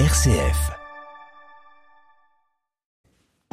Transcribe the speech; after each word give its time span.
RCF. 0.00 0.72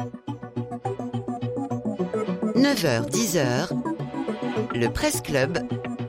9h, 2.56 3.08
10h, 3.08 3.68
le 4.74 4.88
Presse 4.88 5.20
Club 5.20 5.60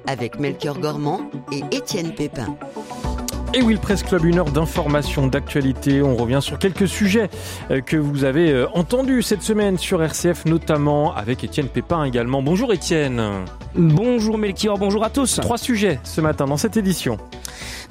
avec 0.08 0.40
Melchior 0.40 0.80
Gormand 0.80 1.30
et 1.52 1.62
Étienne 1.70 2.16
Pépin. 2.16 2.58
Et 3.54 3.62
oui, 3.62 3.74
le 3.74 3.80
Presse 3.80 4.02
Club, 4.02 4.26
une 4.26 4.40
heure 4.40 4.50
d'information, 4.50 5.28
d'actualité. 5.28 6.02
On 6.02 6.16
revient 6.16 6.40
sur 6.42 6.58
quelques 6.58 6.88
sujets 6.88 7.30
euh, 7.70 7.82
que 7.82 7.98
vous 7.98 8.24
avez 8.24 8.52
euh, 8.52 8.68
entendus 8.74 9.22
cette 9.22 9.44
semaine 9.44 9.78
sur 9.78 10.02
RCF, 10.02 10.46
notamment 10.46 11.14
avec 11.14 11.44
Étienne 11.44 11.68
Pépin 11.68 12.06
également. 12.06 12.42
Bonjour 12.42 12.74
Étienne. 12.74 13.22
Bonjour 13.76 14.40
Melchior, 14.40 14.80
bonjour 14.80 15.04
à 15.04 15.12
tous. 15.12 15.40
Trois 15.40 15.60
sujets 15.60 16.00
ce 16.04 16.22
matin 16.22 16.46
dans 16.46 16.58
cette 16.58 16.76
édition. 16.76 17.20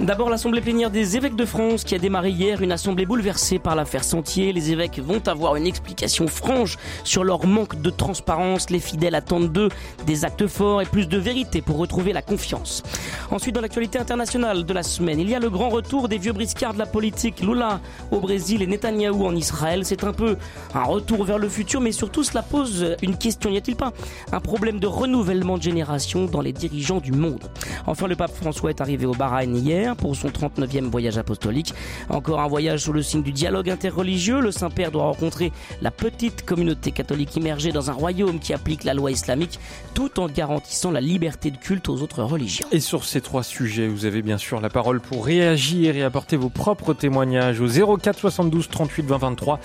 D'abord, 0.01 0.31
l'Assemblée 0.31 0.61
plénière 0.61 0.91
des 0.91 1.17
évêques 1.17 1.37
de 1.37 1.45
France 1.45 1.85
qui 1.85 1.95
a 1.95 1.99
démarré 1.99 2.31
hier, 2.31 2.63
une 2.63 2.73
assemblée 2.73 3.05
bouleversée 3.05 3.59
par 3.59 3.77
l'affaire 3.77 4.05
Sentier. 4.05 4.53
Les 4.53 4.73
évêques 4.73 4.99
vont 4.99 5.21
avoir 5.27 5.57
une 5.57 5.67
explication 5.67 6.27
franche 6.29 6.79
sur 7.05 7.25
leur 7.25 7.47
manque 7.47 7.81
de 7.81 7.91
transparence. 7.91 8.71
Les 8.71 8.81
fidèles 8.81 9.15
attendent 9.15 9.53
d'eux 9.53 9.69
des 10.07 10.25
actes 10.25 10.47
forts 10.47 10.81
et 10.81 10.87
plus 10.87 11.07
de 11.07 11.19
vérité 11.19 11.61
pour 11.61 11.77
retrouver 11.77 12.13
la 12.13 12.23
confiance. 12.23 12.83
Ensuite, 13.31 13.55
dans 13.55 13.61
l'actualité 13.61 13.99
internationale 13.99 14.65
de 14.65 14.73
la 14.73 14.83
semaine, 14.83 15.21
il 15.21 15.29
y 15.29 15.35
a 15.35 15.39
le 15.39 15.51
grand 15.51 15.69
retour 15.69 16.09
des 16.09 16.19
vieux 16.19 16.33
briscards 16.33 16.75
de 16.75 16.79
la 16.79 16.87
politique. 16.87 17.41
Lula 17.41 17.81
au 18.11 18.21
Brésil 18.21 18.63
et 18.63 18.67
Netanyahou 18.67 19.27
en 19.27 19.37
Israël. 19.37 19.85
C'est 19.85 20.05
un 20.05 20.13
peu 20.13 20.37
un 20.75 20.85
retour 20.85 21.25
vers 21.25 21.39
le 21.39 21.49
futur, 21.49 21.81
mais 21.81 21.93
surtout 21.93 22.25
cela 22.25 22.43
pose 22.43 22.97
une 23.03 23.17
question. 23.17 23.51
N'y 23.51 23.59
a-t-il 23.59 23.77
pas 23.77 23.93
un 24.33 24.41
problème 24.41 24.81
de 24.81 24.87
renouvellement 24.87 25.59
de 25.59 25.63
génération 25.63 26.25
dans 26.25 26.41
les 26.41 26.53
dirigeants 26.53 27.01
du 27.01 27.13
monde? 27.13 27.51
Enfin, 27.87 28.07
le 28.07 28.17
pape 28.17 28.35
François 28.35 28.71
est 28.71 28.81
arrivé 28.81 29.07
au 29.07 29.13
Bahreïn 29.13 29.55
hier 29.55 29.82
pour 29.97 30.17
son 30.17 30.29
39e 30.29 30.91
voyage 30.91 31.19
apostolique. 31.19 31.75
Encore 32.09 32.41
un 32.41 32.49
voyage 32.49 32.81
sous 32.81 32.93
le 32.93 33.03
signe 33.03 33.23
du 33.23 33.33
dialogue 33.33 33.71
interreligieux. 33.71 34.41
Le 34.41 34.51
Saint-Père 34.51 34.91
doit 34.91 35.05
rencontrer 35.05 35.53
la 35.81 35.91
petite 35.91 36.45
communauté 36.45 36.93
catholique 36.93 37.37
immergée 37.37 37.73
dans 37.73 37.91
un 37.91 37.93
royaume 37.93 38.39
qui 38.39 38.55
applique 38.55 38.85
la 38.85 38.95
loi 38.95 39.11
islamique 39.11 39.59
tout 39.95 40.21
en 40.21 40.27
garantissant 40.27 40.91
la 40.91 41.01
liberté 41.01 41.51
de 41.51 41.57
culte 41.57 41.89
aux 41.89 42.03
autres 42.03 42.23
religions. 42.23 42.67
Et 42.73 42.81
sur 42.81 43.05
ces 43.05 43.21
trois 43.21 43.43
sujets, 43.43 43.89
vous 43.89 44.05
avez 44.05 44.23
bien 44.23 44.39
sûr 44.39 44.61
la 44.61 44.71
parole 44.71 45.01
pour 45.01 45.27
réagir 45.27 45.97
et 45.97 46.03
apporter 46.03 46.37
vos 46.37 46.49
propres 46.49 46.95
témoignages 46.95 47.61
au 47.61 47.99
04 47.99 48.19
72 48.19 48.69
38 48.69 49.07
20 49.07 49.19
23 49.19 49.61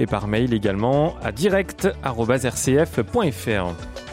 et 0.00 0.06
par 0.06 0.26
mail 0.26 0.54
également 0.54 1.14
à 1.22 1.32
direct.rcf.fr. 1.32 4.11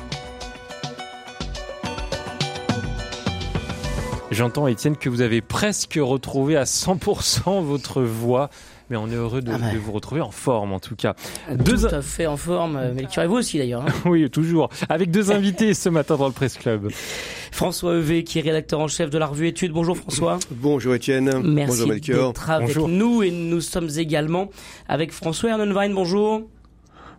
J'entends, 4.31 4.67
Étienne, 4.67 4.95
que 4.95 5.09
vous 5.09 5.22
avez 5.22 5.41
presque 5.41 5.97
retrouvé 5.99 6.55
à 6.55 6.63
100% 6.63 7.63
votre 7.63 8.03
voix. 8.03 8.49
Mais 8.89 8.97
on 8.97 9.08
est 9.08 9.16
heureux 9.16 9.41
de, 9.41 9.52
ah 9.52 9.58
vous 9.80 9.91
retrouver 9.91 10.22
en 10.22 10.31
forme, 10.31 10.72
en 10.72 10.80
tout 10.80 10.95
cas. 10.95 11.16
Tout 11.63 11.85
à 11.85 12.02
fait 12.02 12.25
en 12.25 12.38
forme, 12.38 12.75
euh, 12.75 12.91
mais 12.94 13.27
vous 13.27 13.35
aussi 13.35 13.57
d'ailleurs. 13.57 13.83
Hein. 13.83 13.94
oui, 14.05 14.30
toujours. 14.30 14.69
Avec 14.88 15.11
deux 15.11 15.31
invités 15.31 15.73
ce 15.73 15.89
matin 15.89 16.16
dans 16.16 16.27
le 16.27 16.33
Presse 16.33 16.57
Club. 16.57 16.89
François 17.52 17.95
Evé, 17.95 18.23
qui 18.23 18.39
est 18.39 18.41
rédacteur 18.41 18.80
en 18.80 18.88
chef 18.88 19.09
de 19.09 19.17
la 19.17 19.27
revue 19.27 19.47
Études. 19.47 19.72
Bonjour 19.72 19.97
François. 19.97 20.39
Bonjour 20.52 20.95
Étienne. 20.95 21.41
Merci 21.44 21.72
Bonjour 21.72 21.88
Melchior. 21.88 22.27
d'être 22.33 22.50
avec 22.50 22.77
nous 22.77 23.23
et 23.23 23.31
nous 23.31 23.61
sommes 23.61 23.89
également 23.97 24.50
avec 24.88 25.11
François 25.11 25.52
Ernenwein. 25.52 25.89
Bonjour. 25.89 26.44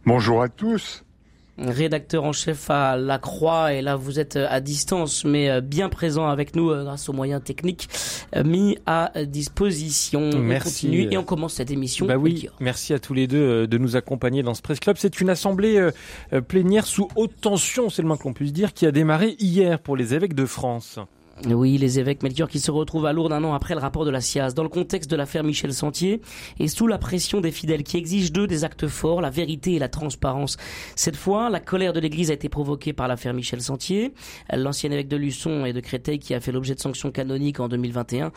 Bonjour 0.06 0.42
à 0.42 0.48
tous 0.48 1.04
rédacteur 1.60 2.24
en 2.24 2.32
chef 2.32 2.70
à 2.70 2.96
La 2.96 3.18
Croix, 3.18 3.72
et 3.72 3.82
là 3.82 3.96
vous 3.96 4.18
êtes 4.18 4.36
euh, 4.36 4.46
à 4.50 4.60
distance, 4.60 5.24
mais 5.24 5.50
euh, 5.50 5.60
bien 5.60 5.88
présent 5.88 6.28
avec 6.28 6.56
nous 6.56 6.70
euh, 6.70 6.84
grâce 6.84 7.08
aux 7.08 7.12
moyens 7.12 7.42
techniques 7.42 7.88
mis 8.44 8.78
à 8.86 9.12
disposition. 9.24 10.30
Merci. 10.36 10.86
On 10.86 10.90
continue 10.90 11.12
et 11.12 11.18
on 11.18 11.24
commence 11.24 11.54
cette 11.54 11.70
émission. 11.70 12.06
Bah 12.06 12.16
oui, 12.16 12.48
merci 12.60 12.94
à 12.94 12.98
tous 12.98 13.14
les 13.14 13.26
deux 13.26 13.66
de 13.66 13.78
nous 13.78 13.96
accompagner 13.96 14.42
dans 14.42 14.54
ce 14.54 14.62
Presse 14.62 14.80
Club. 14.80 14.96
C'est 14.98 15.20
une 15.20 15.30
assemblée 15.30 15.90
plénière 16.46 16.86
sous 16.86 17.08
haute 17.16 17.40
tension, 17.40 17.90
c'est 17.90 18.02
le 18.02 18.08
moins 18.08 18.16
qu'on 18.16 18.32
puisse 18.32 18.52
dire, 18.52 18.72
qui 18.72 18.86
a 18.86 18.92
démarré 18.92 19.36
hier 19.40 19.80
pour 19.80 19.96
les 19.96 20.14
évêques 20.14 20.34
de 20.34 20.46
France. 20.46 21.00
Oui, 21.46 21.78
les 21.78 21.98
évêques 21.98 22.22
Melchior 22.22 22.48
qui 22.48 22.60
se 22.60 22.70
retrouvent 22.70 23.06
à 23.06 23.14
Lourdes 23.14 23.32
un 23.32 23.42
an 23.44 23.54
après 23.54 23.74
le 23.74 23.80
rapport 23.80 24.04
de 24.04 24.10
la 24.10 24.20
SIAZ, 24.20 24.52
dans 24.52 24.62
le 24.62 24.68
contexte 24.68 25.10
de 25.10 25.16
l'affaire 25.16 25.42
Michel 25.42 25.72
Sentier, 25.72 26.20
et 26.58 26.68
sous 26.68 26.86
la 26.86 26.98
pression 26.98 27.40
des 27.40 27.50
fidèles 27.50 27.82
qui 27.82 27.96
exigent 27.96 28.30
d'eux 28.30 28.46
des 28.46 28.62
actes 28.62 28.88
forts, 28.88 29.22
la 29.22 29.30
vérité 29.30 29.72
et 29.72 29.78
la 29.78 29.88
transparence. 29.88 30.58
Cette 30.96 31.16
fois, 31.16 31.48
la 31.48 31.58
colère 31.58 31.94
de 31.94 32.00
l'Église 32.00 32.30
a 32.30 32.34
été 32.34 32.50
provoquée 32.50 32.92
par 32.92 33.08
l'affaire 33.08 33.32
Michel 33.32 33.62
Sentier, 33.62 34.12
l'ancien 34.52 34.90
évêque 34.90 35.08
de 35.08 35.16
Luçon 35.16 35.64
et 35.64 35.72
de 35.72 35.80
Créteil 35.80 36.18
qui 36.18 36.34
a 36.34 36.40
fait 36.40 36.52
l'objet 36.52 36.74
de 36.74 36.80
sanctions 36.80 37.10
canoniques 37.10 37.58
en 37.58 37.68
2021 37.68 38.32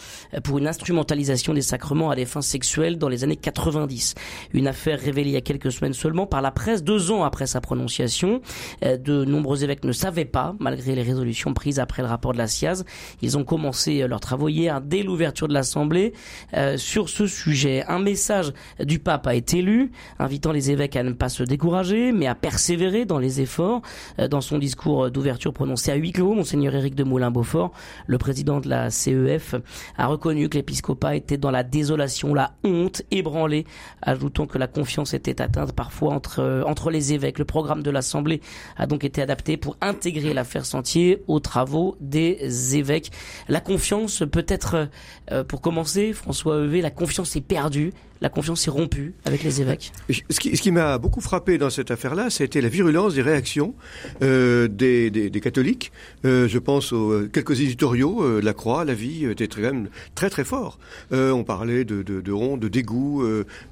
pour 0.46 0.58
une 0.60 0.68
instrumentalisation 0.68 1.54
des 1.54 1.62
sacrements 1.62 2.10
à 2.10 2.16
des 2.16 2.26
fins 2.26 2.42
sexuelles 2.42 2.98
dans 2.98 3.10
les 3.10 3.26
années 3.26 3.36
90. 3.36 4.16
Une 4.54 4.68
affaire 4.68 5.00
révélée 5.00 5.32
il 5.32 5.34
y 5.34 5.38
a 5.38 5.42
quelques 5.42 5.74
semaines 5.74 5.94
seulement 5.94 6.26
par 6.26 6.42
la 6.42 6.52
presse 6.52 6.84
deux 6.84 7.12
ans 7.12 7.24
après 7.26 7.48
sa 7.48 7.60
prononciation. 7.60 8.42
De 8.82 9.26
nombreux 9.26 9.64
évêques 9.66 9.84
ne 9.84 9.92
savaient 9.92 10.24
pas, 10.26 10.56
malgré 10.60 10.96
les 10.96 11.04
résolutions 11.04 11.54
prises 11.54 11.80
après 11.80 12.02
le 12.02 12.08
rapport 12.08 12.32
de 12.32 12.38
la 12.38 12.48
SIAZ, 12.48 12.86
ils 13.22 13.38
ont 13.38 13.44
commencé 13.44 14.02
euh, 14.02 14.08
leurs 14.08 14.20
travaux 14.20 14.50
hier 14.50 14.82
dès 14.82 15.04
l'ouverture 15.04 15.48
de 15.48 15.54
l'Assemblée 15.54 16.14
euh, 16.54 16.78
sur 16.78 17.10
ce 17.10 17.28
sujet. 17.28 17.84
Un 17.88 18.00
message 18.00 18.54
du 18.80 19.00
pape 19.00 19.28
a 19.28 19.36
été 19.36 19.62
lu, 19.62 19.92
invitant 20.20 20.52
les 20.52 20.72
évêques 20.72 20.96
à 20.96 21.04
ne 21.04 21.12
pas 21.12 21.30
se 21.30 21.44
décourager, 21.44 22.12
mais 22.12 22.28
à 22.28 22.36
persévérer 22.36 23.06
dans 23.06 23.20
les 23.20 23.42
efforts. 23.42 23.82
Euh, 24.20 24.28
dans 24.28 24.42
son 24.42 24.58
discours 24.58 25.12
d'ouverture 25.12 25.54
prononcé 25.54 25.92
à 25.92 25.96
huis 25.96 26.12
clos, 26.12 26.34
monseigneur 26.34 26.76
Éric 26.76 26.96
de 26.96 27.04
Moulin-Beaufort, 27.04 27.72
le 28.08 28.18
président 28.18 28.60
de 28.60 28.70
la 28.70 28.90
CEF, 28.90 29.56
a 29.98 30.08
reconnu 30.08 30.50
que 30.50 30.58
l'épiscopat 30.58 31.16
était 31.16 31.38
dans 31.38 31.52
la 31.52 31.64
désolation, 31.64 32.34
la 32.34 32.54
honte, 32.64 33.04
ébranlée, 33.12 33.66
ajoutant 34.02 34.46
que 34.46 34.58
la 34.58 34.68
confiance 34.68 35.14
était 35.14 35.42
atteinte 35.42 35.74
parfois 35.74 36.14
entre, 36.14 36.64
entre 36.66 36.90
les 36.90 37.14
évêques. 37.14 37.40
Le 37.40 37.46
programme 37.46 37.84
de 37.84 37.92
l'Assemblée 37.92 38.42
a 38.78 38.88
donc 38.88 39.04
été 39.04 39.22
adapté 39.22 39.58
pour 39.58 39.78
intégrer 39.82 40.34
l'affaire 40.34 40.66
Sentier 40.66 41.24
aux 41.28 41.40
travaux 41.40 41.96
des 42.00 42.38
évêques. 42.78 43.12
La 43.48 43.60
confiance, 43.60 44.24
peut-être, 44.32 44.90
euh, 45.32 45.44
pour 45.44 45.62
commencer, 45.62 46.14
François 46.14 46.64
Evé, 46.64 46.82
la 46.82 46.92
confiance 46.92 47.36
est 47.36 47.42
perdue, 47.42 47.94
la 48.22 48.30
confiance 48.30 48.68
est 48.68 48.72
rompue 48.72 49.14
avec 49.26 49.44
les 49.44 49.62
évêques. 49.62 49.92
Ce 50.10 50.40
qui, 50.40 50.72
m'a 50.72 50.98
beaucoup 50.98 51.20
frappé 51.20 51.58
dans 51.58 51.70
cette 51.70 51.92
affaire-là, 51.92 52.30
c'était 52.30 52.62
la 52.62 52.70
virulence 52.70 53.16
des 53.16 53.22
réactions 53.22 53.76
euh, 54.22 54.68
des, 54.70 55.32
catholiques. 55.42 55.92
Euh, 56.24 56.48
je 56.48 56.58
pense 56.58 56.94
aux 56.94 57.28
quelques 57.28 57.60
éditoriaux, 57.60 58.40
La 58.40 58.54
Croix, 58.54 58.86
La 58.86 58.94
Vie, 58.94 59.26
étaient 59.26 59.48
très, 59.48 59.62
même 59.62 59.90
très 60.16 60.30
très 60.30 60.46
forts. 60.46 60.80
On 61.12 61.44
parlait 61.44 61.84
de, 61.84 62.02
de, 62.02 62.22
de 62.22 62.58
de 62.58 62.68
dégoût, 62.68 63.26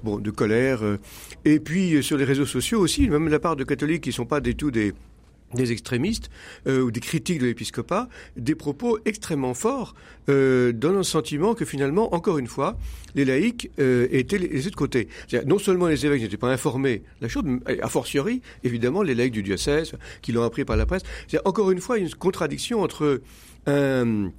bon, 0.04 0.18
de 0.18 0.32
colère. 0.32 0.82
et 1.46 1.60
puis 1.60 2.04
sur 2.04 2.18
les 2.18 2.26
réseaux 2.26 2.46
sociaux 2.46 2.80
aussi, 2.80 3.10
même 3.10 3.30
la 3.30 3.40
part 3.40 3.56
de 3.56 3.64
catholiques 3.64 4.04
qui 4.04 4.12
sont 4.12 4.26
pas 4.26 4.42
du 4.42 4.56
tout 4.56 4.72
des 4.72 4.94
des 5.54 5.72
extrémistes 5.72 6.30
euh, 6.68 6.82
ou 6.82 6.92
des 6.92 7.00
critiques 7.00 7.40
de 7.40 7.46
l'épiscopat, 7.46 8.08
des 8.38 8.56
propos 8.56 9.00
extrêmement 9.06 9.54
forts, 9.54 9.96
euh, 10.30 10.72
donnant 10.72 11.00
le 11.00 11.04
sentiment 11.04 11.54
que 11.54 11.66
finalement, 11.66 12.14
encore 12.14 12.38
une 12.38 12.48
fois, 12.48 12.78
les 13.16 13.26
laïcs 13.26 13.72
euh, 13.80 14.08
étaient 14.12 14.38
laissés 14.38 14.70
de 14.70 14.76
côté. 14.76 15.08
Non 15.46 15.60
seulement 15.60 15.88
les 15.88 16.06
évêques 16.06 16.22
n'étaient 16.22 16.38
pas 16.38 16.52
informés 16.52 17.04
la 17.22 17.28
chose, 17.28 17.44
a 17.82 17.88
fortiori, 17.90 18.42
évidemment, 18.64 19.02
les 19.02 19.16
laïcs 19.16 19.34
du 19.34 19.44
diocèse, 19.44 19.94
qui 20.22 20.32
l'ont 20.32 20.44
appris 20.44 20.66
par 20.66 20.78
la 20.78 20.86
presse. 20.86 21.04
C'est 21.28 21.46
encore 21.46 21.72
une 21.72 21.82
fois 21.82 21.98
une 21.98 22.10
contradiction 22.14 22.82
entre 22.82 23.22
un 23.68 24.32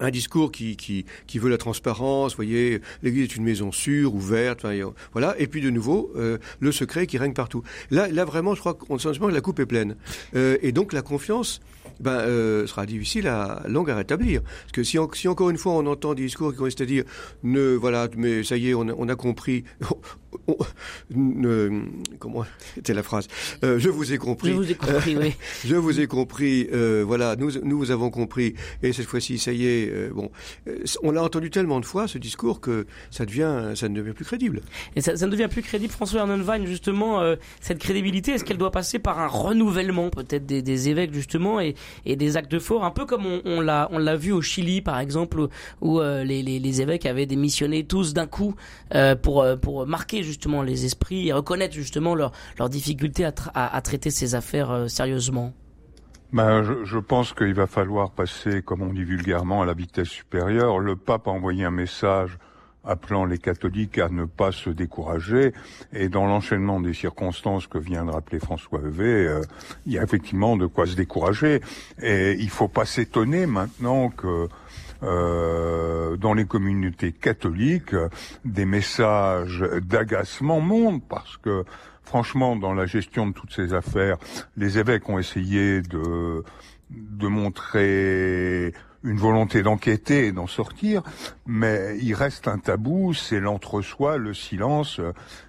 un 0.00 0.10
discours 0.10 0.52
qui, 0.52 0.76
qui, 0.76 1.04
qui, 1.26 1.38
veut 1.38 1.50
la 1.50 1.58
transparence, 1.58 2.36
voyez, 2.36 2.80
l'Église 3.02 3.24
est 3.24 3.36
une 3.36 3.44
maison 3.44 3.72
sûre, 3.72 4.14
ouverte, 4.14 4.64
voilà, 5.12 5.34
et 5.38 5.46
puis 5.46 5.60
de 5.60 5.70
nouveau, 5.70 6.12
euh, 6.16 6.38
le 6.60 6.72
secret 6.72 7.06
qui 7.06 7.18
règne 7.18 7.32
partout. 7.32 7.62
Là, 7.90 8.08
là 8.08 8.24
vraiment, 8.24 8.54
je 8.54 8.60
crois 8.60 8.74
qu'on 8.74 8.98
sent 8.98 9.10
que 9.18 9.26
la 9.26 9.40
coupe 9.40 9.60
est 9.60 9.66
pleine. 9.66 9.96
Euh, 10.34 10.58
et 10.62 10.72
donc 10.72 10.92
la 10.92 11.02
confiance 11.02 11.60
ben, 12.00 12.12
euh, 12.12 12.66
sera 12.66 12.86
difficile 12.86 13.26
à 13.26 13.62
longue 13.66 13.90
à 13.90 13.96
rétablir. 13.96 14.42
Parce 14.42 14.72
que 14.72 14.82
si, 14.84 14.98
si, 15.14 15.28
encore 15.28 15.50
une 15.50 15.58
fois 15.58 15.72
on 15.72 15.86
entend 15.86 16.14
des 16.14 16.22
discours 16.22 16.52
qui 16.52 16.58
consistent 16.58 16.82
à 16.82 16.86
dire 16.86 17.04
ne 17.42 17.74
voilà 17.74 18.08
mais 18.16 18.44
ça 18.44 18.56
y 18.56 18.70
est 18.70 18.74
on 18.74 18.86
on 18.96 19.08
a 19.08 19.16
compris 19.16 19.64
ne, 21.10 21.82
comment 22.18 22.44
était 22.76 22.94
la 22.94 23.02
phrase? 23.02 23.28
Euh, 23.64 23.78
je 23.78 23.88
vous 23.88 24.12
ai 24.12 24.18
compris. 24.18 24.50
Je 24.50 24.54
vous 24.54 24.70
ai 24.70 24.74
compris 24.74 25.16
oui. 25.16 25.34
Je 25.64 25.76
vous 25.76 26.00
ai 26.00 26.06
compris 26.06 26.68
euh, 26.72 27.04
voilà 27.06 27.36
nous 27.36 27.50
nous 27.62 27.78
vous 27.78 27.90
avons 27.90 28.10
compris. 28.10 28.54
Et 28.82 28.92
cette 28.92 29.06
fois-ci 29.06 29.38
ça 29.38 29.52
y 29.52 29.66
est 29.66 29.90
euh, 29.90 30.10
bon. 30.12 30.30
Euh, 30.68 30.84
on 31.02 31.10
l'a 31.10 31.22
entendu 31.22 31.50
tellement 31.50 31.80
de 31.80 31.86
fois 31.86 32.08
ce 32.08 32.18
discours 32.18 32.60
que 32.60 32.86
ça 33.10 33.26
devient 33.26 33.72
ça 33.74 33.88
ne 33.88 33.94
devient 33.94 34.12
plus 34.12 34.24
crédible. 34.24 34.62
Et 34.96 35.00
ça, 35.00 35.16
ça 35.16 35.26
ne 35.26 35.30
devient 35.32 35.48
plus 35.50 35.62
crédible. 35.62 35.92
François 35.92 36.20
Ernenwein 36.20 36.64
justement 36.66 37.20
euh, 37.20 37.36
cette 37.60 37.78
crédibilité 37.78 38.32
est-ce 38.32 38.44
qu'elle 38.44 38.58
doit 38.58 38.70
passer 38.70 38.98
par 38.98 39.18
un 39.18 39.26
renouvellement 39.26 40.10
peut-être 40.10 40.46
des, 40.46 40.62
des 40.62 40.88
évêques 40.88 41.12
justement 41.12 41.60
et 41.60 41.74
et 42.04 42.16
des 42.16 42.36
actes 42.36 42.58
forts, 42.58 42.84
un 42.84 42.90
peu 42.90 43.04
comme 43.06 43.26
on, 43.26 43.40
on 43.44 43.60
l'a 43.60 43.88
on 43.92 43.98
l'a 43.98 44.16
vu 44.16 44.32
au 44.32 44.42
Chili 44.42 44.80
par 44.80 44.98
exemple, 44.98 45.48
où, 45.80 46.00
euh, 46.00 46.24
les, 46.24 46.42
les, 46.42 46.58
les, 46.58 46.82
évêques 46.82 47.06
avaient 47.06 47.26
démissionné 47.26 47.84
tous 47.84 48.14
d'un 48.14 48.26
coup 48.26 48.54
euh, 48.94 49.14
pour 49.14 49.42
euh, 49.42 49.56
pour 49.56 49.86
marquer 49.86 50.17
justement 50.22 50.62
les 50.62 50.84
esprits 50.84 51.28
et 51.28 51.32
reconnaître 51.32 51.74
justement 51.74 52.14
leur 52.14 52.32
leur 52.58 52.68
difficulté 52.68 53.24
à, 53.24 53.32
à, 53.54 53.80
traiter 53.80 54.10
ces 54.10 54.34
affaires 54.34 54.70
euh, 54.70 54.88
sérieusement. 54.88 55.52
Ben, 56.32 56.62
je 56.84 56.98
pense 56.98 57.32
qu'il 57.32 57.54
va 57.54 57.66
falloir 57.66 58.10
passer, 58.10 58.60
comme 58.60 58.82
on 58.82 58.92
dit 58.92 59.04
vulgairement, 59.04 59.62
à 59.62 59.66
la 59.66 59.72
vitesse 59.72 60.08
supérieure. 60.08 60.78
Le 60.78 60.94
pape 60.94 61.26
a 61.26 61.30
envoyé 61.30 61.64
un 61.64 61.70
message 61.70 62.38
appelant 62.84 63.24
les 63.24 63.38
catholiques 63.38 63.98
à 63.98 64.08
ne 64.08 64.24
pas 64.24 64.52
se 64.52 64.70
décourager. 64.70 65.52
Et 65.92 66.08
dans 66.08 66.26
l'enchaînement 66.26 66.80
des 66.80 66.94
circonstances 66.94 67.66
que 67.66 67.78
vient 67.78 68.04
de 68.04 68.10
rappeler 68.10 68.38
François 68.38 68.80
Hevet, 68.80 69.26
euh, 69.26 69.42
il 69.86 69.92
y 69.92 69.98
a 69.98 70.02
effectivement 70.02 70.56
de 70.56 70.66
quoi 70.66 70.86
se 70.86 70.96
décourager. 70.96 71.60
Et 72.02 72.36
il 72.38 72.50
faut 72.50 72.68
pas 72.68 72.84
s'étonner 72.84 73.46
maintenant 73.46 74.10
que 74.10 74.48
euh, 75.02 76.16
dans 76.16 76.34
les 76.34 76.44
communautés 76.44 77.12
catholiques, 77.12 77.94
des 78.44 78.64
messages 78.64 79.64
d'agacement 79.82 80.60
montent 80.60 81.06
parce 81.08 81.36
que 81.36 81.64
franchement, 82.02 82.56
dans 82.56 82.72
la 82.72 82.86
gestion 82.86 83.26
de 83.26 83.32
toutes 83.32 83.52
ces 83.52 83.74
affaires, 83.74 84.16
les 84.56 84.78
évêques 84.78 85.08
ont 85.08 85.18
essayé 85.18 85.82
de 85.82 86.42
montrer 87.20 88.72
une 89.08 89.18
volonté 89.18 89.62
d'enquêter 89.62 90.26
et 90.26 90.32
d'en 90.32 90.46
sortir, 90.46 91.02
mais 91.46 91.96
il 92.00 92.14
reste 92.14 92.46
un 92.46 92.58
tabou, 92.58 93.14
c'est 93.14 93.40
l'entre-soi, 93.40 94.18
le 94.18 94.34
silence. 94.34 95.00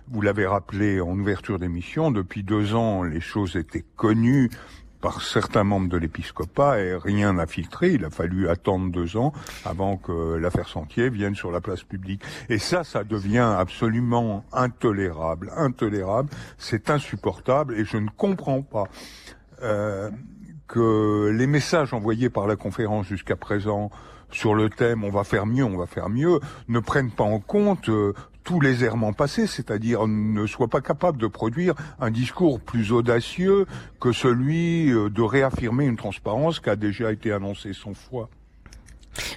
Vous 0.07 0.21
l'avez 0.21 0.47
rappelé 0.47 1.01
en 1.01 1.17
ouverture 1.19 1.59
d'émission, 1.59 2.09
depuis 2.09 2.43
deux 2.43 2.73
ans, 2.73 3.03
les 3.03 3.21
choses 3.21 3.55
étaient 3.57 3.85
connues 3.95 4.49
par 5.01 5.21
certains 5.21 5.63
membres 5.63 5.87
de 5.87 5.97
l'épiscopat 5.97 6.79
et 6.79 6.95
rien 6.95 7.33
n'a 7.33 7.47
filtré. 7.47 7.93
Il 7.93 8.05
a 8.05 8.09
fallu 8.09 8.49
attendre 8.49 8.91
deux 8.91 9.17
ans 9.17 9.33
avant 9.65 9.97
que 9.97 10.35
l'affaire 10.35 10.67
Sentier 10.67 11.09
vienne 11.09 11.35
sur 11.35 11.51
la 11.51 11.61
place 11.61 11.83
publique. 11.83 12.21
Et 12.49 12.59
ça, 12.59 12.83
ça 12.83 13.03
devient 13.03 13.55
absolument 13.57 14.43
intolérable, 14.51 15.51
intolérable. 15.55 16.29
C'est 16.57 16.89
insupportable 16.89 17.75
et 17.75 17.85
je 17.85 17.97
ne 17.97 18.09
comprends 18.09 18.61
pas. 18.61 18.85
Euh, 19.61 20.09
que 20.69 21.33
les 21.35 21.47
messages 21.47 21.93
envoyés 21.93 22.29
par 22.29 22.47
la 22.47 22.55
conférence 22.55 23.07
jusqu'à 23.07 23.35
présent 23.35 23.89
sur 24.31 24.53
le 24.53 24.69
thème 24.69 25.03
on 25.03 25.09
va 25.09 25.23
faire 25.23 25.45
mieux, 25.45 25.63
on 25.65 25.75
va 25.75 25.87
faire 25.87 26.09
mieux, 26.09 26.39
ne 26.67 26.79
prennent 26.79 27.11
pas 27.11 27.23
en 27.23 27.39
compte 27.39 27.89
euh, 27.89 28.13
tous 28.43 28.61
les 28.61 28.83
errements 28.83 29.13
passés, 29.13 29.47
c'est-à-dire 29.47 30.07
ne 30.07 30.45
soient 30.45 30.67
pas 30.67 30.81
capables 30.81 31.17
de 31.17 31.27
produire 31.27 31.73
un 31.99 32.11
discours 32.11 32.59
plus 32.59 32.91
audacieux 32.91 33.65
que 33.99 34.11
celui 34.11 34.91
euh, 34.91 35.09
de 35.09 35.21
réaffirmer 35.21 35.85
une 35.85 35.97
transparence 35.97 36.59
qui 36.59 36.69
a 36.69 36.75
déjà 36.75 37.11
été 37.11 37.31
annoncée 37.31 37.73
sans 37.73 37.93
fois. 37.93 38.29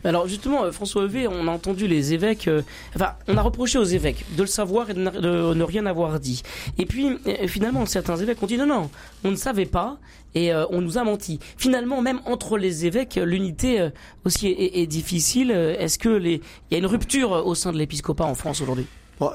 Alors 0.05 0.29
justement, 0.29 0.65
euh, 0.65 0.73
François 0.73 1.05
Hevet, 1.05 1.27
on 1.27 1.49
a 1.49 1.51
entendu 1.51 1.87
les 1.87 2.13
évêques, 2.13 2.49
euh, 2.49 2.63
enfin, 2.95 3.13
on 3.29 3.37
a 3.37 3.43
reproché 3.43 3.79
aux 3.79 3.85
évêques 3.85 4.25
de 4.37 4.43
le 4.43 4.49
savoir 4.49 4.91
et 4.91 4.95
de, 4.95 5.01
ne 5.01 5.63
rien 5.63 5.87
avoir 5.87 6.21
dit. 6.21 6.43
Et 6.79 6.87
puis, 6.87 7.09
euh, 7.27 7.47
finalement, 7.47 7.87
certains 7.87 8.17
évêques 8.17 8.43
ont 8.43 8.47
dit 8.47 8.57
non, 8.57 8.67
non, 8.67 8.91
on 9.25 9.31
ne 9.31 9.37
savait 9.37 9.67
pas 9.67 9.99
et 10.35 10.51
on 10.71 10.81
nous 10.81 10.97
a 10.97 11.05
menti. 11.05 11.41
Finalement, 11.59 12.01
même 12.01 12.23
entre 12.25 12.57
les 12.57 12.87
évêques, 12.87 13.21
l'unité 13.23 13.91
aussi 14.25 14.47
est, 14.47 14.87
difficile. 14.87 15.51
Est-ce 15.51 15.99
que 15.99 16.19
il 16.19 16.41
y 16.71 16.75
a 16.75 16.79
une 16.79 16.87
rupture 16.87 17.33
au 17.33 17.55
sein 17.55 17.71
de 17.71 17.77
l'épiscopat 17.77 18.25
en 18.25 18.35
France 18.35 18.63
aujourd'hui? 18.63 18.87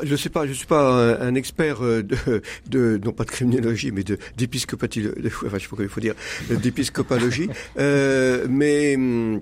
Je 0.04 0.12
ne 0.12 0.18
sais 0.18 0.30
pas, 0.30 0.48
je 0.48 0.54
suis 0.54 0.66
pas 0.66 1.20
un, 1.22 1.36
expert 1.36 1.82
de, 1.82 3.00
non 3.04 3.12
pas 3.12 3.26
de 3.26 3.30
criminologie, 3.30 3.92
mais 3.92 4.04
de 4.04 4.18
d'épiscopatie, 4.36 5.06
enfin 5.46 5.58
je 5.58 5.64
sais 5.64 5.68
pas 5.68 5.76
comment 5.76 5.84
il 5.84 5.90
faut 5.90 6.02
dire, 6.02 6.16
d'épiscopalogie, 6.50 7.50
euh, 7.78 8.48
mais 8.50 8.96
hum, 8.96 9.42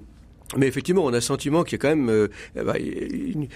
mais 0.58 0.68
effectivement, 0.68 1.04
on 1.04 1.10
a 1.10 1.14
le 1.14 1.22
sentiment 1.22 1.64
qu'il 1.64 1.74
y 1.74 1.76
a 1.76 1.80
quand 1.80 1.96
même 1.96 2.10
euh, 2.10 2.28
bah, 2.56 2.76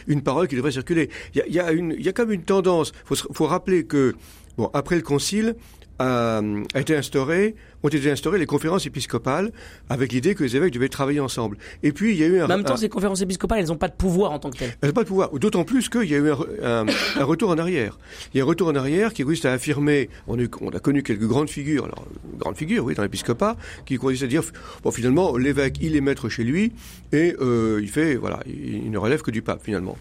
une, 0.07 0.22
parole 0.22 0.48
qui 0.48 0.56
devrait 0.56 0.72
circuler. 0.72 1.10
Il 1.34 1.40
y 1.40 1.42
a, 1.42 1.48
il 1.48 1.54
y 1.54 1.60
a, 1.60 1.72
une, 1.72 1.96
il 1.98 2.06
y 2.06 2.10
a 2.10 2.13
quand 2.13 2.24
même 2.24 2.34
une 2.34 2.44
tendance. 2.44 2.92
Il 2.96 3.16
faut, 3.16 3.34
faut 3.34 3.46
rappeler 3.46 3.86
que, 3.86 4.16
bon, 4.57 4.69
après 4.74 4.96
le 4.96 5.01
concile, 5.01 5.56
a, 6.00 6.42
a 6.74 6.80
été 6.80 6.96
instauré 6.96 7.56
ont 7.84 7.90
été 7.90 8.10
instaurées 8.12 8.40
les 8.40 8.46
conférences 8.46 8.86
épiscopales 8.86 9.52
avec 9.90 10.12
l'idée 10.12 10.36
que 10.36 10.44
les 10.44 10.56
évêques 10.56 10.74
devaient 10.74 10.90
travailler 10.90 11.20
ensemble. 11.20 11.58
Et 11.84 11.92
puis 11.92 12.12
il 12.12 12.18
y 12.18 12.24
a 12.24 12.28
eu 12.28 12.40
un. 12.40 12.46
En 12.46 12.48
même 12.48 12.64
temps, 12.64 12.78
ces 12.78 12.90
conférences 12.90 13.22
épiscopales, 13.22 13.60
elles 13.60 13.68
n'ont 13.68 13.78
pas 13.78 13.88
de 13.88 13.94
pouvoir 13.94 14.31
en 14.31 14.40
tant 14.40 14.50
que 14.50 14.58
telles. 14.58 14.76
Elles 14.81 14.90
n'ont 14.90 14.94
pas 14.94 15.04
de 15.04 15.08
pouvoir. 15.08 15.30
D'autant 15.31 15.64
plus 15.64 15.90
qu'il 15.90 16.10
y 16.10 16.16
a 16.16 16.18
eu 16.18 16.31
un, 16.64 16.86
un, 17.18 17.24
retour 17.24 17.50
en 17.50 17.58
arrière. 17.58 17.98
Il 18.34 18.38
y 18.38 18.42
a 18.42 18.44
un 18.44 18.48
retour 18.48 18.68
en 18.68 18.76
arrière 18.76 19.14
qui 19.14 19.24
consiste 19.24 19.46
à 19.46 19.54
affirmer. 19.54 20.10
On 20.28 20.40
a, 20.40 20.44
on 20.62 20.70
a 20.70 20.80
connu 20.80 21.04
quelques 21.04 21.28
grandes 21.28 21.50
figures, 21.50 21.86
alors 21.86 22.06
grandes 22.38 22.58
figures, 22.58 22.86
oui, 22.86 22.96
dans 22.96 23.04
l'épiscopat, 23.04 23.56
qui 23.86 23.98
consistent 23.98 24.24
à 24.24 24.28
dire 24.28 24.44
bon, 24.84 24.92
finalement, 24.92 25.38
l'évêque, 25.38 25.78
il 25.82 25.96
est 25.96 26.02
maître 26.02 26.30
chez 26.30 26.44
lui 26.44 26.74
et 27.12 27.36
euh, 27.40 27.80
il 27.82 27.90
fait, 27.90 28.16
voilà, 28.16 28.40
il, 28.48 28.90
ne 28.90 28.98
relève 28.98 29.22
que 29.22 29.32
du 29.32 29.42
pape 29.42 29.64
finalement. 29.64 29.98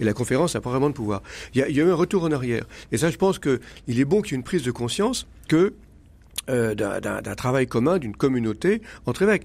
Et 0.00 0.04
la 0.04 0.12
conférence 0.12 0.54
n'a 0.54 0.60
pas 0.60 0.70
vraiment 0.70 0.88
de 0.88 0.94
pouvoir. 0.94 1.22
Il 1.54 1.60
y, 1.60 1.62
a, 1.62 1.68
il 1.68 1.76
y 1.76 1.80
a 1.80 1.84
eu 1.84 1.90
un 1.90 1.94
retour 1.94 2.24
en 2.24 2.32
arrière. 2.32 2.64
Et 2.92 2.98
ça, 2.98 3.10
je 3.10 3.16
pense 3.16 3.38
qu'il 3.38 3.60
est 3.86 4.04
bon 4.04 4.22
qu'il 4.22 4.32
y 4.32 4.34
ait 4.34 4.38
une 4.38 4.44
prise 4.44 4.62
de 4.62 4.70
conscience 4.70 5.26
que 5.48 5.74
euh, 6.50 6.74
d'un 6.74 7.34
travail 7.34 7.66
commun, 7.66 7.98
d'une 7.98 8.16
communauté 8.16 8.82
entre 9.06 9.22
évêques. 9.22 9.44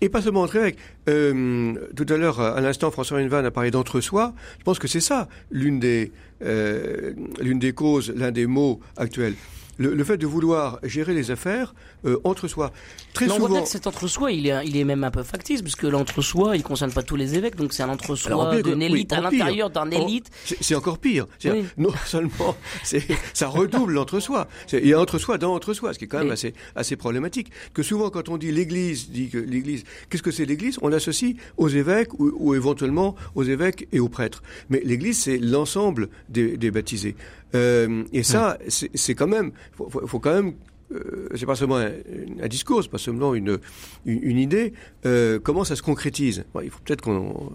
Et 0.00 0.08
pas 0.08 0.20
seulement 0.20 0.42
entre 0.42 0.56
évêques. 0.56 0.78
Euh, 1.08 1.74
tout 1.96 2.06
à 2.08 2.16
l'heure, 2.16 2.40
à 2.40 2.60
l'instant, 2.60 2.90
François 2.90 3.20
Hennevan 3.20 3.44
a 3.44 3.50
parlé 3.50 3.70
d'entre-soi. 3.70 4.34
Je 4.58 4.64
pense 4.64 4.78
que 4.78 4.88
c'est 4.88 5.00
ça 5.00 5.28
l'une 5.50 5.80
des, 5.80 6.12
euh, 6.42 7.12
des 7.40 7.72
causes, 7.72 8.12
l'un 8.14 8.30
des 8.30 8.46
mots 8.46 8.80
actuels 8.96 9.34
le, 9.78 10.04
fait 10.04 10.16
de 10.16 10.26
vouloir 10.26 10.78
gérer 10.82 11.14
les 11.14 11.30
affaires 11.30 11.74
euh, 12.04 12.18
entre 12.24 12.48
soi. 12.48 12.72
Très 13.12 13.26
souvent. 13.26 13.46
On 13.46 13.48
voit 13.48 13.62
que 13.62 13.68
cet 13.68 13.86
entre-soi, 13.86 14.32
il 14.32 14.46
est, 14.46 14.66
il 14.66 14.76
est 14.76 14.84
même 14.84 15.04
un 15.04 15.10
peu 15.10 15.22
factice, 15.22 15.62
puisque 15.62 15.84
l'entre-soi, 15.84 16.56
il 16.56 16.60
ne 16.60 16.64
concerne 16.64 16.92
pas 16.92 17.02
tous 17.02 17.16
les 17.16 17.36
évêques, 17.36 17.56
donc 17.56 17.72
c'est 17.72 17.82
un 17.82 17.88
entre-soi 17.88 18.60
d'une 18.62 18.82
élite 18.82 19.12
à 19.12 19.20
l'intérieur 19.20 19.70
d'un 19.70 19.90
élite. 19.90 20.30
C'est 20.60 20.74
encore 20.74 20.98
pire. 20.98 21.26
Non 21.76 21.90
seulement, 22.06 22.56
ça 23.32 23.48
redouble 23.48 23.92
l'entre-soi. 23.94 24.48
Il 24.72 24.86
y 24.86 24.94
a 24.94 25.00
entre-soi 25.00 25.38
dans 25.38 25.54
entre-soi, 25.54 25.94
ce 25.94 25.98
qui 25.98 26.04
est 26.04 26.08
quand 26.08 26.18
même 26.18 26.30
assez, 26.30 26.54
assez 26.76 26.96
problématique. 26.96 27.50
Que 27.72 27.82
souvent, 27.82 28.10
quand 28.10 28.28
on 28.28 28.36
dit 28.36 28.52
l'Église, 28.52 29.10
dit 29.10 29.28
que 29.28 29.38
l'Église, 29.38 29.84
qu'est-ce 30.10 30.22
que 30.22 30.30
c'est 30.30 30.44
l'Église? 30.44 30.78
On 30.82 30.88
l'associe 30.88 31.36
aux 31.56 31.68
évêques 31.68 32.18
ou, 32.18 32.54
éventuellement 32.54 33.14
aux 33.34 33.44
évêques 33.44 33.88
et 33.92 34.00
aux 34.00 34.08
prêtres. 34.08 34.42
Mais 34.68 34.80
l'Église, 34.84 35.18
c'est 35.18 35.38
l'ensemble 35.38 36.08
des, 36.28 36.56
des 36.56 36.70
baptisés. 36.70 37.16
Euh, 37.54 38.04
et 38.12 38.22
ça, 38.22 38.58
c'est 38.68 39.14
quand 39.14 39.26
même, 39.26 39.52
faut, 39.72 39.88
faut, 39.88 40.18
quand 40.18 40.34
même 40.34 40.54
euh, 40.92 41.28
c'est 41.34 41.46
pas 41.46 41.56
seulement 41.56 41.76
un, 41.76 42.48
discours, 42.48 42.82
c'est 42.82 42.90
pas 42.90 42.98
seulement 42.98 43.34
une, 43.34 43.58
une, 44.04 44.38
idée. 44.38 44.74
Euh, 45.06 45.38
comment 45.42 45.64
ça 45.64 45.76
se 45.76 45.82
concrétise? 45.82 46.44
Il 46.62 46.70
faut 46.70 46.80
peut-être 46.84 47.00
qu'on 47.00 47.52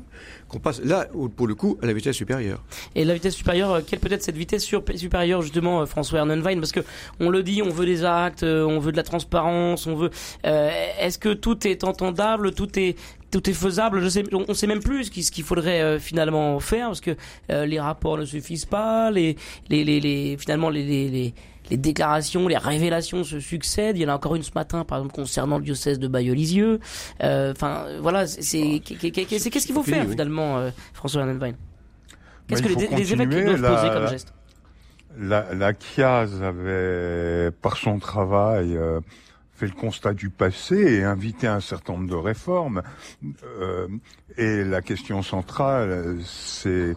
qu'on 0.48 0.60
passe 0.60 0.82
là, 0.84 1.08
pour 1.36 1.46
le 1.46 1.54
coup, 1.54 1.78
à 1.84 1.86
la 1.86 1.94
vitesse 1.94 2.16
supérieure. 2.16 2.64
Et 2.96 3.06
la 3.06 3.14
vitesse 3.14 3.36
supérieure, 3.36 3.72
euh, 3.72 3.82
quelle 3.86 4.00
peut 4.00 4.12
être 4.12 4.24
cette 4.24 4.38
vitesse 4.38 4.64
supérieure 4.96 5.44
justement, 5.44 5.86
François 5.86 6.20
Ernenwein 6.20 6.58
Parce 6.58 6.72
que 6.72 6.80
on 7.20 7.30
le 7.30 7.44
dit, 7.44 7.62
on 7.62 7.70
veut 7.70 7.86
des 7.86 8.04
actes, 8.04 8.44
on 8.44 8.80
veut 8.80 8.92
de 8.92 8.98
la 8.98 9.04
transparence, 9.04 9.86
on 9.86 9.96
veut. 9.96 10.10
Est-ce 10.44 11.20
que 11.20 11.34
tout 11.34 11.68
est 11.68 11.84
entendable, 11.84 12.54
tout 12.54 12.80
est 12.80 12.96
tout 13.32 13.48
est 13.48 13.54
faisable? 13.54 14.02
On 14.34 14.46
ne 14.48 14.54
sait 14.54 14.66
même 14.66 14.82
plus 14.82 15.06
ce 15.06 15.32
qu'il 15.32 15.44
faudrait 15.44 16.00
finalement 16.00 16.60
faire 16.60 16.88
parce 16.88 17.02
que 17.02 17.16
les 17.50 17.80
rapports 17.80 18.18
ne 18.18 18.26
suffisent 18.26 18.66
pas, 18.66 19.12
les, 19.12 19.36
les, 19.70 19.84
les 19.84 20.36
finalement 20.40 20.72
les, 20.72 20.84
les, 20.84 21.10
les 21.10 21.34
déclarations, 21.78 22.48
les 22.48 22.58
révélations 22.58 23.24
se 23.24 23.40
succèdent. 23.40 23.98
Il 23.98 24.02
y 24.02 24.06
en 24.06 24.10
a 24.10 24.16
encore 24.16 24.36
une 24.36 24.44
ce 24.44 24.52
matin, 24.56 24.84
par 24.86 25.00
exemple, 25.00 25.16
concernant 25.16 25.58
le 25.58 25.64
diocèse 25.64 26.00
de 26.00 26.08
Bayeux-Lisieux. 26.08 26.80
Euh, 27.24 27.52
enfin, 27.52 27.86
voilà, 28.02 28.28
c'est 28.28 28.80
qu'est-ce 28.80 29.66
qu'il 29.66 29.76
faut 29.76 29.84
faire 29.84 30.08
finalement, 30.08 30.58
euh, 30.58 30.70
François 30.94 31.22
Hernenwein 31.22 31.54
Qu'est-ce 32.48 32.64
que 32.64 32.70
les, 32.70 33.14
évêques 33.14 33.30
doivent 33.30 33.76
poser 33.76 33.90
comme 33.94 34.08
geste? 34.08 34.34
La, 35.18 35.54
la 35.54 35.74
CIAZ 35.78 36.42
avait, 36.42 37.52
par 37.62 37.78
son 37.78 38.00
travail, 38.00 38.76
euh, 38.76 39.00
fait 39.54 39.68
le 39.68 39.74
constat 39.74 40.14
du 40.14 40.30
passé 40.30 40.76
et 40.76 41.04
invité 41.04 41.48
un 41.48 41.60
certain 41.60 41.94
nombre 41.94 42.10
de 42.10 42.16
réformes. 42.16 42.82
et 44.38 44.64
la 44.64 44.82
question 44.82 45.22
centrale, 45.22 46.18
c'est 46.24 46.96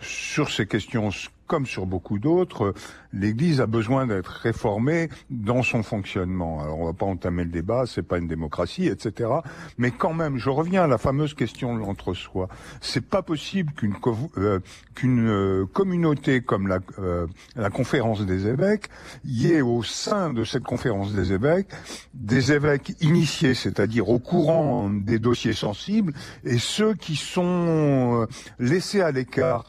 sur 0.00 0.50
ces 0.50 0.66
questions 0.66 1.10
comme 1.46 1.66
sur 1.66 1.84
beaucoup 1.84 2.20
d'autres, 2.20 2.74
l'Église 3.12 3.60
a 3.60 3.66
besoin 3.66 4.06
d'être 4.06 4.28
réformée 4.28 5.08
dans 5.30 5.62
son 5.62 5.82
fonctionnement. 5.82 6.60
Alors 6.60 6.78
on 6.80 6.86
va 6.86 6.92
pas 6.92 7.06
entamer 7.06 7.44
le 7.44 7.50
débat, 7.50 7.84
c'est 7.86 8.02
pas 8.02 8.18
une 8.18 8.28
démocratie, 8.28 8.86
etc. 8.86 9.30
Mais 9.78 9.90
quand 9.90 10.14
même, 10.14 10.38
je 10.38 10.50
reviens 10.50 10.84
à 10.84 10.86
la 10.86 10.98
fameuse 10.98 11.34
question 11.34 11.74
de 11.74 11.80
l'entre-soi. 11.80 12.48
C'est 12.80 13.06
pas 13.06 13.22
possible 13.22 13.72
qu'une 13.72 13.94
euh, 14.36 14.60
qu'une 14.94 15.28
euh, 15.28 15.66
communauté 15.66 16.40
comme 16.40 16.68
la, 16.68 16.78
euh, 16.98 17.26
la 17.56 17.70
conférence 17.70 18.24
des 18.24 18.46
évêques 18.46 18.88
y 19.24 19.48
ait 19.52 19.62
au 19.62 19.82
sein 19.82 20.32
de 20.32 20.44
cette 20.44 20.64
conférence 20.64 21.12
des 21.12 21.32
évêques 21.32 21.68
des 22.14 22.52
évêques 22.52 22.94
initiés, 23.00 23.54
c'est-à-dire 23.54 24.08
au 24.08 24.18
courant 24.18 24.90
des 24.90 25.18
dossiers 25.18 25.52
sensibles, 25.52 26.12
et 26.44 26.58
ceux 26.58 26.94
qui 26.94 27.16
sont 27.16 28.26
laissés 28.58 29.00
à 29.00 29.10
l'écart. 29.10 29.64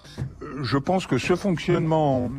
Je 0.61 0.77
pense 0.77 1.07
que 1.07 1.17
ce 1.17 1.35
fonctionnement 1.35 2.29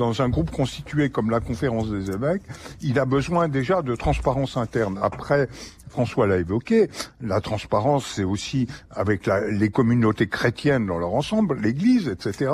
dans 0.00 0.22
un 0.22 0.30
groupe 0.30 0.50
constitué 0.50 1.10
comme 1.10 1.30
la 1.30 1.40
conférence 1.40 1.90
des 1.90 2.10
évêques, 2.10 2.42
il 2.80 2.98
a 2.98 3.04
besoin 3.04 3.48
déjà 3.48 3.82
de 3.82 3.94
transparence 3.94 4.56
interne. 4.56 4.98
Après, 5.02 5.46
François 5.90 6.26
l'a 6.26 6.38
évoqué, 6.38 6.88
la 7.20 7.42
transparence, 7.42 8.06
c'est 8.06 8.24
aussi 8.24 8.66
avec 8.90 9.28
les 9.50 9.68
communautés 9.68 10.26
chrétiennes 10.26 10.86
dans 10.86 10.98
leur 10.98 11.12
ensemble, 11.12 11.60
l'Église, 11.60 12.08
etc. 12.08 12.50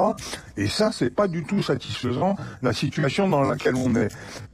Et 0.57 0.67
ça, 0.67 0.91
c'est 0.91 1.15
pas 1.15 1.29
du 1.29 1.45
tout 1.45 1.63
satisfaisant 1.63 2.35
la 2.63 2.73
situation 2.73 3.29
dans 3.29 3.43
laquelle 3.43 3.77
on 3.77 3.95
est. 3.95 4.09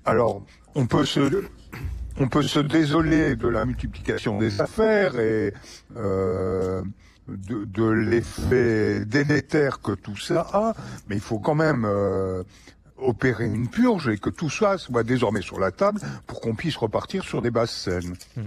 Alors, 0.04 0.42
on 0.74 0.86
peut 0.86 1.06
se 1.06 1.20
on 2.20 2.28
peut 2.28 2.42
se 2.42 2.60
désoler 2.60 3.36
de 3.36 3.48
la 3.48 3.64
multiplication 3.64 4.38
des 4.38 4.60
affaires 4.60 5.18
et 5.18 5.54
euh, 5.96 6.82
de, 7.28 7.64
de 7.64 7.84
l'effet 7.84 9.04
délétère 9.06 9.80
que 9.80 9.92
tout 9.92 10.16
ça 10.16 10.46
a, 10.52 10.74
mais 11.08 11.16
il 11.16 11.22
faut 11.22 11.38
quand 11.38 11.54
même 11.54 11.84
euh, 11.86 12.42
opérer 13.02 13.46
une 13.46 13.68
purge 13.68 14.08
et 14.08 14.18
que 14.18 14.30
tout 14.30 14.50
ça 14.50 14.78
soit 14.78 15.02
désormais 15.02 15.42
sur 15.42 15.58
la 15.58 15.70
table 15.70 16.00
pour 16.26 16.40
qu'on 16.40 16.54
puisse 16.54 16.76
repartir 16.76 17.24
sur 17.24 17.42
des 17.42 17.50
bases 17.50 17.70
saines. 17.70 18.14
Mmh. 18.36 18.40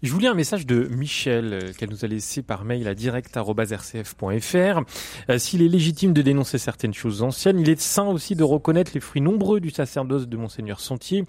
Je 0.00 0.12
vous 0.12 0.20
lis 0.20 0.28
un 0.28 0.34
message 0.34 0.64
de 0.64 0.86
Michel 0.92 1.52
euh, 1.52 1.72
qu'elle 1.76 1.90
nous 1.90 2.04
a 2.04 2.08
laissé 2.08 2.40
par 2.42 2.64
mail 2.64 2.86
à 2.86 2.94
direct.rcf.fr. 2.94 4.80
Euh, 5.28 5.38
s'il 5.38 5.60
est 5.60 5.66
légitime 5.66 6.12
de 6.12 6.22
dénoncer 6.22 6.58
certaines 6.58 6.94
choses 6.94 7.22
anciennes, 7.22 7.58
il 7.58 7.68
est 7.68 7.80
sain 7.80 8.06
aussi 8.06 8.36
de 8.36 8.44
reconnaître 8.44 8.92
les 8.94 9.00
fruits 9.00 9.20
nombreux 9.20 9.58
du 9.58 9.70
sacerdoce 9.70 10.28
de 10.28 10.36
Monseigneur 10.36 10.78
Sentier, 10.78 11.24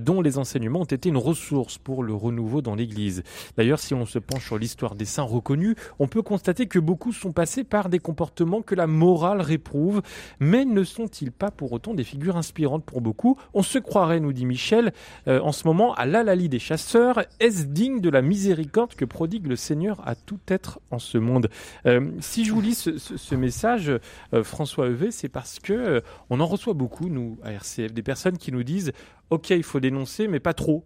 dont 0.00 0.20
les 0.20 0.38
enseignements 0.38 0.82
ont 0.82 0.84
été 0.84 1.08
une 1.08 1.16
ressource 1.16 1.78
pour 1.78 2.04
le 2.04 2.14
renouveau 2.14 2.62
dans 2.62 2.76
l'Église. 2.76 3.24
D'ailleurs, 3.56 3.80
si 3.80 3.92
on 3.92 4.06
se 4.06 4.20
penche 4.20 4.46
sur 4.46 4.56
l'histoire 4.56 4.94
des 4.94 5.04
saints 5.04 5.24
reconnus, 5.24 5.74
on 5.98 6.06
peut 6.06 6.22
constater 6.22 6.66
que 6.66 6.78
beaucoup 6.78 7.12
sont 7.12 7.32
passés 7.32 7.64
par 7.64 7.88
des 7.88 7.98
comportements 7.98 8.62
que 8.62 8.76
la 8.76 8.86
morale 8.86 9.40
réprouve, 9.40 10.00
mais 10.38 10.64
ne 10.64 10.84
sont-ils 10.84 11.32
pas 11.32 11.50
pour 11.50 11.72
autant 11.72 11.92
des 11.92 12.04
figures 12.04 12.36
inspirante 12.36 12.84
pour 12.84 13.00
beaucoup? 13.00 13.36
On 13.52 13.64
se 13.64 13.80
croirait, 13.80 14.20
nous 14.20 14.32
dit 14.32 14.46
Michel, 14.46 14.92
euh, 15.26 15.40
en 15.40 15.50
ce 15.50 15.66
moment 15.66 15.92
à 15.94 16.06
l'Alali 16.06 16.48
des 16.48 16.60
chasseurs. 16.60 17.24
Est-ce 17.40 17.64
digne 17.64 18.00
de 18.00 18.11
la 18.12 18.22
miséricorde 18.22 18.94
que 18.94 19.04
prodigue 19.04 19.46
le 19.46 19.56
Seigneur 19.56 20.00
à 20.06 20.14
tout 20.14 20.40
être 20.48 20.80
en 20.90 20.98
ce 20.98 21.18
monde. 21.18 21.48
Euh, 21.86 22.10
Si 22.20 22.44
je 22.44 22.52
vous 22.52 22.60
lis 22.60 22.74
ce, 22.74 23.34
message, 23.34 23.90
euh, 24.32 24.44
François 24.44 24.86
Evé, 24.86 25.10
c'est 25.10 25.28
parce 25.28 25.58
que 25.58 26.02
on 26.30 26.40
en 26.40 26.46
reçoit 26.46 26.74
beaucoup, 26.74 27.08
nous, 27.08 27.38
à 27.42 27.52
RCF, 27.52 27.92
des 27.92 28.02
personnes 28.02 28.38
qui 28.38 28.52
nous 28.52 28.62
disent 28.62 28.92
Ok, 29.30 29.50
il 29.50 29.62
faut 29.62 29.80
dénoncer, 29.80 30.28
mais 30.28 30.40
pas 30.40 30.54
trop. 30.54 30.84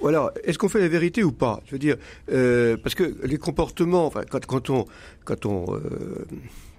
Voilà, 0.00 0.30
est-ce 0.44 0.58
qu'on 0.58 0.68
fait 0.68 0.80
la 0.80 0.88
vérité 0.88 1.24
ou 1.24 1.32
pas? 1.32 1.60
Je 1.64 1.72
veux 1.72 1.78
dire, 1.78 1.96
parce 2.82 2.94
que 2.94 3.16
les 3.24 3.38
comportements, 3.38 4.12
quand, 4.30 4.66
on, 5.46 5.64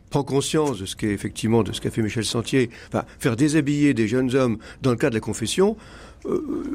prend 0.09 0.23
conscience 0.23 0.79
de 0.79 0.85
ce 0.85 0.95
qu'est 0.95 1.11
effectivement 1.11 1.63
de 1.63 1.71
ce 1.71 1.81
qu'a 1.81 1.91
fait 1.91 2.01
Michel 2.01 2.25
Sentier, 2.25 2.69
enfin 2.87 3.05
faire 3.19 3.35
déshabiller 3.35 3.93
des 3.93 4.07
jeunes 4.07 4.35
hommes 4.35 4.57
dans 4.81 4.91
le 4.91 4.97
cas 4.97 5.09
de 5.09 5.15
la 5.15 5.19
confession, 5.19 5.75
euh, 5.75 6.06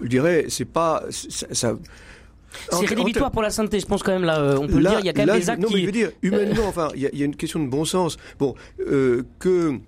je 0.02 0.08
dirais 0.08 0.46
c'est 0.48 0.64
pas 0.64 1.04
ça, 1.10 1.76
c'est 2.70 2.86
rédhibitoire 2.86 3.30
pour 3.30 3.42
la 3.42 3.50
sainteté, 3.50 3.80
je 3.80 3.86
pense 3.86 4.02
quand 4.02 4.12
même 4.12 4.24
là, 4.24 4.38
euh, 4.40 4.58
on 4.58 4.66
peut 4.66 4.78
le 4.78 4.88
dire, 4.88 5.00
il 5.00 5.06
y 5.06 5.08
a 5.08 5.12
quand 5.12 5.26
même 5.26 5.38
des 5.38 5.50
actes 5.50 5.62
non, 5.62 5.68
mais 5.72 5.80
je 5.80 5.86
veux 5.86 5.92
dire, 5.92 6.10
humainement, 6.22 6.66
enfin, 6.66 6.88
il 6.94 7.00
y, 7.00 7.22
a 7.22 7.24
une 7.24 7.36
question 7.36 7.60
de 7.60 7.68
bon 7.68 7.84
sens. 7.84 8.16
Bon, 8.38 8.54
euh, 8.80 9.22
que 9.38 9.78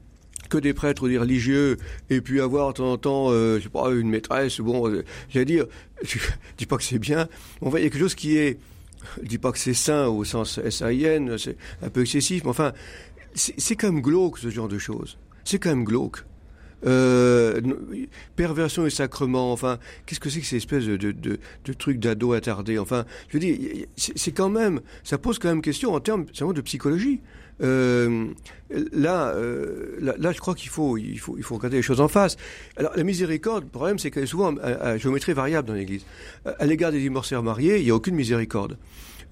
que 0.50 0.58
des 0.58 0.74
prêtres 0.74 1.04
ou 1.04 1.08
des 1.08 1.18
religieux 1.18 1.78
et 2.10 2.20
puis 2.20 2.40
avoir 2.40 2.68
de 2.68 2.74
temps 2.74 2.92
en 2.92 2.98
temps, 2.98 3.30
euh, 3.30 3.58
je 3.58 3.64
sais 3.64 3.68
pas, 3.70 3.90
une 3.90 4.08
maîtresse, 4.08 4.60
bon, 4.60 4.88
euh, 4.88 5.04
j'allais 5.30 5.46
dire, 5.46 5.66
je 6.02 6.18
dis 6.58 6.66
pas 6.66 6.76
que 6.76 6.82
c'est 6.82 6.98
bien, 6.98 7.28
on 7.60 7.70
voit 7.70 7.80
il 7.80 7.84
y 7.84 7.86
a 7.86 7.90
quelque 7.90 8.00
chose 8.00 8.14
qui 8.14 8.36
est, 8.36 8.58
je 9.22 9.26
dis 9.26 9.38
pas 9.38 9.52
que 9.52 9.58
c'est 9.58 9.74
sain 9.74 10.06
au 10.06 10.24
sens 10.24 10.58
S-A-I-N, 10.58 11.38
c'est 11.38 11.56
un 11.82 11.88
peu 11.88 12.02
excessif, 12.02 12.44
mais 12.44 12.50
enfin, 12.50 12.72
c'est 13.34 13.74
quand 13.74 13.90
même 13.90 14.02
glauque 14.02 14.38
ce 14.38 14.48
genre 14.50 14.68
de 14.68 14.78
choses. 14.78 15.18
C'est 15.44 15.58
quand 15.58 15.70
même 15.70 15.84
glauque. 15.84 16.24
Euh, 16.86 17.60
perversion 18.36 18.86
et 18.86 18.90
sacrement, 18.90 19.52
enfin, 19.52 19.78
qu'est-ce 20.06 20.20
que 20.20 20.28
c'est 20.28 20.40
que 20.40 20.46
ces 20.46 20.56
espèces 20.56 20.84
de, 20.84 21.38
trucs 21.78 21.98
d'ado 21.98 22.32
attardés 22.32 22.78
Enfin, 22.78 23.04
je 23.28 23.38
veux 23.38 23.40
dire, 23.40 23.86
c'est 23.96 24.32
quand 24.32 24.50
même, 24.50 24.80
ça 25.02 25.18
pose 25.18 25.38
quand 25.38 25.48
même 25.48 25.62
question 25.62 25.94
en 25.94 26.00
termes 26.00 26.26
de 26.26 26.60
psychologie. 26.60 27.20
Euh, 27.62 28.26
là, 28.92 29.28
euh, 29.28 29.96
là, 30.00 30.14
là, 30.18 30.32
je 30.32 30.38
crois 30.38 30.54
qu'il 30.54 30.70
faut, 30.70 30.98
il 30.98 31.18
faut, 31.18 31.36
il 31.36 31.44
faut 31.44 31.54
regarder 31.56 31.76
les 31.76 31.82
choses 31.82 32.00
en 32.00 32.08
face. 32.08 32.36
Alors, 32.76 32.92
la 32.96 33.04
miséricorde, 33.04 33.64
le 33.64 33.70
problème, 33.70 33.98
c'est 33.98 34.10
qu'elle 34.10 34.24
est 34.24 34.26
souvent 34.26 34.56
à, 34.56 34.96
géométrie 34.98 35.32
variable 35.32 35.68
dans 35.68 35.74
l'Église. 35.74 36.04
À 36.44 36.66
l'égard 36.66 36.92
des 36.92 37.00
divorcés 37.00 37.40
mariés, 37.40 37.78
il 37.78 37.84
n'y 37.84 37.90
a 37.90 37.94
aucune 37.94 38.16
miséricorde. 38.16 38.76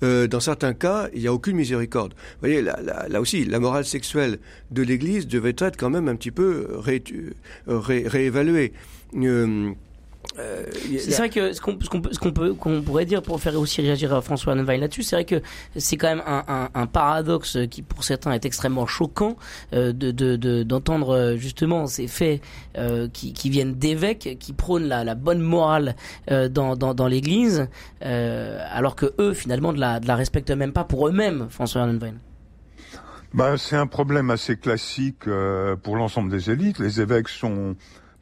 Euh, 0.02 0.26
dans 0.26 0.40
certains 0.40 0.74
cas, 0.74 1.08
il 1.14 1.20
n'y 1.20 1.26
a 1.26 1.32
aucune 1.32 1.56
miséricorde. 1.56 2.12
Vous 2.14 2.48
voyez, 2.48 2.62
là, 2.62 2.78
là, 3.08 3.20
aussi, 3.20 3.44
la 3.44 3.60
morale 3.60 3.84
sexuelle 3.84 4.38
de 4.70 4.82
l'Église 4.82 5.26
devait 5.26 5.54
être 5.58 5.76
quand 5.76 5.90
même 5.90 6.08
un 6.08 6.16
petit 6.16 6.30
peu 6.30 6.66
ré, 6.78 7.02
réévaluée. 7.66 8.72
Euh, 10.38 10.64
euh, 10.66 10.98
c'est 10.98 11.16
vrai 11.16 11.28
que 11.28 11.52
ce 11.52 11.60
qu'on 11.60 11.76
peut 11.76 12.54
qu'on 12.54 12.82
pourrait 12.82 13.04
dire 13.04 13.22
pour 13.22 13.40
faire 13.40 13.58
aussi 13.58 13.82
réagir 13.82 14.22
François 14.24 14.54
Nevaille 14.54 14.80
là-dessus, 14.80 15.02
c'est 15.02 15.16
vrai 15.16 15.24
que 15.24 15.42
c'est 15.76 15.96
quand 15.96 16.08
même 16.08 16.22
un, 16.26 16.44
un, 16.48 16.68
un, 16.74 16.86
paradoxe 16.86 17.58
qui 17.70 17.82
pour 17.82 18.02
certains 18.04 18.32
est 18.32 18.44
extrêmement 18.44 18.86
choquant 18.86 19.36
euh, 19.74 19.92
de 19.92 20.62
d'entendre 20.62 21.16
de, 21.16 21.36
justement 21.36 21.86
ces 21.86 22.06
faits 22.06 22.40
euh, 22.78 23.08
qui, 23.12 23.32
qui 23.32 23.50
viennent 23.50 23.74
d'évêques 23.74 24.36
qui 24.40 24.52
prônent 24.52 24.88
la, 24.88 25.04
la 25.04 25.14
bonne 25.14 25.40
morale 25.40 25.96
euh, 26.30 26.48
dans, 26.48 26.76
dans, 26.76 26.94
dans 26.94 27.06
l'Église, 27.08 27.68
euh, 28.02 28.64
alors 28.70 28.96
que 28.96 29.12
eux 29.18 29.34
finalement 29.34 29.72
de 29.72 29.80
la 29.80 30.00
de 30.00 30.06
la 30.06 30.16
respectent 30.16 30.50
même 30.50 30.72
pas 30.72 30.84
pour 30.84 31.08
eux-mêmes, 31.08 31.48
François 31.50 31.86
Nevaille. 31.86 32.14
Bah, 33.34 33.56
c'est 33.56 33.76
un 33.76 33.86
problème 33.86 34.30
assez 34.30 34.56
classique 34.56 35.24
pour 35.82 35.96
l'ensemble 35.96 36.30
des 36.30 36.50
élites. 36.50 36.78
Les 36.78 37.00
évêques 37.00 37.28
sont 37.28 37.76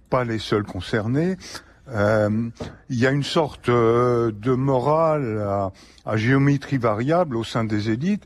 pas 0.09 0.25
les 0.25 0.39
seuls 0.39 0.63
concernés. 0.63 1.37
Euh, 1.93 2.51
il 2.89 2.99
y 2.99 3.07
a 3.07 3.11
une 3.11 3.23
sorte 3.23 3.69
euh, 3.69 4.31
de 4.33 4.53
morale 4.53 5.41
à, 5.41 5.73
à, 6.07 6.17
géométrie 6.17 6.79
variable 6.79 7.37
au 7.37 7.45
sein 7.45 7.65
des 7.65 7.91
élites, 7.91 8.25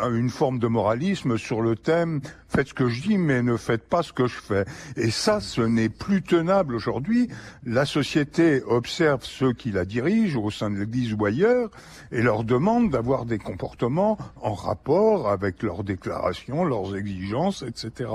une 0.00 0.30
forme 0.30 0.58
de 0.58 0.66
moralisme 0.66 1.36
sur 1.38 1.60
le 1.60 1.76
thème 1.76 2.20
faites 2.48 2.68
ce 2.68 2.74
que 2.74 2.88
je 2.88 3.02
dis 3.02 3.18
mais 3.18 3.42
ne 3.42 3.56
faites 3.56 3.88
pas 3.88 4.02
ce 4.02 4.12
que 4.12 4.26
je 4.26 4.36
fais. 4.36 4.64
Et 4.96 5.10
ça, 5.10 5.40
ce 5.40 5.60
n'est 5.60 5.88
plus 5.88 6.22
tenable 6.22 6.74
aujourd'hui. 6.74 7.28
La 7.64 7.84
société 7.84 8.62
observe 8.64 9.24
ceux 9.24 9.52
qui 9.52 9.70
la 9.70 9.84
dirigent 9.84 10.42
au 10.42 10.50
sein 10.50 10.70
de 10.70 10.76
l'Église 10.76 11.14
ou 11.14 11.24
ailleurs 11.24 11.70
et 12.10 12.22
leur 12.22 12.44
demande 12.44 12.90
d'avoir 12.90 13.24
des 13.24 13.38
comportements 13.38 14.18
en 14.40 14.54
rapport 14.54 15.28
avec 15.28 15.62
leurs 15.62 15.84
déclarations, 15.84 16.64
leurs 16.64 16.96
exigences, 16.96 17.62
etc. 17.62 18.10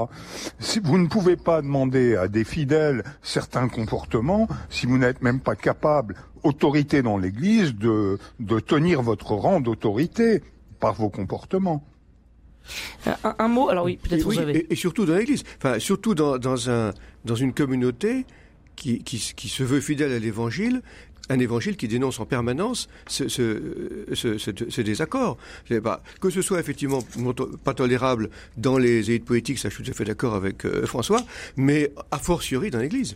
Si 0.59 0.79
vous 0.79 0.97
ne 0.97 1.07
pouvez 1.07 1.37
pas 1.37 1.61
demander 1.61 2.15
à 2.15 2.27
des 2.27 2.43
fidèles 2.43 3.03
certains 3.21 3.69
comportements, 3.69 4.47
si 4.69 4.85
vous 4.85 4.97
n'êtes 4.97 5.21
même 5.21 5.39
pas 5.39 5.55
capable, 5.55 6.15
autorité 6.43 7.01
dans 7.01 7.17
l'Église, 7.17 7.73
de, 7.75 8.19
de 8.39 8.59
tenir 8.59 9.01
votre 9.01 9.33
rang 9.33 9.59
d'autorité 9.59 10.43
par 10.79 10.93
vos 10.93 11.09
comportements. 11.09 11.83
Un, 13.23 13.47
mot, 13.47 13.69
alors 13.69 13.85
oui, 13.85 13.97
peut-être 14.01 14.23
vous 14.23 14.39
avez... 14.39 14.65
et, 14.71 14.75
surtout 14.75 15.05
dans 15.05 15.15
l'Église, 15.15 15.43
enfin 15.57 15.77
surtout 15.77 16.15
dans, 16.15 16.39
dans, 16.39 16.69
un, 16.69 16.93
dans 17.23 17.35
une 17.35 17.53
communauté 17.53 18.25
qui, 18.75 19.03
qui, 19.03 19.19
qui 19.35 19.49
se 19.49 19.63
veut 19.63 19.79
fidèle 19.79 20.11
à 20.11 20.17
l'Évangile, 20.17 20.81
un 21.29 21.39
évangile 21.39 21.75
qui 21.75 21.87
dénonce 21.87 22.19
en 22.19 22.25
permanence 22.25 22.87
ce, 23.07 23.27
ce, 23.27 24.05
ce, 24.13 24.37
ce 24.37 24.81
désaccord. 24.81 25.37
Pas, 25.83 26.01
que 26.21 26.29
ce 26.29 26.41
soit 26.41 26.59
effectivement 26.59 26.99
pas 27.63 27.73
tolérable 27.73 28.29
dans 28.57 28.77
les 28.77 29.09
élites 29.09 29.25
poétiques, 29.25 29.59
ça 29.59 29.69
je 29.69 29.75
suis 29.75 29.83
tout 29.83 29.91
à 29.91 29.93
fait 29.93 30.05
d'accord 30.05 30.35
avec 30.35 30.65
euh, 30.65 30.85
François, 30.85 31.21
mais 31.57 31.91
a 32.11 32.19
fortiori 32.19 32.69
dans 32.71 32.79
l'Église. 32.79 33.15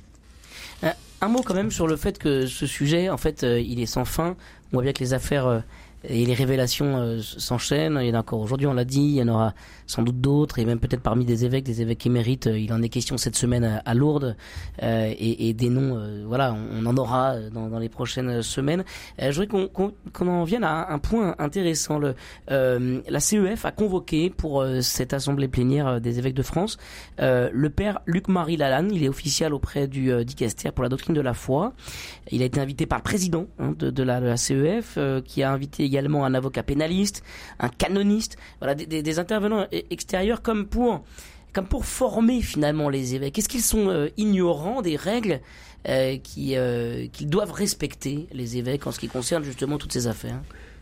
Euh, 0.83 0.89
un 1.21 1.27
mot 1.27 1.41
quand 1.41 1.53
même 1.53 1.71
sur 1.71 1.87
le 1.87 1.97
fait 1.97 2.17
que 2.17 2.45
ce 2.45 2.65
sujet, 2.65 3.09
en 3.09 3.17
fait, 3.17 3.43
euh, 3.43 3.59
il 3.59 3.79
est 3.79 3.85
sans 3.85 4.05
fin. 4.05 4.35
On 4.71 4.77
voit 4.77 4.83
bien 4.83 4.93
que 4.93 5.03
les 5.03 5.13
affaires 5.13 5.63
et 6.03 6.25
les 6.25 6.33
révélations 6.33 6.97
euh, 6.97 7.19
s'enchaînent. 7.21 7.97
Il 8.01 8.07
y 8.07 8.11
en 8.11 8.15
a 8.15 8.19
encore 8.19 8.39
aujourd'hui, 8.39 8.67
on 8.67 8.73
l'a 8.73 8.85
dit. 8.85 9.01
Il 9.01 9.15
y 9.15 9.23
en 9.23 9.27
aura 9.27 9.53
sans 9.89 10.03
doute 10.03 10.21
d'autres, 10.21 10.59
et 10.59 10.65
même 10.65 10.79
peut-être 10.79 11.01
parmi 11.01 11.25
des 11.25 11.45
évêques, 11.45 11.65
des 11.65 11.81
évêques 11.81 12.05
émérites. 12.05 12.45
Euh, 12.47 12.57
il 12.57 12.71
en 12.71 12.81
est 12.81 12.89
question 12.89 13.17
cette 13.17 13.35
semaine 13.35 13.81
à, 13.83 13.93
Lourdes, 13.95 14.35
euh, 14.83 15.13
et, 15.17 15.53
des 15.53 15.69
noms. 15.69 15.97
Euh, 15.97 16.23
voilà, 16.27 16.55
on, 16.71 16.85
en 16.85 16.95
aura 16.95 17.39
dans, 17.51 17.79
les 17.79 17.89
prochaines 17.89 18.43
semaines. 18.43 18.83
je 19.17 19.41
voudrais 19.41 19.47
qu'on 19.47 20.27
en 20.27 20.43
vienne 20.43 20.63
à 20.63 20.91
un 20.91 20.99
point 20.99 21.35
intéressant. 21.39 21.99
La 22.47 23.19
CEF 23.19 23.65
a 23.65 23.71
convoqué 23.71 24.29
pour 24.29 24.63
cette 24.81 25.13
assemblée 25.13 25.47
plénière 25.47 25.99
des 25.99 26.19
évêques 26.19 26.35
de 26.35 26.43
France 26.43 26.77
le 27.17 27.67
père 27.69 27.99
Luc-Marie 28.05 28.57
Lalanne. 28.57 28.91
Il 28.93 29.03
est 29.03 29.09
officiel 29.09 29.53
auprès 29.53 29.87
du 29.87 30.23
dicaster 30.23 30.71
pour 30.71 30.83
la 30.83 30.89
doctrine 30.89 31.15
de 31.15 31.21
la 31.21 31.33
foi. 31.33 31.73
Il 32.31 32.41
a 32.41 32.45
été 32.45 32.59
invité 32.59 32.85
par 32.85 32.99
le 32.99 33.03
président 33.03 33.47
hein, 33.57 33.73
de, 33.77 34.03
la, 34.03 34.19
de, 34.19 34.27
la, 34.27 34.37
CEF, 34.37 34.99
qui 35.25 35.41
a 35.41 35.51
invité 35.51 35.88
également 35.89 36.25
un 36.25 36.33
avocat 36.33 36.63
pénaliste, 36.63 37.23
un 37.59 37.69
canoniste, 37.69 38.37
voilà, 38.59 38.75
des, 38.75 39.19
intervenants 39.19 39.63
e-, 39.73 39.81
extérieurs 39.89 40.41
comme 40.41 40.65
pour, 40.65 41.03
comme 41.53 41.65
pour 41.65 41.85
former 41.85 42.41
finalement 42.41 42.89
les 42.89 43.15
évêques. 43.15 43.37
Est-ce 43.37 43.49
qu'ils 43.49 43.61
sont 43.61 43.89
euh, 43.89 44.07
ignorants 44.17 44.81
des 44.81 44.95
règles 44.95 45.41
euh, 45.87 46.17
euh, 46.37 47.07
qu'ils 47.11 47.29
doivent 47.29 47.51
respecter 47.51 48.27
les 48.31 48.57
évêques 48.57 48.87
en 48.87 48.91
ce 48.91 48.99
qui 48.99 49.07
concerne 49.07 49.43
justement 49.43 49.77
toutes 49.77 49.93
ces 49.93 50.07
affaires? 50.07 50.39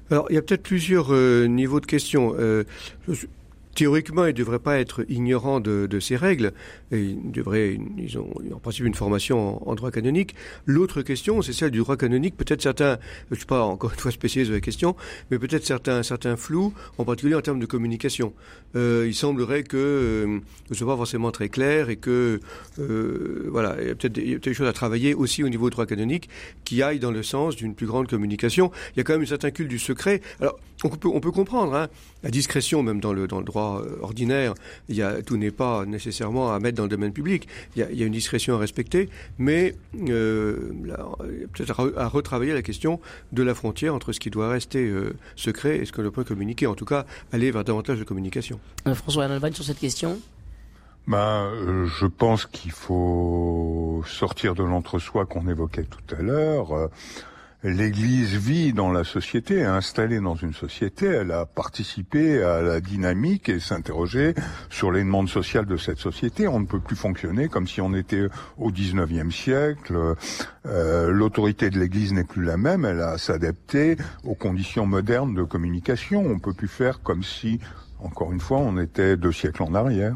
Alors, 0.10 0.28
il 0.30 0.36
y 0.36 0.38
a 0.38 0.42
peut-être 0.42 0.64
plusieurs 0.64 1.12
niveaux 1.12 1.82
de 1.82 1.86
questions 1.86 2.34
théoriquement, 3.78 4.26
ils 4.26 4.30
ne 4.30 4.32
devraient 4.32 4.58
pas 4.58 4.80
être 4.80 5.06
ignorants 5.08 5.60
de, 5.60 6.00
ces 6.00 6.16
règles. 6.16 6.52
ils, 6.92 8.18
ont 8.18 8.34
en 8.52 8.58
principe 8.58 8.86
une 8.86 8.96
formation 8.96 9.70
en, 9.70 9.76
droit 9.76 9.92
canonique. 9.92 10.34
L'autre 10.66 11.04
question, 11.04 11.44
c'est 11.44 11.54
celle 11.54 11.70
du 11.70 11.78
droit 11.78 11.96
canonique. 11.96 12.36
Peut-être 12.36 12.64
certains, 12.64 12.98
je 13.30 13.36
ne 13.36 13.38
suis 13.38 13.46
pas 13.46 13.62
encore 13.62 13.92
une 13.92 14.00
fois 14.00 14.10
spécialiste 14.10 14.50
de 14.50 14.56
la 14.56 14.62
question, 14.62 14.96
mais 15.30 15.38
peut-être 15.38 15.64
certains, 15.64 16.02
certains 16.02 16.36
flous, 16.38 16.74
en 16.98 17.06
particulier 17.06 17.36
en 17.36 17.42
termes 17.42 17.60
de 17.60 17.68
communication. 17.68 18.34
Euh, 18.76 19.06
il 19.08 19.14
semblerait 19.14 19.62
que 19.62 19.78
euh, 19.78 20.40
ce 20.66 20.74
ne 20.74 20.76
soit 20.76 20.88
pas 20.88 20.98
forcément 20.98 21.30
très 21.30 21.50
clair 21.50 21.92
et 21.92 21.98
que, 21.98 22.40
euh, 22.80 23.48
voilà, 23.52 23.76
il 23.80 23.88
y 23.90 23.92
a 23.92 23.96
peut-être 23.96 24.14
des, 24.14 24.54
choses 24.56 24.68
à 24.68 24.74
travailler 24.74 25.14
aussi 25.14 25.44
au 25.44 25.50
niveau 25.50 25.70
du 25.70 25.76
droit 25.76 25.86
canonique 25.86 26.30
qui 26.66 26.82
aillent 26.82 27.00
dans 27.00 27.12
le 27.12 27.22
sens 27.22 27.56
d'une 27.56 27.76
plus 27.76 27.86
grande 27.86 28.08
communication. 28.08 28.72
Il 28.96 28.98
y 28.98 29.02
a 29.02 29.04
quand 29.04 29.14
même 29.14 29.22
un 29.22 29.28
certain 29.28 29.52
culte 29.52 29.70
du 29.70 29.78
secret. 29.78 30.22
Alors, 30.40 30.58
on 30.84 30.90
peut, 30.90 31.32
comprendre, 31.32 31.76
hein, 31.76 31.88
la 32.24 32.32
discrétion, 32.32 32.82
même 32.82 33.00
dans 33.00 33.14
le 33.14 33.28
droit 33.28 33.67
euh, 33.76 34.00
ordinaire, 34.02 34.54
il 34.90 34.96
y 34.96 35.02
a, 35.02 35.22
tout 35.22 35.38
n'est 35.38 35.52
pas 35.52 35.86
nécessairement 35.86 36.54
à 36.54 36.60
mettre 36.60 36.78
dans 36.78 36.84
le 36.84 36.90
domaine 36.90 37.14
public. 37.14 37.48
Il 37.76 37.80
y 37.80 37.84
a, 37.84 37.92
il 37.92 37.98
y 37.98 38.04
a 38.04 38.06
une 38.06 38.14
discrétion 38.14 38.56
à 38.56 38.58
respecter, 38.58 39.10
mais 39.38 39.76
euh, 40.10 40.72
peut-être 41.54 41.94
à, 41.98 42.08
retravailler 42.08 42.54
la 42.54 42.62
question 42.62 43.00
de 43.32 43.44
la 43.44 43.54
frontière 43.54 43.94
entre 43.94 44.14
ce 44.14 44.20
qui 44.20 44.30
doit 44.30 44.50
rester 44.50 44.86
euh, 44.88 45.14
secret 45.36 45.78
et 45.78 45.86
ce 45.86 45.92
que 45.92 46.02
l'on 46.02 46.12
peut 46.12 46.24
communiquer. 46.24 46.68
En 46.68 46.76
tout 46.76 46.86
cas, 46.86 47.06
aller 47.32 47.52
vers 47.52 47.64
davantage 47.64 48.00
de 48.00 48.04
communication. 48.04 48.60
François 48.94 49.24
Arnolvagne 49.24 49.54
sur 49.54 49.64
cette 49.64 49.80
question 49.80 50.20
ben, 51.08 51.86
je 51.86 52.06
pense 52.06 52.46
qu'il 52.46 52.72
faut 52.72 54.04
sortir 54.06 54.56
de 54.56 54.64
l'entre-soi 54.64 55.26
qu'on 55.26 55.48
évoquait 55.48 55.86
tout 55.86 56.14
à 56.14 56.22
l'heure 56.22 56.90
l'Église 57.64 58.36
vit 58.36 58.72
dans 58.72 58.92
la 58.92 59.04
société, 59.04 59.58
est 59.58 59.66
installée 59.66 60.20
dans 60.20 60.36
une 60.36 60.54
société, 60.54 61.08
elle 61.08 61.32
a 61.32 61.46
participé 61.46 62.44
à 62.44 62.62
la 62.62 62.80
dynamique 62.80 63.50
et 63.50 63.60
s'interroger 63.60 64.36
sur 64.70 64.92
les 64.92 65.04
demandes 65.04 65.30
sociales 65.30 65.66
de 65.66 65.78
cette 65.78 65.98
société. 65.98 66.48
On 66.48 66.60
ne 66.60 66.66
peut 66.66 66.80
plus 66.80 66.96
fonctionner 66.96 67.48
comme 67.48 67.68
si 67.68 67.82
on 67.82 67.94
était 67.96 68.28
au 68.58 68.72
19e 68.72 69.32
siècle. 69.32 70.16
Euh, 70.66 71.10
L'autorité 71.10 71.70
de 71.70 71.80
l'Église 71.80 72.14
n'est 72.14 72.24
plus 72.24 72.44
la 72.44 72.58
même, 72.58 72.86
elle 72.86 73.02
a 73.02 73.18
s'adapter 73.18 73.98
aux 74.24 74.36
conditions 74.36 74.86
modernes 74.86 75.34
de 75.34 75.44
communication. 75.44 76.24
On 76.26 76.40
peut 76.40 76.54
plus 76.54 76.68
faire 76.68 77.02
comme 77.02 77.24
si, 77.24 77.60
encore 78.00 78.32
une 78.32 78.40
fois, 78.40 78.60
on 78.60 78.78
était 78.78 79.18
deux 79.18 79.32
siècles 79.32 79.64
en 79.64 79.74
arrière. 79.74 80.16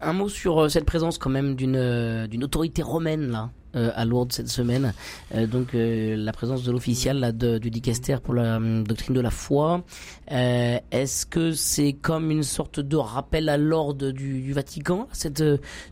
Un 0.00 0.12
mot 0.12 0.28
sur 0.28 0.64
euh, 0.64 0.68
cette 0.68 0.84
présence 0.84 1.18
quand 1.18 1.30
même 1.30 1.54
d'une 1.54 1.76
euh, 1.76 2.26
autorité 2.42 2.82
romaine 2.82 3.30
là 3.30 3.50
à 3.94 4.04
Lourdes 4.04 4.32
cette 4.32 4.48
semaine. 4.48 4.92
Euh, 5.34 5.46
donc 5.46 5.74
euh, 5.74 6.16
la 6.16 6.32
présence 6.32 6.64
de 6.64 6.72
l'official 6.72 7.36
du 7.36 7.70
dicaster 7.70 8.16
pour 8.22 8.34
la 8.34 8.56
hum, 8.56 8.86
doctrine 8.86 9.14
de 9.14 9.20
la 9.20 9.30
foi. 9.30 9.82
Est-ce 10.28 11.26
que 11.26 11.52
c'est 11.52 11.94
comme 11.94 12.30
une 12.30 12.42
sorte 12.42 12.80
de 12.80 12.96
rappel 12.96 13.48
à 13.48 13.56
l'ordre 13.56 14.10
du, 14.10 14.52
Vatican 14.52 15.08
cette 15.12 15.42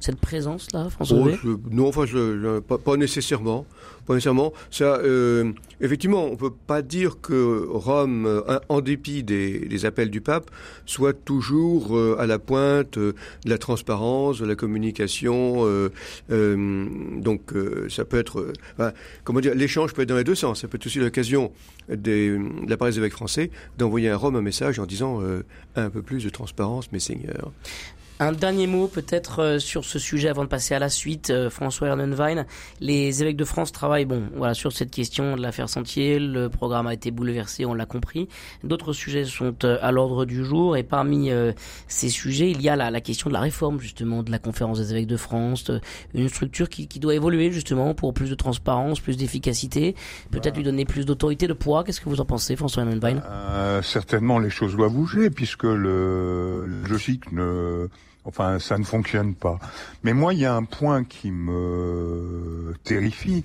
cette 0.01 0.21
présence 0.21 0.73
là, 0.73 0.89
François 0.89 1.19
oh, 1.45 1.57
Non, 1.71 1.89
enfin, 1.89 2.07
je, 2.07 2.61
pas, 2.61 2.77
nécessairement. 2.77 2.79
Pas 2.79 2.97
nécessairement. 2.97 3.67
Ça, 4.71 5.01
effectivement, 5.81 6.25
on 6.25 6.37
peut 6.37 6.51
pas 6.51 6.83
dire 6.83 7.21
que 7.21 7.67
Rome, 7.69 8.43
en 8.69 8.81
dépit 8.81 9.23
des, 9.23 9.85
appels 9.85 10.11
du 10.11 10.21
pape, 10.21 10.51
soit 10.87 11.13
toujours 11.13 11.99
à 12.19 12.27
la 12.27 12.39
pointe 12.39 12.99
de 12.99 13.15
la 13.45 13.59
transparence, 13.59 14.39
de 14.39 14.47
la 14.47 14.55
communication. 14.55 15.67
donc 16.29 17.53
ça 17.89 18.05
peut 18.05 18.19
être, 18.19 18.53
euh, 18.81 18.91
comment 19.25 19.41
dire, 19.41 19.55
l'échange 19.55 19.93
peut 19.93 20.03
être 20.03 20.09
dans 20.09 20.17
les 20.17 20.25
deux 20.25 20.35
sens. 20.35 20.61
Ça 20.61 20.69
peut 20.69 20.77
être 20.77 20.87
aussi 20.87 20.99
l'occasion 20.99 21.53
de 21.89 22.39
la 22.69 22.77
des 22.77 22.99
évêques 22.99 23.13
français 23.13 23.51
d'envoyer 23.79 24.11
à 24.11 24.17
Rome 24.17 24.37
un 24.37 24.43
message 24.43 24.79
en 24.79 24.87
disant 24.87 25.21
euh, 25.23 25.43
un 25.75 25.91
peu 25.91 26.03
plus 26.03 26.25
de 26.25 26.31
transparence, 26.31 26.93
mes 26.93 27.01
seigneurs. 27.01 27.53
Un 28.19 28.33
dernier 28.33 28.67
mot 28.67 28.89
peut-être 28.89 29.43
euh, 29.43 29.59
sur 29.59 29.85
ce 29.85 29.99
sujet 29.99 30.31
avant 30.31 30.43
de 30.43 30.49
passer 30.49 30.75
à 30.75 30.79
la 30.79 30.89
suite. 30.89 31.29
Euh, 31.29 31.51
François 31.51 31.89
Ernenwein, 31.89 32.47
les 32.81 33.23
évêques 33.23 33.37
de 33.37 33.45
France 33.45 33.73
travaillent 33.73 34.07
bon, 34.07 34.23
voilà, 34.35 34.55
sur 34.55 34.73
cette 34.73 34.91
question 34.91 35.37
de 35.37 35.43
l'affaire 35.43 35.69
Sentier. 35.69 36.19
Le 36.19 36.49
programme 36.49 36.87
a 36.87 36.95
été 36.95 37.11
bouleversé, 37.11 37.67
on 37.67 37.75
l'a 37.75 37.85
compris. 37.85 38.29
D'autres 38.65 38.95
sujets 38.95 39.27
sont 39.27 39.55
euh, 39.65 39.79
à 39.83 39.93
l'ordre 39.93 40.25
du 40.25 40.47
jour 40.47 40.79
et 40.79 40.83
parmi 40.83 41.31
ces 41.89 42.09
sujets, 42.09 42.51
il 42.51 42.63
y 42.63 42.69
a 42.69 42.77
la, 42.77 42.91
la, 42.91 43.01
question 43.01 43.29
de 43.29 43.35
la 43.35 43.41
réforme 43.41 43.81
justement 43.81 44.23
de 44.23 44.31
la 44.31 44.39
conférence 44.39 44.79
des 44.79 44.93
évêques 44.93 45.07
de 45.07 45.17
France, 45.17 45.71
une 46.15 46.29
structure 46.29 46.69
qui, 46.69 46.89
qui 46.89 47.01
doit 47.01 47.15
évoluer 47.15 47.51
justement 47.51 47.95
pour 47.95 48.15
plus 48.15 48.31
de 48.31 48.35
transparence, 48.35 49.01
plus 49.01 49.17
d'efficacité, 49.17 49.95
peut-être 50.31 50.55
bah. 50.55 50.59
lui 50.59 50.65
donner 50.65 50.85
plus 50.85 51.05
d'autorité, 51.05 51.49
de 51.49 51.53
poids. 51.53 51.85
Qu'est-ce 51.85 52.01
que 52.01 52.09
vous 52.09 52.21
en 52.21 52.25
pensez, 52.25 52.57
François 52.57 52.85
Ernenwein 52.85 53.21
Certainement, 53.83 54.39
les 54.39 54.51
choses 54.51 54.77
doivent 54.77 54.93
bouger 54.93 55.31
puisque 55.31 55.65
le, 55.65 56.65
le 56.67 56.97
ne 57.33 57.89
Enfin, 58.27 58.59
ça 58.59 58.77
ne 58.77 58.85
fonctionne 58.85 59.35
pas. 59.35 59.59
Mais 60.03 60.13
moi, 60.13 60.35
il 60.35 60.41
y 60.41 60.47
a 60.47 60.55
un 60.55 60.65
point 60.65 61.05
qui 61.05 61.31
me 61.31 62.75
terrifie, 62.83 63.45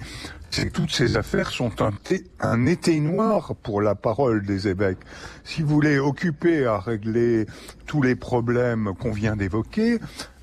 c'est 0.50 0.68
que 0.68 0.72
toutes 0.72 0.92
ces 0.92 1.18
affaires 1.18 1.52
sont 1.52 1.82
un, 1.82 1.92
un 2.40 2.66
été 2.66 3.00
noir 3.00 3.56
pour 3.62 3.82
la 3.82 3.96
parole 3.96 4.44
des 4.44 4.68
évêques. 4.68 4.98
Si 5.44 5.62
vous 5.62 5.70
voulez 5.70 6.00
occuper 6.00 6.66
à 6.66 6.80
régler 6.80 7.46
tous 7.86 8.02
les 8.02 8.16
problèmes 8.16 8.94
qu'on 9.00 9.12
vient 9.12 9.36
d'évoquer, 9.36 10.00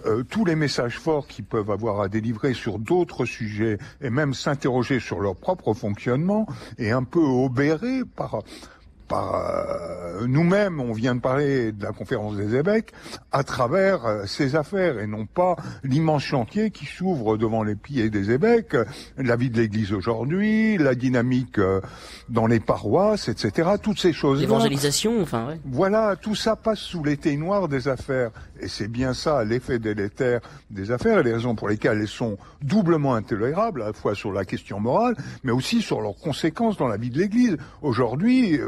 euh, 0.07 0.23
tous 0.23 0.45
les 0.45 0.55
messages 0.55 0.99
forts 0.99 1.27
qu'ils 1.27 1.45
peuvent 1.45 1.71
avoir 1.71 2.01
à 2.01 2.09
délivrer 2.09 2.55
sur 2.55 2.79
d'autres 2.79 3.25
sujets 3.25 3.79
et 4.01 4.11
même 4.11 4.33
s'interroger 4.33 5.01
sur 5.01 5.21
leur 5.21 5.35
propre 5.35 5.75
fonctionnement 5.75 6.47
est 6.79 6.93
un 6.93 7.03
peu 7.03 7.21
obéré 7.21 8.03
par 8.17 8.43
par 9.09 9.35
euh, 9.35 10.27
nous-mêmes, 10.27 10.81
on 10.81 10.93
vient 10.93 11.15
de 11.15 11.21
parler 11.21 11.73
de 11.73 11.83
la 11.83 11.93
conférence 11.93 12.37
des 12.37 12.55
évêques, 12.55 12.93
à 13.33 13.43
travers 13.43 14.05
euh, 14.05 14.27
ces 14.27 14.55
affaires 14.55 14.99
et 14.99 15.07
non 15.07 15.27
pas 15.27 15.57
l'immense 15.83 16.23
chantier 16.23 16.71
qui 16.71 16.85
s'ouvre 16.85 17.37
devant 17.37 17.63
les 17.63 17.75
pieds 17.75 18.11
des 18.11 18.31
évêques, 18.31 18.77
la 19.17 19.37
vie 19.37 19.51
de 19.51 19.61
l'Église 19.61 19.93
aujourd'hui, 19.93 20.77
la 20.79 20.95
dynamique 20.95 21.59
euh, 21.59 21.81
dans 22.29 22.47
les 22.47 22.61
paroisses, 22.61 23.29
etc. 23.29 23.71
Toutes 23.83 23.99
ces 23.99 24.13
choses. 24.13 24.41
L'évangélisation, 24.41 25.23
enfin. 25.23 25.49
Ouais. 25.49 25.61
Voilà, 25.65 26.17
tout 26.17 26.35
ça 26.35 26.57
passe 26.57 26.81
sous 26.81 27.03
l'été 27.03 27.37
noir 27.37 27.69
des 27.69 27.89
affaires 27.89 28.31
et 28.61 28.69
c'est 28.69 28.89
bien 28.89 29.15
ça 29.15 29.45
l'effet 29.45 29.79
délétère 29.79 30.41
des 30.71 30.91
affaires 30.91 31.21
et 31.21 31.23
les 31.23 31.33
raisons 31.33 31.55
pour 31.55 31.69
lesquelles 31.69 32.01
elles 32.01 32.09
sont 32.09 32.37
doublement 32.63 33.15
intolérables, 33.15 33.83
à 33.83 33.87
la 33.87 33.93
fois 33.93 34.15
sur 34.15 34.33
la 34.33 34.45
question 34.45 34.81
morale, 34.81 35.17
mais 35.45 35.53
aussi 35.53 35.81
sur 35.81 36.01
leurs 36.01 36.17
conséquences 36.17 36.77
dans 36.77 36.89
la 36.89 36.97
vie 36.97 37.11
de 37.11 37.19
l'Église. 37.19 37.57
Aujourd'hui, 37.83 38.61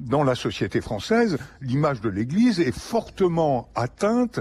dans 0.00 0.24
la 0.24 0.34
société 0.34 0.80
française, 0.80 1.38
l'image 1.60 2.00
de 2.00 2.08
l'Église 2.08 2.60
est 2.60 2.76
fortement 2.76 3.68
atteinte 3.74 4.40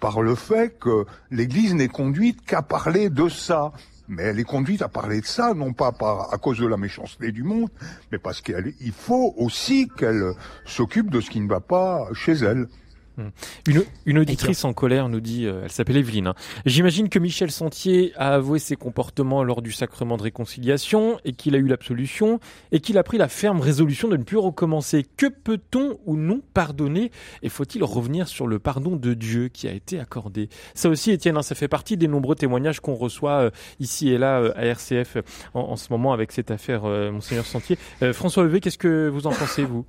par 0.00 0.22
le 0.22 0.34
fait 0.34 0.78
que 0.78 1.06
l'Église 1.30 1.74
n'est 1.74 1.88
conduite 1.88 2.44
qu'à 2.44 2.62
parler 2.62 3.10
de 3.10 3.28
ça. 3.28 3.72
Mais 4.08 4.22
elle 4.22 4.38
est 4.38 4.44
conduite 4.44 4.82
à 4.82 4.88
parler 4.88 5.20
de 5.20 5.26
ça, 5.26 5.52
non 5.52 5.72
pas 5.72 5.92
à 6.30 6.38
cause 6.38 6.58
de 6.58 6.66
la 6.66 6.76
méchanceté 6.76 7.32
du 7.32 7.42
monde, 7.42 7.70
mais 8.12 8.18
parce 8.18 8.40
qu'il 8.40 8.92
faut 8.92 9.34
aussi 9.36 9.88
qu'elle 9.98 10.32
s'occupe 10.64 11.10
de 11.10 11.20
ce 11.20 11.28
qui 11.28 11.40
ne 11.40 11.48
va 11.48 11.58
pas 11.58 12.06
chez 12.14 12.34
elle. 12.34 12.68
Hmm. 13.16 13.28
Une, 13.66 13.82
une 14.04 14.18
auditrice 14.18 14.64
en 14.66 14.74
colère 14.74 15.08
nous 15.08 15.20
dit, 15.20 15.46
euh, 15.46 15.62
elle 15.64 15.72
s'appelle 15.72 15.96
Evelyne. 15.96 16.26
Hein. 16.28 16.34
J'imagine 16.66 17.08
que 17.08 17.18
Michel 17.18 17.50
Sentier 17.50 18.12
a 18.16 18.34
avoué 18.34 18.58
ses 18.58 18.76
comportements 18.76 19.42
lors 19.42 19.62
du 19.62 19.72
sacrement 19.72 20.18
de 20.18 20.22
réconciliation 20.22 21.18
et 21.24 21.32
qu'il 21.32 21.54
a 21.54 21.58
eu 21.58 21.66
l'absolution 21.66 22.40
et 22.72 22.80
qu'il 22.80 22.98
a 22.98 23.02
pris 23.02 23.16
la 23.16 23.28
ferme 23.28 23.60
résolution 23.60 24.08
de 24.08 24.18
ne 24.18 24.22
plus 24.22 24.36
recommencer. 24.36 25.06
Que 25.16 25.26
peut-on 25.26 25.98
ou 26.04 26.16
non 26.16 26.42
pardonner 26.52 27.10
Et 27.42 27.48
faut-il 27.48 27.82
revenir 27.84 28.28
sur 28.28 28.46
le 28.46 28.58
pardon 28.58 28.96
de 28.96 29.14
Dieu 29.14 29.48
qui 29.48 29.66
a 29.66 29.72
été 29.72 29.98
accordé? 29.98 30.50
Ça 30.74 30.90
aussi, 30.90 31.10
Étienne, 31.10 31.38
hein, 31.38 31.42
ça 31.42 31.54
fait 31.54 31.68
partie 31.68 31.96
des 31.96 32.08
nombreux 32.08 32.34
témoignages 32.34 32.80
qu'on 32.80 32.94
reçoit 32.94 33.40
euh, 33.40 33.50
ici 33.80 34.10
et 34.10 34.18
là 34.18 34.40
euh, 34.40 34.52
à 34.56 34.66
RCF 34.66 35.16
en, 35.54 35.60
en, 35.60 35.76
ce 35.76 35.90
moment 35.90 36.12
avec 36.12 36.32
cette 36.32 36.50
affaire 36.50 36.82
Monseigneur 36.82 37.46
Sentier. 37.46 37.78
François 38.12 38.44
Levé, 38.44 38.60
qu'est-ce 38.60 38.78
que 38.78 39.08
vous 39.08 39.26
en 39.26 39.32
pensez, 39.32 39.64
vous? 39.64 39.86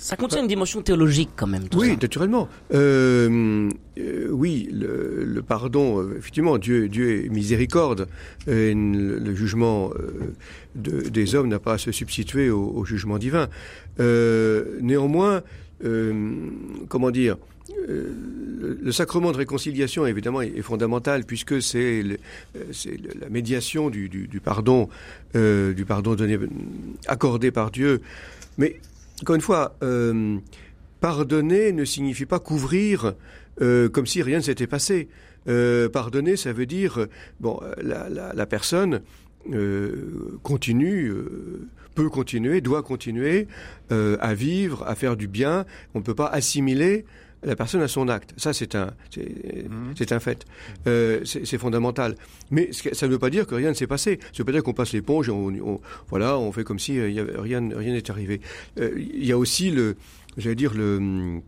Ça 0.00 0.16
contient 0.16 0.40
une 0.40 0.48
dimension 0.48 0.80
théologique 0.80 1.28
quand 1.36 1.46
même. 1.46 1.68
Tout 1.68 1.80
oui, 1.80 1.98
naturellement. 2.00 2.48
Euh, 2.72 3.68
euh, 3.98 4.28
oui, 4.30 4.66
le, 4.72 5.24
le, 5.26 5.42
pardon, 5.42 6.00
euh, 6.00 6.14
effectivement, 6.16 6.56
Dieu, 6.56 6.88
Dieu 6.88 7.26
est 7.26 7.28
miséricorde. 7.28 8.08
Et 8.46 8.72
le, 8.74 9.34
jugement 9.34 9.90
de, 10.74 11.02
des 11.10 11.34
hommes 11.34 11.48
n'a 11.48 11.58
pas 11.58 11.74
à 11.74 11.78
se 11.78 11.92
substituer 11.92 12.48
au, 12.48 12.72
au 12.74 12.84
jugement 12.86 13.18
divin. 13.18 13.48
Euh, 14.00 14.78
néanmoins, 14.80 15.42
comment 16.88 17.10
dire 17.10 17.36
le, 17.86 18.92
sacrement 18.92 19.32
de 19.32 19.36
réconciliation, 19.36 20.06
évidemment, 20.06 20.40
est, 20.40 20.62
fondamental 20.62 21.24
puisque 21.24 21.60
c'est 21.60 22.02
la 22.02 23.28
médiation 23.28 23.90
du, 23.90 24.08
du, 24.08 24.28
du 24.28 24.40
pardon, 24.40 24.88
du 25.34 25.84
pardon 25.86 26.14
donné, 26.14 26.38
accordé 27.06 27.50
par 27.50 27.70
Dieu. 27.70 28.00
Mais 28.56 28.80
encore 29.22 29.34
une 29.36 29.42
fois, 29.42 29.76
euh, 29.82 30.38
pardonner 31.00 31.72
ne 31.72 31.84
signifie 31.84 32.26
pas 32.26 32.38
couvrir 32.38 33.14
euh, 33.60 33.88
comme 33.88 34.06
si 34.06 34.22
rien 34.22 34.38
ne 34.38 34.42
s'était 34.42 34.66
passé. 34.66 35.08
Euh, 35.48 35.88
pardonner, 35.88 36.36
ça 36.36 36.52
veut 36.52 36.66
dire, 36.66 37.06
bon, 37.40 37.60
la, 37.82 38.46
personne 38.46 39.02
continue, 40.42 41.12
peut 41.94 42.08
continuer, 42.08 42.60
doit 42.60 42.82
continuer 42.82 43.48
à 43.90 44.34
vivre, 44.34 44.84
à 44.86 44.94
faire 44.94 45.16
du 45.16 45.28
bien. 45.28 45.64
On 45.94 45.98
ne 45.98 46.04
peut 46.04 46.14
pas 46.14 46.26
assimiler 46.26 47.04
la 47.42 47.56
personne 47.56 47.82
a 47.82 47.88
son 47.88 48.08
acte. 48.08 48.34
Ça, 48.36 48.52
c'est 48.52 48.74
un, 48.74 48.92
c'est, 49.10 49.68
mhm. 49.68 49.94
un 50.10 50.20
fait. 50.20 50.44
Euh, 50.86 51.24
c'est, 51.24 51.58
fondamental. 51.58 52.16
Mais 52.50 52.70
ça 52.72 53.06
ne 53.06 53.12
veut 53.12 53.18
pas 53.18 53.30
dire 53.30 53.46
que 53.46 53.54
rien 53.54 53.70
ne 53.70 53.74
s'est 53.74 53.86
passé. 53.86 54.18
Ça 54.22 54.28
ne 54.32 54.38
veut 54.38 54.44
pas 54.44 54.52
dire 54.52 54.62
qu'on 54.62 54.74
passe 54.74 54.92
l'éponge 54.92 55.28
et 55.28 55.32
on, 55.32 55.80
voilà, 56.08 56.38
on 56.38 56.52
fait 56.52 56.64
comme 56.64 56.78
si 56.78 56.98
euh, 56.98 57.24
rien, 57.38 57.66
rien 57.74 57.92
n'est 57.92 58.10
arrivé. 58.10 58.40
Euh, 58.78 58.92
il 58.96 59.24
y 59.24 59.32
a 59.32 59.38
aussi 59.38 59.70
le, 59.70 59.96
j'allais 60.36 60.54
dire 60.54 60.74
le 60.74 61.40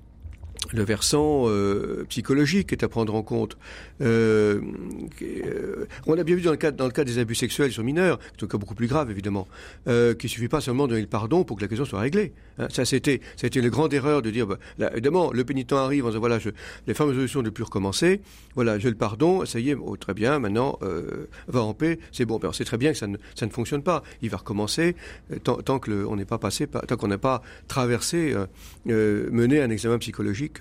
le 0.70 0.84
versant 0.84 1.48
euh, 1.48 2.04
psychologique 2.08 2.72
est 2.72 2.82
à 2.82 2.88
prendre 2.88 3.14
en 3.14 3.22
compte. 3.22 3.56
Euh, 4.00 4.60
euh, 5.22 5.86
on 6.06 6.16
a 6.18 6.24
bien 6.24 6.36
vu 6.36 6.42
dans 6.42 6.50
le 6.50 6.56
cas, 6.56 6.70
dans 6.70 6.86
le 6.86 6.92
cas 6.92 7.04
des 7.04 7.18
abus 7.18 7.34
sexuels 7.34 7.72
sur 7.72 7.82
mineurs, 7.82 8.18
c'est 8.36 8.44
un 8.44 8.48
cas 8.48 8.58
beaucoup 8.58 8.74
plus 8.74 8.86
grave 8.86 9.10
évidemment, 9.10 9.48
qu'il 9.86 10.28
suffit 10.28 10.48
pas 10.48 10.60
seulement 10.60 10.84
de 10.84 10.90
donner 10.90 11.02
le 11.02 11.08
pardon 11.08 11.44
pour 11.44 11.56
que 11.56 11.62
la 11.62 11.68
question 11.68 11.84
soit 11.84 12.00
réglée. 12.00 12.32
Hein. 12.58 12.68
ça 12.70 12.84
c'était, 12.84 13.20
c'était 13.36 13.60
une 13.60 13.68
grande 13.68 13.92
erreur 13.94 14.22
de 14.22 14.30
dire, 14.30 14.46
bah, 14.46 14.90
évidemment, 14.92 15.32
le 15.32 15.44
pénitent 15.44 15.72
arrive 15.72 16.04
en 16.04 16.08
disant 16.08 16.20
voilà, 16.20 16.38
les 16.86 16.94
fameuses 16.94 17.16
solutions 17.16 17.42
ne 17.42 17.50
plus 17.50 17.64
recommencer, 17.64 18.20
voilà, 18.54 18.78
j'ai 18.78 18.88
le 18.88 18.96
pardon, 18.96 19.44
ça 19.44 19.58
y 19.58 19.70
est, 19.70 19.74
oh, 19.74 19.96
très 19.96 20.14
bien, 20.14 20.38
maintenant 20.38 20.78
va 21.48 21.62
en 21.62 21.74
paix, 21.74 21.98
c'est 22.12 22.24
bon. 22.24 22.40
c'est 22.52 22.64
très 22.64 22.78
bien 22.78 22.92
que 22.92 22.98
ça 22.98 23.06
ne, 23.06 23.16
ça 23.34 23.46
ne 23.46 23.50
fonctionne 23.50 23.82
pas. 23.82 24.02
Il 24.20 24.30
va 24.30 24.38
recommencer 24.38 24.96
tant, 25.44 25.56
tant 25.56 25.78
que 25.78 25.90
n'est 26.14 26.24
pas 26.24 26.38
passé, 26.38 26.66
tant 26.66 26.96
qu'on 26.96 27.08
n'a 27.08 27.18
pas 27.18 27.42
traversé, 27.68 28.34
mené 28.86 29.62
un 29.62 29.70
examen 29.70 29.98
psychologique 29.98 30.51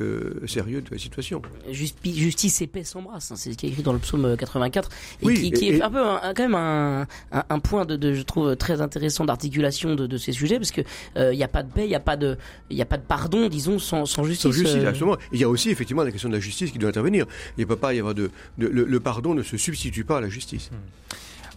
sérieux 0.47 0.81
de 0.81 0.89
la 0.91 0.97
situation. 0.97 1.41
Justice 1.69 2.61
et 2.61 2.67
paix 2.67 2.83
s'embrassent, 2.83 3.31
hein, 3.31 3.35
c'est 3.37 3.51
ce 3.51 3.57
qui 3.57 3.65
est 3.65 3.69
écrit 3.69 3.83
dans 3.83 3.93
le 3.93 3.99
psaume 3.99 4.35
84, 4.37 4.89
et 5.21 5.51
qui, 5.51 5.69
est 5.69 5.81
un 5.81 5.89
peu 5.89 6.03
quand 6.35 6.43
même 6.43 6.55
un, 6.55 7.07
un, 7.31 7.59
point 7.59 7.85
de, 7.85 8.13
je 8.13 8.21
trouve 8.21 8.55
très 8.55 8.81
intéressant 8.81 9.25
d'articulation 9.25 9.95
de, 9.95 10.07
de, 10.07 10.17
ces 10.17 10.31
sujets, 10.31 10.57
parce 10.57 10.71
que 10.71 10.81
il 10.81 11.21
euh, 11.21 11.35
n'y 11.35 11.43
a 11.43 11.47
pas 11.47 11.63
de 11.63 11.71
paix, 11.71 11.85
il 11.85 11.89
n'y 11.89 11.95
a 11.95 11.99
pas 11.99 12.17
de, 12.17 12.37
il 12.69 12.81
a 12.81 12.85
pas 12.85 12.97
de 12.97 13.03
pardon, 13.03 13.47
disons, 13.47 13.79
sans, 13.79 14.05
sans 14.05 14.23
justice. 14.23 14.43
Sans 14.43 14.51
justice, 14.51 14.83
euh. 14.83 14.89
absolument. 14.89 15.17
Il 15.31 15.39
y 15.39 15.43
a 15.43 15.49
aussi 15.49 15.69
effectivement 15.69 16.03
la 16.03 16.11
question 16.11 16.29
de 16.29 16.35
la 16.35 16.39
justice 16.39 16.71
qui 16.71 16.79
doit 16.79 16.89
intervenir. 16.89 17.25
Il 17.57 17.61
ne 17.61 17.65
peut 17.65 17.75
pas 17.75 17.93
y 17.93 17.99
avoir 17.99 18.13
de, 18.13 18.31
le, 18.57 18.99
pardon 18.99 19.33
ne 19.33 19.43
se 19.43 19.57
substitue 19.57 20.03
pas 20.03 20.17
à 20.17 20.21
la 20.21 20.29
justice. 20.29 20.69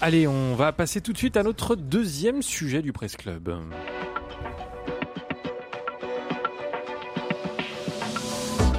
Allez, 0.00 0.26
on 0.26 0.54
va 0.54 0.72
passer 0.72 1.00
tout 1.00 1.12
de 1.12 1.18
suite 1.18 1.36
à 1.36 1.42
notre 1.42 1.76
deuxième 1.76 2.42
sujet 2.42 2.82
du 2.82 2.92
Presse 2.92 3.16
Club. 3.16 3.54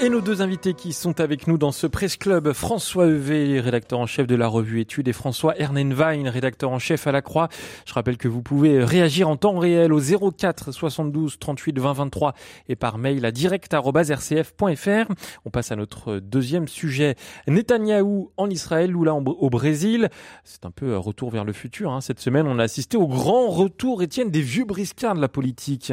Et 0.00 0.08
nos 0.08 0.20
deux 0.20 0.42
invités 0.42 0.74
qui 0.74 0.92
sont 0.92 1.20
avec 1.20 1.46
nous 1.46 1.56
dans 1.56 1.70
ce 1.70 1.86
Presse 1.86 2.16
Club, 2.16 2.52
François 2.52 3.06
Evé, 3.06 3.60
rédacteur 3.60 4.00
en 4.00 4.06
chef 4.06 4.26
de 4.26 4.34
la 4.34 4.48
revue 4.48 4.80
Études, 4.80 5.06
et 5.06 5.12
François 5.12 5.56
Ernenwein, 5.56 6.28
rédacteur 6.28 6.72
en 6.72 6.80
chef 6.80 7.06
à 7.06 7.12
la 7.12 7.22
Croix. 7.22 7.48
Je 7.86 7.94
rappelle 7.94 8.16
que 8.18 8.26
vous 8.26 8.42
pouvez 8.42 8.84
réagir 8.84 9.28
en 9.28 9.36
temps 9.36 9.56
réel 9.56 9.92
au 9.92 10.00
04 10.00 10.72
72 10.72 11.38
38 11.38 11.78
20 11.78 11.92
23 11.92 12.34
et 12.68 12.76
par 12.76 12.98
mail 12.98 13.24
à 13.24 13.30
direct.rcf.fr. 13.30 15.12
On 15.44 15.50
passe 15.50 15.72
à 15.72 15.76
notre 15.76 16.18
deuxième 16.18 16.66
sujet. 16.66 17.14
Netanyahou 17.46 18.32
en 18.36 18.50
Israël, 18.50 18.90
Lula 18.90 19.14
au 19.14 19.48
Brésil. 19.48 20.10
C'est 20.42 20.66
un 20.66 20.72
peu 20.72 20.96
retour 20.96 21.30
vers 21.30 21.44
le 21.44 21.52
futur. 21.52 21.92
Hein. 21.92 22.00
Cette 22.00 22.20
semaine, 22.20 22.48
on 22.48 22.58
a 22.58 22.64
assisté 22.64 22.96
au 22.96 23.06
grand 23.06 23.48
retour, 23.48 24.02
Étienne, 24.02 24.30
des 24.30 24.42
vieux 24.42 24.64
briscards 24.64 25.14
de 25.14 25.20
la 25.20 25.28
politique. 25.28 25.92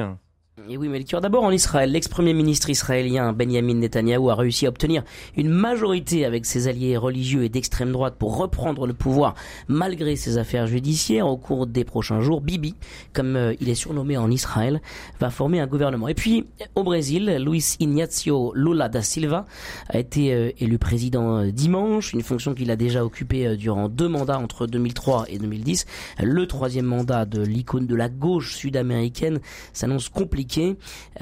Et 0.69 0.75
oui, 0.75 0.89
Melchior, 0.89 1.21
d'abord 1.21 1.45
en 1.45 1.51
Israël, 1.51 1.93
l'ex-premier 1.93 2.33
ministre 2.33 2.69
israélien 2.69 3.31
Benjamin 3.31 3.75
Netanyahou 3.75 4.29
a 4.29 4.35
réussi 4.35 4.65
à 4.65 4.69
obtenir 4.69 5.01
une 5.37 5.47
majorité 5.47 6.25
avec 6.25 6.45
ses 6.45 6.67
alliés 6.67 6.97
religieux 6.97 7.45
et 7.45 7.49
d'extrême 7.49 7.93
droite 7.93 8.15
pour 8.19 8.35
reprendre 8.35 8.85
le 8.85 8.93
pouvoir 8.93 9.35
malgré 9.69 10.17
ses 10.17 10.37
affaires 10.37 10.67
judiciaires 10.67 11.25
au 11.25 11.37
cours 11.37 11.67
des 11.67 11.85
prochains 11.85 12.19
jours. 12.19 12.41
Bibi, 12.41 12.75
comme 13.13 13.37
euh, 13.37 13.53
il 13.61 13.69
est 13.69 13.75
surnommé 13.75 14.17
en 14.17 14.29
Israël, 14.29 14.81
va 15.21 15.29
former 15.29 15.61
un 15.61 15.67
gouvernement. 15.67 16.09
Et 16.09 16.15
puis 16.15 16.45
au 16.75 16.83
Brésil, 16.83 17.37
Luis 17.39 17.77
Ignacio 17.79 18.51
Lula 18.53 18.89
da 18.89 19.01
Silva 19.01 19.45
a 19.87 19.99
été 19.99 20.33
euh, 20.33 20.51
élu 20.59 20.77
président 20.77 21.37
euh, 21.37 21.51
dimanche, 21.51 22.11
une 22.11 22.23
fonction 22.23 22.53
qu'il 22.53 22.71
a 22.71 22.75
déjà 22.75 23.05
occupée 23.05 23.55
durant 23.55 23.87
deux 23.87 24.09
mandats 24.09 24.37
entre 24.37 24.67
2003 24.67 25.27
et 25.29 25.39
2010. 25.39 25.85
Le 26.21 26.45
troisième 26.45 26.87
mandat 26.87 27.25
de 27.25 27.41
l'icône 27.41 27.87
de 27.87 27.95
la 27.95 28.09
gauche 28.09 28.53
sud-américaine 28.55 29.39
s'annonce 29.71 30.09
compliqué 30.09 30.40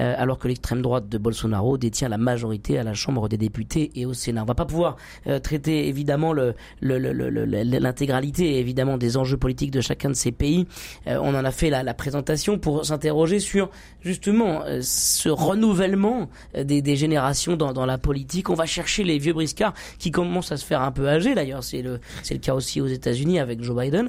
euh, 0.00 0.14
alors 0.16 0.38
que 0.38 0.48
l'extrême 0.48 0.82
droite 0.82 1.08
de 1.08 1.18
Bolsonaro 1.18 1.78
détient 1.78 2.08
la 2.08 2.18
majorité 2.18 2.78
à 2.78 2.82
la 2.82 2.94
Chambre 2.94 3.28
des 3.28 3.36
députés 3.36 3.90
et 3.94 4.06
au 4.06 4.14
Sénat. 4.14 4.42
On 4.42 4.46
va 4.46 4.54
pas 4.54 4.64
pouvoir 4.64 4.96
euh, 5.26 5.38
traiter 5.38 5.88
évidemment 5.88 6.32
l'intégralité 6.80 8.58
évidemment 8.58 8.96
des 8.98 9.16
enjeux 9.16 9.36
politiques 9.36 9.70
de 9.70 9.80
chacun 9.80 10.08
de 10.08 10.14
ces 10.14 10.32
pays. 10.32 10.66
Euh, 11.06 11.18
on 11.22 11.34
en 11.34 11.44
a 11.44 11.50
fait 11.50 11.70
la, 11.70 11.94
présentation 11.94 12.58
pour 12.58 12.84
s'interroger 12.86 13.40
sur 13.40 13.68
justement 14.00 14.62
ce 14.80 15.28
renouvellement 15.28 16.30
des, 16.54 16.96
générations 16.96 17.56
dans, 17.56 17.84
la 17.86 17.98
politique. 17.98 18.48
On 18.48 18.54
va 18.54 18.64
chercher 18.64 19.04
les 19.04 19.18
vieux 19.18 19.32
briscards 19.34 19.74
qui 19.98 20.10
commencent 20.10 20.52
à 20.52 20.56
se 20.56 20.64
faire 20.64 20.80
un 20.82 20.92
peu 20.92 21.08
âgés 21.08 21.34
d'ailleurs. 21.34 21.62
C'est 21.64 21.82
le 21.82 21.98
cas 22.40 22.54
aussi 22.54 22.80
aux 22.80 22.86
États-Unis 22.86 23.38
avec 23.38 23.62
Joe 23.62 23.76
Biden. 23.76 24.08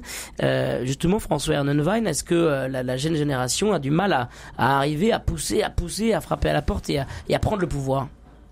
justement, 0.84 1.19
François 1.19 1.56
Ernenwein, 1.56 2.06
est-ce 2.06 2.24
que 2.24 2.67
la, 2.69 2.97
jeune 2.97 3.15
génération 3.15 3.74
a 3.74 3.80
du 3.80 3.91
mal 3.91 4.13
à 4.13 4.30
arriver 4.78 5.01
à 5.10 5.20
pousser, 5.20 5.64
à 5.64 5.70
pousser, 5.70 6.14
à 6.14 6.22
frapper 6.22 6.50
à 6.50 6.54
la 6.54 6.62
porte 6.62 6.90
et 6.90 7.00
à, 7.00 7.40
prendre 7.40 7.62
le 7.62 7.68
pouvoir. 7.68 8.08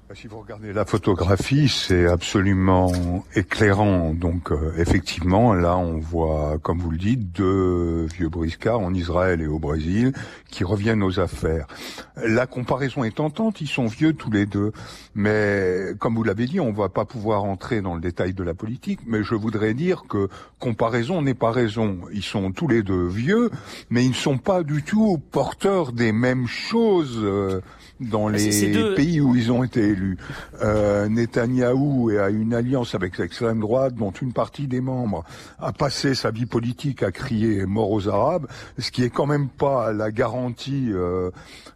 Bah, 0.10 0.15
si 0.15 0.26
vous 0.26 0.39
regardez 0.39 0.74
la 0.74 0.86
photographie, 0.86 1.69
c'est 1.69 2.08
absolument 2.08 3.24
éclairant. 3.36 4.15
Donc 4.15 4.52
euh, 4.52 4.74
effectivement, 4.80 5.54
là 5.54 5.78
on 5.78 6.00
voit, 6.00 6.58
comme 6.63 6.80
vous 6.80 6.89
le 6.89 6.98
dites, 6.98 7.32
deux 7.32 8.08
vieux 8.08 8.28
briscards 8.28 8.80
en 8.80 8.91
Israël 8.95 9.39
et 9.39 9.45
au 9.45 9.60
Brésil 9.60 10.13
qui 10.50 10.63
reviennent 10.63 11.04
aux 11.04 11.19
affaires. 11.19 11.67
La 12.15 12.48
comparaison 12.48 13.04
est 13.04 13.17
tentante, 13.17 13.62
ils 13.62 13.67
sont 13.67 13.86
vieux 13.86 14.13
tous 14.13 14.32
les 14.32 14.48
deux. 14.48 14.72
Mais 15.13 15.91
comme 16.00 16.15
vous 16.15 16.24
l'avez 16.24 16.48
dit, 16.48 16.60
on 16.60 16.74
va 16.74 16.89
pas 16.89 17.06
pouvoir 17.06 17.43
entrer 17.43 17.82
dans 17.82 17.93
le 17.93 18.02
détail 18.02 18.34
de 18.34 18.43
la 18.43 18.56
politique, 18.56 19.02
mais 19.06 19.22
je 19.22 19.36
voudrais 19.36 19.76
dire 19.76 20.06
que 20.10 20.28
comparaison 20.58 21.22
n'est 21.22 21.36
pas 21.36 21.52
raison. 21.52 22.00
Ils 22.12 22.24
sont 22.24 22.52
tous 22.52 22.67
les 22.67 22.82
deux 22.82 23.06
vieux, 23.06 23.52
mais 23.91 24.04
ils 24.04 24.10
ne 24.10 24.15
sont 24.15 24.39
pas 24.39 24.63
du 24.63 24.82
tout 24.82 25.19
porteurs 25.30 25.91
des 25.91 26.13
mêmes 26.13 26.48
choses. 26.48 27.19
Euh, 27.22 27.62
dans 28.00 28.28
les 28.28 28.96
pays 28.96 29.22
où 29.22 29.36
ils 29.36 29.52
ont 29.52 29.64
été 29.64 29.82
élus. 29.82 30.18
Euh, 30.62 31.08
Netanyahou 31.10 32.10
a 32.10 32.30
une 32.30 32.54
alliance 32.54 32.96
avec 32.96 33.18
l'extrême 33.18 33.60
droite 33.60 33.96
dont 33.96 34.12
une 34.12 34.34
partie 34.34 34.68
des 34.68 34.82
membres 34.82 35.24
a 35.60 35.74
passé 35.74 36.16
sa 36.16 36.32
vie 36.32 36.46
politique 36.46 37.04
à 37.04 37.12
crier 37.12 37.66
mort 37.66 37.92
aux 37.92 38.08
Arabes, 38.08 38.48
ce 38.78 38.92
qui 38.92 39.04
est 39.04 39.10
quand 39.10 39.26
même 39.26 39.50
pas 39.50 39.92
la 39.92 40.12
garantie 40.12 40.88
euh, 40.90 41.32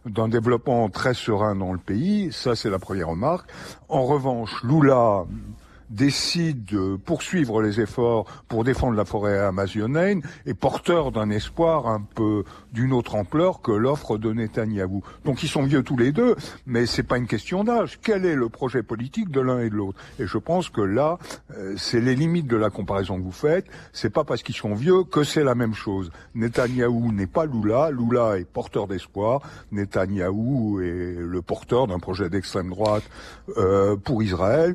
d'un 0.06 0.28
développement 0.28 0.88
très 0.88 1.14
serein 1.14 1.54
dans 1.54 1.72
le 1.72 1.78
pays. 1.78 2.30
Ça, 2.32 2.56
c'est 2.56 2.70
la 2.70 2.78
première 2.78 3.08
remarque. 3.08 3.50
En 3.88 4.04
revanche, 4.04 4.62
Lula 4.64 5.24
décide 5.94 6.64
de 6.64 6.96
poursuivre 6.96 7.62
les 7.62 7.80
efforts 7.80 8.26
pour 8.48 8.64
défendre 8.64 8.96
la 8.96 9.04
forêt 9.04 9.38
amazonienne 9.38 10.22
et 10.46 10.54
porteur 10.54 11.12
d'un 11.12 11.30
espoir 11.30 11.86
un 11.86 12.02
peu 12.02 12.44
d'une 12.72 12.92
autre 12.92 13.14
ampleur 13.14 13.62
que 13.62 13.70
l'offre 13.72 14.18
de 14.18 14.32
Netanyahou. 14.32 15.02
Donc 15.24 15.42
ils 15.42 15.48
sont 15.48 15.62
vieux 15.62 15.82
tous 15.82 15.96
les 15.96 16.12
deux, 16.12 16.34
mais 16.66 16.86
c'est 16.86 17.02
pas 17.02 17.16
une 17.18 17.26
question 17.26 17.64
d'âge. 17.64 18.00
Quel 18.02 18.26
est 18.26 18.34
le 18.34 18.48
projet 18.48 18.82
politique 18.82 19.30
de 19.30 19.40
l'un 19.40 19.60
et 19.60 19.70
de 19.70 19.76
l'autre? 19.76 19.98
Et 20.18 20.26
je 20.26 20.38
pense 20.38 20.68
que 20.68 20.80
là, 20.80 21.18
euh, 21.56 21.74
c'est 21.76 22.00
les 22.00 22.14
limites 22.14 22.48
de 22.48 22.56
la 22.56 22.70
comparaison 22.70 23.16
que 23.18 23.22
vous 23.22 23.32
faites. 23.32 23.66
C'est 23.92 24.10
pas 24.10 24.24
parce 24.24 24.42
qu'ils 24.42 24.56
sont 24.56 24.74
vieux 24.74 25.04
que 25.04 25.22
c'est 25.22 25.44
la 25.44 25.54
même 25.54 25.74
chose. 25.74 26.10
Netanyahou 26.34 27.12
n'est 27.12 27.26
pas 27.26 27.46
Lula. 27.46 27.90
Lula 27.90 28.38
est 28.38 28.44
porteur 28.44 28.88
d'espoir. 28.88 29.42
Netanyahou 29.70 30.80
est 30.80 31.16
le 31.18 31.42
porteur 31.42 31.86
d'un 31.86 31.98
projet 31.98 32.28
d'extrême 32.28 32.70
droite 32.70 33.04
euh, 33.56 33.96
pour 33.96 34.22
Israël 34.22 34.74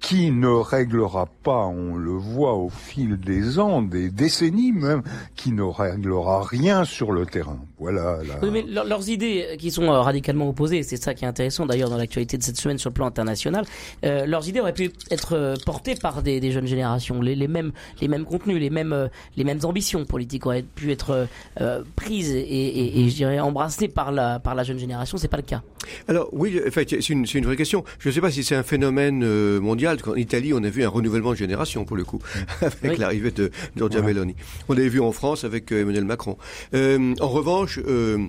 qui 0.00 0.30
ne 0.30 0.48
réglera 0.48 1.26
pas, 1.42 1.66
on 1.66 1.94
le 1.94 2.12
voit 2.12 2.54
au 2.54 2.70
fil 2.70 3.18
des 3.18 3.58
ans, 3.58 3.82
des 3.82 4.10
décennies 4.10 4.72
même, 4.72 5.02
qui 5.36 5.52
ne 5.52 5.62
réglera 5.62 6.42
rien 6.42 6.84
sur 6.84 7.12
le 7.12 7.26
terrain. 7.26 7.58
Voilà. 7.78 8.18
Oui, 8.42 8.48
mais 8.50 8.62
leurs 8.62 9.08
idées 9.08 9.56
qui 9.58 9.70
sont 9.70 9.84
euh, 9.84 10.00
radicalement 10.00 10.48
opposées, 10.48 10.82
c'est 10.82 10.96
ça 10.96 11.14
qui 11.14 11.24
est 11.24 11.28
intéressant 11.28 11.66
d'ailleurs 11.66 11.90
dans 11.90 11.98
l'actualité 11.98 12.38
de 12.38 12.42
cette 12.42 12.56
semaine 12.56 12.78
sur 12.78 12.90
le 12.90 12.94
plan 12.94 13.06
international. 13.06 13.64
Euh, 14.04 14.26
leurs 14.26 14.48
idées 14.48 14.60
auraient 14.60 14.72
pu 14.72 14.90
être 15.10 15.34
euh, 15.34 15.54
portées 15.66 15.94
par 15.94 16.22
des, 16.22 16.40
des 16.40 16.50
jeunes 16.50 16.66
générations, 16.66 17.20
les, 17.20 17.34
les, 17.34 17.48
mêmes, 17.48 17.72
les 18.00 18.08
mêmes 18.08 18.24
contenus, 18.24 18.58
les 18.58 18.70
mêmes, 18.70 19.10
les 19.36 19.44
mêmes 19.44 19.60
ambitions 19.64 20.04
politiques 20.06 20.46
auraient 20.46 20.62
pu 20.62 20.90
être 20.92 21.28
euh, 21.60 21.82
prises 21.96 22.30
et, 22.30 22.40
et, 22.40 23.00
et, 23.00 23.08
je 23.08 23.14
dirais 23.16 23.40
embrassées 23.40 23.88
par 23.88 24.12
la 24.12 24.38
par 24.40 24.54
la 24.54 24.62
jeune 24.62 24.78
génération. 24.78 25.18
C'est 25.18 25.28
pas 25.28 25.36
le 25.36 25.42
cas. 25.42 25.62
Alors 26.08 26.28
oui, 26.32 26.58
en 26.66 26.70
fait, 26.70 26.88
c'est 26.88 27.08
une, 27.10 27.26
une 27.34 27.44
vraie 27.44 27.56
question. 27.56 27.84
Je 27.98 28.08
ne 28.08 28.14
sais 28.14 28.20
pas 28.20 28.30
si 28.30 28.44
c'est 28.44 28.56
un 28.56 28.62
phénomène 28.62 29.24
mondial 29.58 29.89
en 30.06 30.14
Italie, 30.14 30.52
on 30.54 30.62
a 30.62 30.70
vu 30.70 30.82
un 30.82 30.88
renouvellement 30.88 31.32
de 31.32 31.36
génération 31.36 31.84
pour 31.84 31.96
le 31.96 32.04
coup, 32.04 32.20
avec 32.62 32.98
l'arrivée 32.98 33.30
de 33.30 33.50
Giorgia 33.76 34.02
Meloni. 34.02 34.34
On 34.68 34.74
l'avait 34.74 34.88
vu 34.88 35.00
en 35.00 35.12
France 35.12 35.44
avec 35.44 35.72
euh, 35.72 35.82
Emmanuel 35.82 36.04
Macron. 36.04 36.36
Euh, 36.74 37.14
en 37.20 37.28
revanche, 37.28 37.78
euh, 37.86 38.28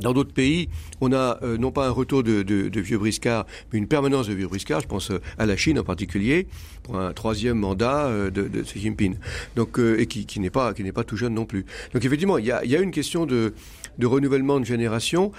Dans 0.00 0.12
d'autres 0.12 0.32
pays, 0.32 0.68
on 1.00 1.12
a 1.12 1.38
euh, 1.42 1.58
non 1.58 1.72
pas 1.72 1.86
un 1.86 1.90
retour 1.90 2.22
de, 2.22 2.42
de, 2.42 2.68
de, 2.68 2.80
vieux 2.80 2.98
briscards, 2.98 3.46
mais 3.72 3.78
une 3.78 3.88
permanence 3.88 4.28
de 4.28 4.34
vieux 4.34 4.46
briscards. 4.46 4.80
Je 4.80 4.86
pense 4.86 5.10
euh, 5.10 5.20
à 5.38 5.46
la 5.46 5.56
Chine 5.56 5.78
en 5.78 5.84
particulier 5.84 6.46
pour 6.84 6.98
un 6.98 7.12
troisième 7.12 7.58
mandat 7.58 8.06
euh, 8.06 8.30
de, 8.30 8.46
de, 8.46 8.62
Xi 8.62 8.80
Jinping. 8.80 9.16
Donc 9.56 9.78
et 9.78 10.06
qui, 10.06 10.26
qui 10.26 10.40
n'est 10.40 10.50
pas 10.50 10.72
qui 10.72 10.84
n'est 10.84 10.92
pas 10.92 11.04
tout 11.04 11.16
jeune 11.16 11.34
non 11.34 11.46
plus. 11.46 11.66
Donc 11.92 12.04
effectivement, 12.04 12.38
il 12.38 12.46
y 12.46 12.52
a, 12.52 12.64
y 12.64 12.76
a 12.76 12.80
une 12.80 12.92
question 12.92 13.26
de, 13.26 13.54
de 13.98 14.06
renouvellement 14.06 14.60
de 14.60 14.64
génération. 14.64 15.32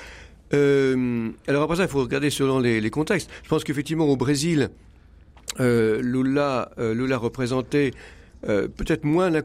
alors 0.51 1.63
après 1.63 1.77
ça, 1.77 1.83
il 1.83 1.89
faut 1.89 2.01
regarder 2.01 2.29
selon 2.29 2.59
les, 2.59 2.81
les 2.81 2.89
contextes. 2.89 3.29
Je 3.43 3.49
pense 3.49 3.63
qu'effectivement 3.63 4.07
au 4.07 4.17
Brésil, 4.17 4.71
Lula, 5.59 6.71
Lula 6.77 7.17
représentait 7.17 7.91
euh, 8.47 8.67
peut-être 8.67 9.03
moins 9.03 9.29
la, 9.29 9.41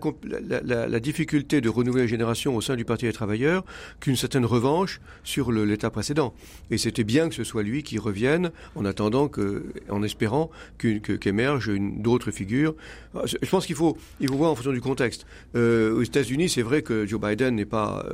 la, 0.63 0.87
la, 0.87 1.01
difficulté 1.01 1.61
de 1.61 1.69
renouveler 1.69 2.05
la 2.05 2.09
génération 2.09 2.55
au 2.55 2.61
sein 2.61 2.77
du 2.77 2.85
Parti 2.85 3.07
des 3.07 3.13
travailleurs 3.13 3.65
qu'une 4.01 4.15
certaine 4.15 4.45
revanche 4.45 5.01
sur 5.25 5.51
l'État 5.51 5.91
précédent. 5.91 6.33
Et 6.71 6.79
c'était 6.79 7.03
bien 7.03 7.29
que 7.29 7.35
ce 7.35 7.43
soit 7.43 7.63
lui 7.63 7.83
qui 7.83 7.99
revienne 7.99 8.53
en 8.77 8.85
attendant 8.85 9.27
que, 9.29 9.65
en 9.91 10.03
espérant 10.03 10.51
qu'émerge 10.79 11.69
une 11.69 12.03
d'autres 12.03 12.31
figures. 12.31 12.75
Euh, 13.17 13.23
je 13.27 13.51
pense 13.51 13.67
qu'il 13.67 13.75
faut, 13.75 13.97
il 14.21 14.29
faut 14.29 14.37
voir 14.37 14.53
en 14.53 14.55
fonction 14.55 14.73
du 14.73 14.81
contexte. 14.81 15.27
Euh, 15.57 15.97
aux 15.97 16.03
États-Unis, 16.03 16.49
c'est 16.49 16.63
vrai 16.63 16.83
que 16.83 17.07
Joe 17.07 17.21
Biden 17.21 17.57
n'est 17.57 17.65
pas, 17.65 18.07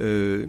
euh, 0.00 0.46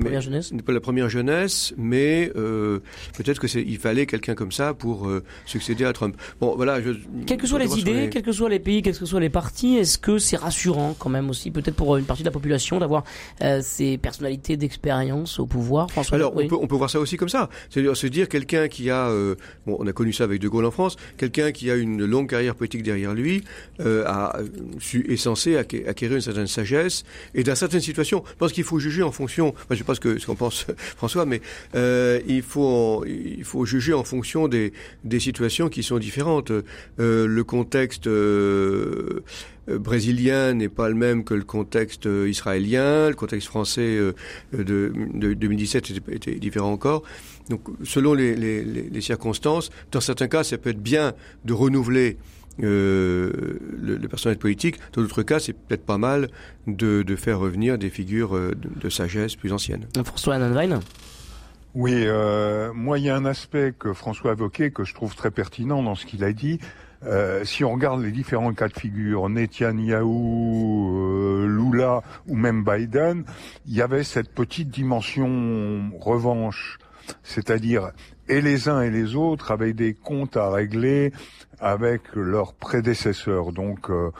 première 0.00 0.20
jeunesse, 0.20 0.52
n'est 0.52 0.62
pas 0.62 0.72
la 0.72 0.80
première 0.80 1.08
jeunesse, 1.08 1.72
mais 1.76 2.32
peut-être 2.34 3.40
que 3.40 3.46
il 3.58 3.78
fallait 3.78 4.06
quelqu'un 4.06 4.34
comme 4.34 4.52
ça 4.52 4.74
pour 4.74 5.08
succéder 5.46 5.84
à 5.84 5.92
Trump. 5.92 6.16
Bon, 6.40 6.56
voilà. 6.56 6.80
Je, 6.80 6.92
quelles 7.26 7.38
que 7.38 7.46
soient 7.46 7.58
les 7.58 7.78
idées, 7.78 8.08
quels 8.10 8.22
que 8.22 8.32
soient 8.32 8.48
les 8.48 8.58
pays, 8.58 8.82
que 8.82 9.03
soient 9.04 9.20
les 9.20 9.30
partis, 9.30 9.76
est-ce 9.76 9.98
que 9.98 10.18
c'est 10.18 10.36
rassurant 10.36 10.94
quand 10.98 11.10
même 11.10 11.30
aussi, 11.30 11.50
peut-être 11.50 11.76
pour 11.76 11.96
une 11.96 12.04
partie 12.04 12.22
de 12.22 12.28
la 12.28 12.32
population, 12.32 12.78
d'avoir 12.78 13.04
ces 13.62 13.98
personnalités 13.98 14.56
d'expérience 14.56 15.38
au 15.38 15.46
pouvoir 15.46 15.90
François 15.90 16.16
Alors, 16.16 16.32
on, 16.36 16.46
peut, 16.46 16.56
on 16.60 16.66
peut 16.66 16.76
voir 16.76 16.90
ça 16.90 17.00
aussi 17.00 17.16
comme 17.16 17.28
ça. 17.28 17.48
C'est-à-dire 17.70 17.96
se 17.96 18.06
dire 18.06 18.28
quelqu'un 18.28 18.68
qui 18.68 18.90
a, 18.90 19.08
bon, 19.66 19.76
on 19.78 19.86
a 19.86 19.92
connu 19.92 20.12
ça 20.12 20.24
avec 20.24 20.40
De 20.40 20.48
Gaulle 20.48 20.64
en 20.64 20.70
France, 20.70 20.96
quelqu'un 21.16 21.52
qui 21.52 21.70
a 21.70 21.76
une 21.76 22.04
longue 22.04 22.28
carrière 22.28 22.54
politique 22.54 22.82
derrière 22.82 23.14
lui 23.14 23.44
euh, 23.80 24.04
a, 24.06 24.38
est 24.92 25.16
censé 25.16 25.56
acquérir 25.56 26.16
une 26.16 26.20
certaine 26.20 26.46
sagesse 26.46 27.04
et 27.34 27.42
dans 27.42 27.54
certaines 27.54 27.80
situations. 27.80 28.22
Je 28.26 28.34
pense 28.34 28.52
qu'il 28.52 28.64
faut 28.64 28.78
juger 28.78 29.02
en 29.02 29.12
fonction. 29.12 29.54
je 29.68 29.74
ne 29.74 29.78
sais 29.78 29.84
pas 29.84 29.94
ce 29.94 30.00
que 30.00 30.18
ce 30.18 30.26
qu'en 30.26 30.34
pense 30.34 30.66
François, 30.96 31.26
mais 31.26 31.40
euh, 31.74 32.20
il 32.26 32.42
faut 32.42 33.04
il 33.06 33.44
faut 33.44 33.64
juger 33.64 33.92
en 33.92 34.04
fonction 34.04 34.48
des 34.48 34.72
des 35.04 35.20
situations 35.20 35.68
qui 35.68 35.82
sont 35.82 35.98
différentes. 35.98 36.50
Euh, 37.00 37.26
le 37.26 37.44
contexte 37.44 38.06
euh, 38.06 38.93
brésilien 39.68 40.54
n'est 40.54 40.68
pas 40.68 40.88
le 40.88 40.94
même 40.94 41.24
que 41.24 41.34
le 41.34 41.44
contexte 41.44 42.06
israélien, 42.06 43.08
le 43.08 43.14
contexte 43.14 43.48
français 43.48 43.98
de, 44.52 44.92
de 45.14 45.34
2017 45.34 45.90
était, 45.90 46.14
était 46.14 46.34
différent 46.34 46.72
encore. 46.72 47.02
Donc, 47.48 47.62
selon 47.84 48.14
les, 48.14 48.34
les, 48.34 48.62
les, 48.64 49.00
circonstances, 49.00 49.70
dans 49.92 50.00
certains 50.00 50.28
cas, 50.28 50.44
ça 50.44 50.58
peut 50.58 50.70
être 50.70 50.82
bien 50.82 51.12
de 51.44 51.52
renouveler 51.52 52.16
euh, 52.62 53.32
le, 53.76 53.96
le, 53.96 54.08
personnel 54.08 54.38
politique. 54.38 54.78
Dans 54.92 55.02
d'autres 55.02 55.22
cas, 55.22 55.40
c'est 55.40 55.52
peut-être 55.52 55.84
pas 55.84 55.98
mal 55.98 56.28
de, 56.68 57.02
de, 57.02 57.16
faire 57.16 57.40
revenir 57.40 57.78
des 57.78 57.90
figures 57.90 58.36
euh, 58.36 58.52
de, 58.54 58.70
de 58.80 58.88
sagesse 58.88 59.34
plus 59.34 59.52
anciennes. 59.52 59.86
François 60.04 60.34
Annenwein 60.34 60.80
oui, 61.74 62.04
euh, 62.06 62.72
moi 62.72 63.00
il 63.00 63.06
y 63.06 63.10
a 63.10 63.16
un 63.16 63.24
aspect 63.24 63.74
que 63.76 63.92
François 63.92 64.30
a 64.30 64.34
évoqué 64.34 64.70
que 64.70 64.84
je 64.84 64.94
trouve 64.94 65.16
très 65.16 65.32
pertinent 65.32 65.82
dans 65.82 65.96
ce 65.96 66.06
qu'il 66.06 66.22
a 66.22 66.32
dit. 66.32 66.60
Euh, 67.06 67.44
si 67.44 67.64
on 67.64 67.72
regarde 67.72 68.02
les 68.02 68.10
différents 68.10 68.54
cas 68.54 68.68
de 68.68 68.78
figure, 68.78 69.28
Netanyahu, 69.28 70.04
euh, 70.04 71.46
Lula 71.46 72.02
ou 72.28 72.36
même 72.36 72.64
Biden, 72.64 73.24
il 73.66 73.74
y 73.74 73.82
avait 73.82 74.04
cette 74.04 74.32
petite 74.34 74.70
dimension 74.70 75.90
revanche 76.00 76.78
c'est-à-dire 77.22 77.90
et 78.28 78.40
les 78.40 78.68
uns 78.68 78.82
et 78.82 78.90
les 78.90 79.16
autres 79.16 79.50
avaient 79.50 79.72
des 79.72 79.94
comptes 79.94 80.36
à 80.36 80.50
régler 80.50 81.12
avec 81.60 82.02
leurs 82.14 82.54
prédécesseurs. 82.54 83.52
Donc 83.52 83.90
euh, 83.90 84.10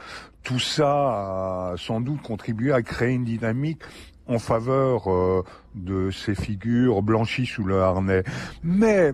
tout 0.43 0.59
ça 0.59 1.71
a 1.71 1.75
sans 1.77 2.01
doute 2.01 2.21
contribué 2.21 2.71
à 2.71 2.81
créer 2.81 3.13
une 3.13 3.25
dynamique 3.25 3.81
en 4.27 4.39
faveur 4.39 5.11
euh, 5.11 5.43
de 5.73 6.11
ces 6.11 6.35
figures 6.35 7.01
blanchies 7.01 7.45
sous 7.45 7.63
le 7.63 7.81
harnais. 7.81 8.23
Mais 8.63 9.13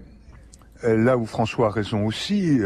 euh, 0.84 0.98
là 0.98 1.18
où 1.18 1.26
François 1.26 1.68
a 1.68 1.72
raison 1.72 2.06
aussi, 2.06 2.60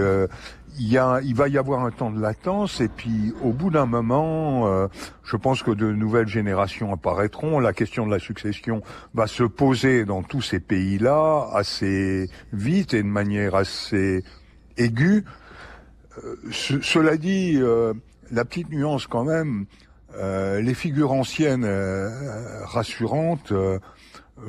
il, 0.77 0.91
y 0.91 0.97
a, 0.97 1.21
va 1.33 1.47
y 1.47 1.57
avoir 1.57 1.85
un 1.85 1.91
temps 1.91 2.11
de 2.11 2.19
latence 2.19 2.81
et 2.81 2.87
puis 2.87 3.33
au 3.43 3.51
bout 3.51 3.69
d'un 3.69 3.85
moment, 3.85 4.67
euh, 4.67 4.87
je 5.23 5.37
pense 5.37 5.63
que 5.63 5.71
de 5.71 5.91
nouvelles 5.91 6.27
générations 6.27 6.93
apparaîtront. 6.93 7.59
La 7.59 7.73
question 7.73 8.05
de 8.05 8.11
la 8.11 8.19
succession 8.19 8.81
va 9.13 9.27
se 9.27 9.43
poser 9.43 10.05
dans 10.05 10.23
tous 10.23 10.41
ces 10.41 10.59
pays-là 10.59 11.49
assez 11.53 12.29
vite 12.53 12.93
et 12.93 13.03
de 13.03 13.07
manière 13.07 13.55
assez 13.55 14.23
aiguë. 14.77 15.25
Euh, 16.23 16.35
cela 16.51 17.17
dit, 17.17 17.57
euh, 17.57 17.93
la 18.31 18.45
petite 18.45 18.69
nuance 18.69 19.07
quand 19.07 19.23
même, 19.23 19.65
les 20.17 20.73
figures 20.73 21.11
anciennes 21.11 21.69
rassurantes 22.63 23.51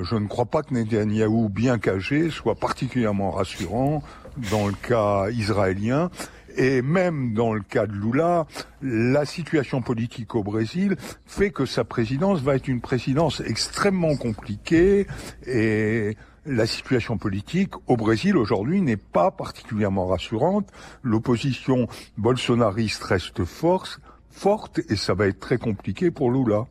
je 0.02 0.16
ne 0.16 0.26
crois 0.26 0.46
pas 0.46 0.62
que 0.62 0.74
Netanyahou, 0.74 1.48
bien 1.48 1.78
qu'âgé, 1.78 2.30
soit 2.30 2.56
particulièrement 2.56 3.30
rassurant 3.30 4.02
dans 4.50 4.66
le 4.66 4.74
cas 4.74 5.30
israélien. 5.30 6.10
Et 6.58 6.80
même 6.80 7.34
dans 7.34 7.52
le 7.52 7.60
cas 7.60 7.86
de 7.86 7.92
Lula, 7.92 8.46
la 8.80 9.26
situation 9.26 9.82
politique 9.82 10.34
au 10.34 10.42
Brésil 10.42 10.96
fait 11.26 11.50
que 11.50 11.66
sa 11.66 11.84
présidence 11.84 12.40
va 12.40 12.56
être 12.56 12.68
une 12.68 12.80
présidence 12.80 13.40
extrêmement 13.40 14.16
compliquée 14.16 15.06
et 15.46 16.16
la 16.46 16.66
situation 16.66 17.18
politique 17.18 17.74
au 17.86 17.96
Brésil 17.96 18.36
aujourd'hui 18.38 18.80
n'est 18.80 18.96
pas 18.96 19.30
particulièrement 19.30 20.06
rassurante. 20.06 20.68
L'opposition 21.02 21.88
bolsonariste 22.16 23.02
reste 23.04 23.44
forte, 23.44 24.00
forte 24.30 24.80
et 24.88 24.96
ça 24.96 25.12
va 25.12 25.26
être 25.26 25.40
très 25.40 25.58
compliqué 25.58 26.10
pour 26.10 26.30
Lula. 26.30 26.66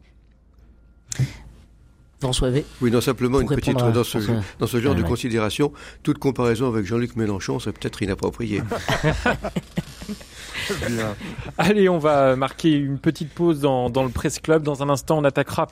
François 2.26 2.50
Oui, 2.82 2.92
non, 2.92 3.02
simplement 3.02 3.40
une 3.40 3.48
petite, 3.48 3.78
dans 3.78 4.04
ce, 4.04 4.18
dans 4.60 4.68
ce 4.68 4.82
genre 4.82 4.96
de 4.96 5.04
considération, 5.04 5.72
toute 6.04 6.18
comparaison 6.18 6.68
avec 6.68 6.86
Jean-Luc 6.86 7.16
Mélenchon 7.16 7.60
serait 7.60 7.74
peut-être 7.74 8.02
inappropriée. 8.02 8.62
Allez, 11.58 11.90
on 11.90 11.98
va 11.98 12.36
marquer 12.36 12.72
une 12.74 13.00
petite 13.00 13.34
pause 13.34 13.60
dans, 13.60 13.90
dans 13.90 14.04
le 14.04 14.10
Presse 14.10 14.40
Club. 14.40 14.64
Dans 14.64 14.84
un 14.84 14.90
instant, 14.90 15.18
on 15.18 15.24
attaquera 15.24 15.68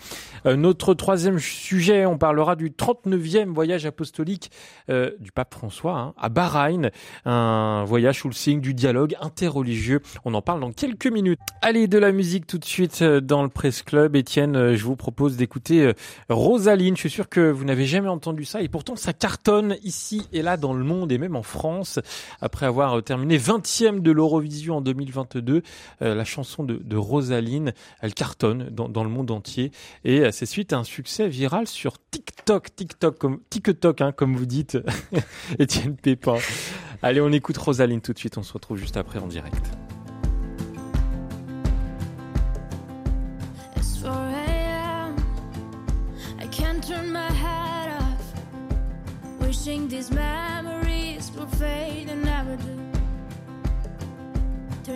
euh, 0.46 0.56
notre 0.56 0.94
troisième 0.94 1.40
sujet. 1.40 2.06
On 2.06 2.18
parlera 2.18 2.56
du 2.56 2.70
39e 2.70 3.54
voyage 3.54 3.86
apostolique 3.86 4.52
euh, 4.90 5.12
du 5.20 5.32
pape 5.32 5.54
François 5.54 5.98
hein, 5.98 6.14
à 6.18 6.30
Bahreïn. 6.30 6.92
Un 7.26 7.84
voyage 7.86 8.20
sous 8.20 8.28
le 8.28 8.34
signe 8.34 8.62
du 8.62 8.74
dialogue 8.74 9.16
interreligieux. 9.22 10.02
On 10.26 10.34
en 10.34 10.42
parle 10.42 10.62
dans 10.62 10.72
quelques 10.72 11.08
minutes. 11.08 11.40
Allez, 11.62 11.88
de 11.88 11.98
la 11.98 12.12
musique 12.12 12.48
tout 12.48 12.58
de 12.58 12.66
suite 12.66 13.02
euh, 13.02 13.22
dans 13.22 13.44
le 13.44 13.50
Presse 13.50 13.84
Club. 13.84 14.16
Étienne, 14.16 14.76
je 14.76 14.84
vous 14.84 14.96
propose 14.96 15.38
d'écouter 15.38 15.92
Rosaline. 16.30 16.96
Je 16.96 17.02
suis 17.02 17.10
sûr 17.10 17.30
que 17.30 17.52
vous 17.52 17.66
n'avez 17.66 17.86
jamais 17.86 18.10
entendu 18.10 18.46
ça 18.46 18.62
et 18.62 18.70
pourtant 18.70 18.96
ça 18.96 19.14
cartonne 19.14 19.78
ici 19.84 20.28
et 20.34 20.42
là 20.42 20.58
dans 20.58 20.74
le 20.74 20.84
monde 20.84 21.12
et 21.12 21.18
même 21.18 21.36
en 21.36 21.44
France. 21.44 22.00
Après 22.42 22.66
avoir 22.66 23.02
terminé 23.04 23.38
20e 23.38 24.02
de 24.02 24.12
l'Eurovision 24.12 24.78
en 24.78 24.82
2022. 24.84 25.64
Euh, 26.02 26.16
la 26.16 26.26
chanson 26.26 26.64
de, 26.64 26.96
Rosaline, 26.96 27.74
elle 28.02 28.14
cartonne 28.14 28.70
dans, 28.70 29.04
le 29.04 29.10
monde 29.10 29.32
entier 29.32 29.72
et 30.04 30.20
euh, 30.22 30.32
c'est 30.32 30.46
suite 30.46 30.74
à 30.74 30.78
un 30.78 30.84
succès 30.84 31.28
viral 31.28 31.68
sur 31.68 31.98
TikTok, 32.12 32.76
TikTok 32.76 33.18
comme 33.18 33.40
TikTok, 33.50 34.02
hein, 34.02 34.12
comme 34.12 34.36
vous 34.36 34.46
dites, 34.46 34.78
Étienne 35.60 35.96
Pépin. 35.96 36.38
Allez, 37.02 37.22
on 37.22 37.32
écoute 37.32 37.58
Rosaline 37.58 38.02
tout 38.02 38.14
de 38.14 38.20
suite. 38.20 38.38
On 38.38 38.44
se 38.44 38.54
retrouve 38.54 38.78
juste 38.78 38.98
après 38.98 39.20
en 39.20 39.28
direct. 39.28 39.66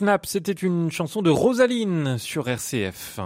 Snap. 0.00 0.24
C'était 0.24 0.52
une 0.52 0.90
chanson 0.90 1.20
de 1.20 1.28
Rosaline 1.28 2.16
sur 2.16 2.48
RCF. 2.48 3.20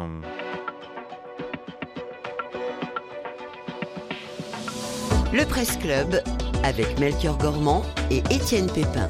Le 5.33 5.45
Presse 5.45 5.77
Club 5.77 6.21
avec 6.65 6.99
Melchior 6.99 7.39
Gormand 7.39 7.83
et 8.11 8.25
Étienne 8.31 8.67
Pépin. 8.67 9.09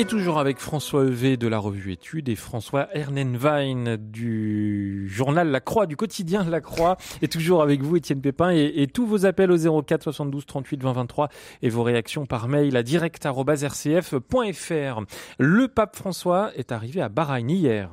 Et 0.00 0.04
toujours 0.04 0.38
avec 0.38 0.58
François 0.58 1.04
Evé 1.04 1.36
de 1.36 1.48
la 1.48 1.58
revue 1.58 1.90
Études 1.90 2.28
et 2.28 2.36
François 2.36 2.86
Ernenwein 2.92 3.96
du 3.98 5.08
journal 5.08 5.50
La 5.50 5.58
Croix, 5.58 5.86
du 5.86 5.96
quotidien 5.96 6.44
La 6.44 6.60
Croix. 6.60 6.96
Et 7.20 7.26
toujours 7.26 7.62
avec 7.62 7.82
vous, 7.82 7.96
Étienne 7.96 8.20
Pépin, 8.20 8.52
et, 8.52 8.74
et 8.76 8.86
tous 8.86 9.08
vos 9.08 9.26
appels 9.26 9.50
au 9.50 9.82
04 9.82 10.04
72 10.04 10.46
38 10.46 10.84
20 10.84 10.92
23 10.92 11.30
et 11.62 11.68
vos 11.68 11.82
réactions 11.82 12.26
par 12.26 12.46
mail 12.46 12.76
à 12.76 12.84
direct.rcf.fr. 12.84 15.00
Le 15.40 15.66
pape 15.66 15.96
François 15.96 16.52
est 16.54 16.70
arrivé 16.70 17.00
à 17.00 17.08
Bahreïn 17.08 17.50
hier. 17.50 17.90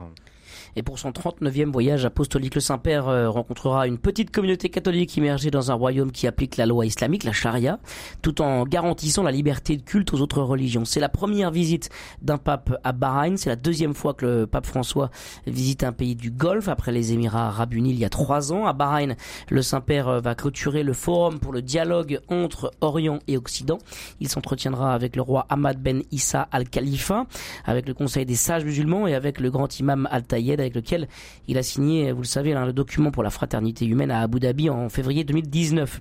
Et 0.78 0.84
pour 0.84 1.00
son 1.00 1.12
39e 1.12 1.72
voyage 1.72 2.04
apostolique, 2.04 2.56
le 2.56 2.62
Saint-Père 2.62 3.08
euh, 3.08 3.30
rencontrera 3.30 3.88
une 3.88 3.98
petite 3.98 4.30
communauté 4.30 4.68
catholique 4.68 5.16
immergée 5.16 5.50
dans 5.50 5.72
un 5.72 5.74
royaume 5.74 6.12
qui 6.12 6.28
applique 6.28 6.58
la 6.58 6.66
loi 6.66 6.86
islamique, 6.86 7.24
la 7.24 7.32
charia, 7.32 7.80
tout 8.22 8.42
en 8.42 8.66
garantissant 8.66 9.24
la 9.24 9.32
liberté 9.32 9.78
de 9.78 9.82
culte 9.82 10.14
aux 10.14 10.20
autres 10.20 10.42
religions. 10.42 10.84
C'est 10.84 11.00
la 11.00 11.08
première 11.08 11.50
visite 11.50 11.90
d'un 12.22 12.38
pape 12.38 12.78
à 12.84 12.92
Bahreïn. 12.92 13.38
C'est 13.38 13.50
la 13.50 13.56
deuxième 13.56 13.94
fois 13.94 14.14
que 14.14 14.26
le 14.26 14.48
pape 14.48 14.66
François 14.66 15.12
visite 15.48 15.84
un 15.84 15.94
pays 15.94 16.16
du 16.16 16.30
Golfe 16.30 16.68
après 16.68 16.92
les 16.92 17.14
Émirats 17.14 17.48
arabes 17.48 17.74
unis 17.74 17.92
il 17.92 18.00
y 18.00 18.06
a 18.06 18.10
trois 18.10 18.52
ans. 18.52 18.66
À 18.66 18.74
Bahreïn, 18.74 19.16
le 19.50 19.62
Saint-Père 19.62 20.10
euh, 20.10 20.20
va 20.20 20.36
clôturer 20.36 20.84
le 20.84 20.94
forum 20.94 21.40
pour 21.40 21.54
le 21.54 21.62
dialogue 21.62 22.20
entre 22.28 22.72
Orient 22.82 23.20
et 23.30 23.38
Occident. 23.38 23.78
Il 24.20 24.28
s'entretiendra 24.28 24.94
avec 24.94 25.16
le 25.16 25.22
roi 25.22 25.46
Ahmad 25.48 25.82
Ben 25.82 26.04
Issa 26.12 26.50
al-Khalifa, 26.52 27.28
avec 27.64 27.88
le 27.88 27.94
Conseil 27.94 28.26
des 28.26 28.36
sages 28.36 28.66
musulmans 28.66 29.08
et 29.08 29.16
avec 29.16 29.40
le 29.40 29.50
grand 29.50 29.80
imam 29.80 30.06
Al-Tayed 30.12 30.65
avec 30.66 30.76
lequel 30.76 31.08
il 31.48 31.58
a 31.58 31.64
signé, 31.64 32.12
vous 32.12 32.22
le 32.22 32.28
savez, 32.28 32.54
le 32.54 32.74
document 32.74 33.12
pour 33.12 33.24
la 33.24 33.30
fraternité 33.30 33.86
humaine 33.86 34.12
à 34.12 34.22
Abu 34.22 34.40
Dhabi 34.40 34.70
en 34.70 34.90
février 34.90 35.24
2019. 35.24 36.00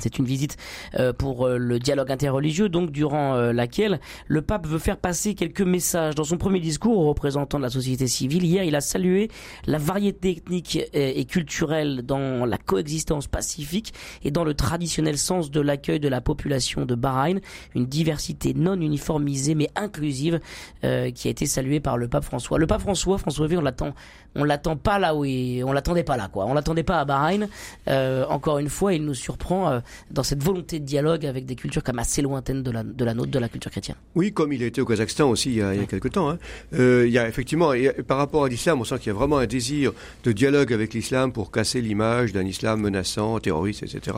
C'est 0.00 0.18
une 0.18 0.24
visite 0.24 0.56
euh, 0.98 1.12
pour 1.12 1.46
euh, 1.46 1.58
le 1.58 1.78
dialogue 1.78 2.10
interreligieux, 2.10 2.68
donc 2.68 2.90
durant 2.90 3.34
euh, 3.34 3.52
laquelle 3.52 4.00
le 4.26 4.42
pape 4.42 4.66
veut 4.66 4.78
faire 4.78 4.96
passer 4.96 5.34
quelques 5.34 5.62
messages. 5.62 6.14
Dans 6.14 6.24
son 6.24 6.38
premier 6.38 6.60
discours 6.60 6.98
aux 6.98 7.08
représentants 7.08 7.58
de 7.58 7.62
la 7.62 7.70
société 7.70 8.06
civile, 8.06 8.44
hier, 8.44 8.64
il 8.64 8.74
a 8.74 8.80
salué 8.80 9.30
la 9.66 9.78
variété 9.78 10.30
ethnique 10.30 10.78
et, 10.92 11.24
culturelle 11.24 12.02
dans 12.02 12.44
la 12.44 12.58
coexistence 12.58 13.26
pacifique 13.26 13.92
et 14.22 14.30
dans 14.30 14.44
le 14.44 14.54
traditionnel 14.54 15.18
sens 15.18 15.50
de 15.50 15.60
l'accueil 15.60 16.00
de 16.00 16.08
la 16.08 16.20
population 16.20 16.84
de 16.84 16.94
Bahreïn, 16.94 17.40
une 17.74 17.86
diversité 17.86 18.54
non 18.54 18.80
uniformisée 18.80 19.54
mais 19.54 19.68
inclusive 19.76 20.40
euh, 20.84 21.10
qui 21.10 21.28
a 21.28 21.30
été 21.30 21.46
saluée 21.46 21.80
par 21.80 21.96
le 21.96 22.08
pape 22.08 22.24
François. 22.24 22.58
Le 22.58 22.66
pape 22.66 22.80
François, 22.80 23.18
François 23.18 23.46
V, 23.46 23.56
on 23.56 23.60
l'attend, 23.60 23.94
on 24.34 24.44
l'attend 24.44 24.76
pas 24.76 24.98
là 24.98 25.14
où 25.14 25.24
il, 25.24 25.62
on 25.64 25.72
l'attendait 25.72 26.04
pas 26.04 26.16
là 26.16 26.28
quoi. 26.28 26.46
On 26.46 26.54
l'attendait 26.54 26.82
pas 26.82 27.00
à 27.00 27.04
Bahreïn. 27.04 27.48
Euh, 27.88 28.24
encore 28.26 28.58
une 28.58 28.68
fois, 28.68 28.94
il 28.94 29.04
nous 29.04 29.14
surprend. 29.14 29.70
Euh, 29.70 29.80
dans 30.10 30.22
cette 30.22 30.42
volonté 30.42 30.80
de 30.80 30.84
dialogue 30.84 31.26
avec 31.26 31.46
des 31.46 31.54
cultures 31.54 31.82
comme 31.82 31.98
assez 31.98 32.22
lointaines 32.22 32.62
de 32.62 32.70
la, 32.70 32.82
de 32.82 33.04
la 33.04 33.14
nôtre, 33.14 33.30
de 33.30 33.38
la 33.38 33.48
culture 33.48 33.70
chrétienne. 33.70 33.96
Oui, 34.14 34.32
comme 34.32 34.52
il 34.52 34.62
a 34.62 34.66
été 34.66 34.80
au 34.80 34.86
Kazakhstan 34.86 35.30
aussi 35.30 35.50
il 35.50 35.56
y 35.56 35.62
a, 35.62 35.74
il 35.74 35.80
y 35.80 35.84
a 35.84 35.86
quelques 35.86 36.12
temps. 36.12 36.30
Hein. 36.30 36.38
Euh, 36.74 37.04
il 37.06 37.12
y 37.12 37.18
a 37.18 37.28
effectivement, 37.28 37.72
et 37.72 37.92
par 38.06 38.18
rapport 38.18 38.44
à 38.44 38.48
l'islam, 38.48 38.80
on 38.80 38.84
sent 38.84 38.98
qu'il 38.98 39.08
y 39.08 39.10
a 39.10 39.14
vraiment 39.14 39.38
un 39.38 39.46
désir 39.46 39.92
de 40.24 40.32
dialogue 40.32 40.72
avec 40.72 40.94
l'islam 40.94 41.32
pour 41.32 41.50
casser 41.50 41.80
l'image 41.80 42.32
d'un 42.32 42.44
islam 42.44 42.80
menaçant, 42.80 43.38
terroriste, 43.40 43.82
etc. 43.82 44.16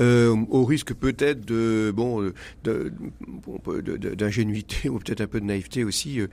Euh, 0.00 0.36
au 0.50 0.64
risque 0.64 0.94
peut-être 0.94 1.44
de 1.44 1.92
bon 1.94 2.32
d'ingénuité 4.16 4.88
ou 4.88 4.98
peut-être 4.98 5.20
un 5.20 5.26
peu 5.26 5.40
de 5.40 5.46
naïveté 5.46 5.84
aussi 5.84 6.20
euh, 6.20 6.28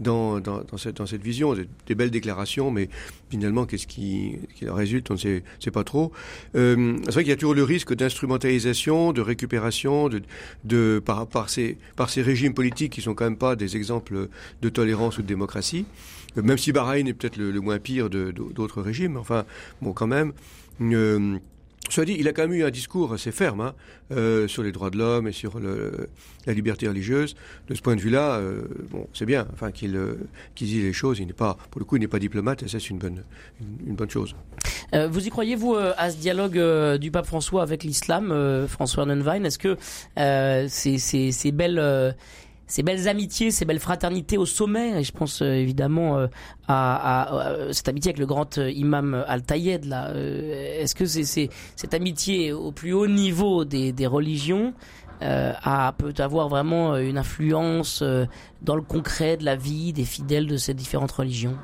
dans, 0.00 0.40
dans, 0.40 0.62
dans, 0.62 0.76
cette, 0.76 0.96
dans 0.96 1.06
cette 1.06 1.22
vision. 1.22 1.54
Des, 1.54 1.68
des 1.86 1.94
belles 1.94 2.10
déclarations, 2.10 2.70
mais 2.70 2.88
finalement, 3.30 3.66
qu'est-ce 3.66 3.86
qui, 3.86 4.36
qui 4.54 4.68
en 4.68 4.74
résulte 4.74 5.10
On 5.10 5.14
ne 5.14 5.18
sait, 5.18 5.42
sait 5.60 5.70
pas 5.70 5.84
trop. 5.84 6.12
Euh, 6.54 6.96
c'est 7.04 7.12
vrai 7.12 7.22
qu'il 7.24 7.30
y 7.30 7.34
a 7.34 7.36
toujours 7.36 7.54
le 7.54 7.64
risque 7.64 7.94
d'instrumentalisation, 8.18 9.12
de 9.12 9.20
récupération, 9.20 10.08
de, 10.64 11.02
par, 11.04 11.48
ces, 11.48 11.78
par 11.96 12.10
ces 12.10 12.22
régimes 12.22 12.54
politiques 12.54 12.92
qui 12.92 13.00
sont 13.00 13.14
quand 13.14 13.24
même 13.24 13.36
pas 13.36 13.54
des 13.54 13.76
exemples 13.76 14.28
de 14.60 14.68
tolérance 14.68 15.18
ou 15.18 15.22
de 15.22 15.26
démocratie. 15.26 15.86
Euh, 16.36 16.42
même 16.42 16.58
si 16.58 16.72
Bahreïn 16.72 17.06
est 17.06 17.14
peut-être 17.14 17.36
le, 17.36 17.60
moins 17.60 17.78
pire 17.78 18.10
d'autres 18.10 18.82
régimes, 18.82 19.16
enfin, 19.16 19.44
bon, 19.82 19.92
quand 19.92 20.06
même. 20.08 20.32
Euh, 20.80 21.38
Soit 21.88 22.04
dit, 22.04 22.16
il 22.18 22.28
a 22.28 22.32
quand 22.32 22.42
même 22.42 22.52
eu 22.52 22.64
un 22.64 22.70
discours 22.70 23.12
assez 23.12 23.32
ferme 23.32 23.60
hein, 23.60 23.74
euh, 24.12 24.46
sur 24.46 24.62
les 24.62 24.72
droits 24.72 24.90
de 24.90 24.98
l'homme 24.98 25.26
et 25.26 25.32
sur 25.32 25.58
le, 25.58 26.08
la 26.46 26.52
liberté 26.52 26.86
religieuse. 26.86 27.34
De 27.68 27.74
ce 27.74 27.82
point 27.82 27.96
de 27.96 28.00
vue-là, 28.00 28.36
euh, 28.36 28.62
bon, 28.90 29.06
c'est 29.14 29.26
bien, 29.26 29.46
enfin 29.52 29.70
qu'il 29.70 29.96
euh, 29.96 30.14
dise 30.56 30.82
les 30.82 30.92
choses. 30.92 31.18
Il 31.18 31.26
n'est 31.26 31.32
pas, 31.32 31.56
pour 31.70 31.78
le 31.80 31.84
coup, 31.84 31.96
il 31.96 32.00
n'est 32.00 32.08
pas 32.08 32.18
diplomate, 32.18 32.62
et 32.62 32.68
ça 32.68 32.78
c'est 32.78 32.90
une 32.90 32.98
bonne, 32.98 33.22
une, 33.86 33.94
bonne 33.94 34.10
chose. 34.10 34.34
Euh, 34.94 35.08
vous 35.08 35.26
y 35.26 35.30
croyez 35.30 35.56
vous 35.56 35.74
à 35.74 36.10
ce 36.10 36.16
dialogue 36.16 36.58
euh, 36.58 36.98
du 36.98 37.10
pape 37.10 37.26
François 37.26 37.62
avec 37.62 37.84
l'islam, 37.84 38.32
euh, 38.32 38.66
François 38.66 39.04
Nunwein? 39.06 39.44
Est-ce 39.44 39.58
que 39.58 39.76
ces, 40.68 40.98
ces, 40.98 41.32
ces 41.32 41.52
belles 41.52 42.14
ces 42.68 42.84
belles 42.84 43.08
amitiés, 43.08 43.50
ces 43.50 43.64
belles 43.64 43.80
fraternités 43.80 44.38
au 44.38 44.46
sommet. 44.46 45.00
Et 45.00 45.02
je 45.02 45.12
pense 45.12 45.42
euh, 45.42 45.54
évidemment 45.54 46.18
euh, 46.18 46.28
à, 46.68 47.22
à, 47.22 47.38
à, 47.40 47.72
cette 47.72 47.88
amitié 47.88 48.10
avec 48.10 48.18
le 48.18 48.26
grand 48.26 48.58
euh, 48.58 48.70
imam 48.70 49.24
Al-Tayed. 49.26 49.86
Là, 49.86 50.12
est-ce 50.14 50.94
que 50.94 51.06
c'est 51.06 51.50
cette 51.74 51.94
amitié 51.94 52.52
au 52.52 52.70
plus 52.70 52.92
haut 52.92 53.08
niveau 53.08 53.64
des, 53.64 53.90
des 53.92 54.06
religions 54.06 54.74
euh, 55.20 55.52
a, 55.64 55.92
peut 55.98 56.14
avoir 56.18 56.48
vraiment 56.48 56.94
euh, 56.94 57.00
une 57.00 57.18
influence 57.18 58.02
euh, 58.02 58.26
dans 58.62 58.76
le 58.76 58.82
concret 58.82 59.36
de 59.36 59.44
la 59.44 59.56
vie 59.56 59.92
des 59.92 60.04
fidèles 60.04 60.46
de 60.46 60.56
ces 60.56 60.74
différentes 60.74 61.10
religions? 61.10 61.56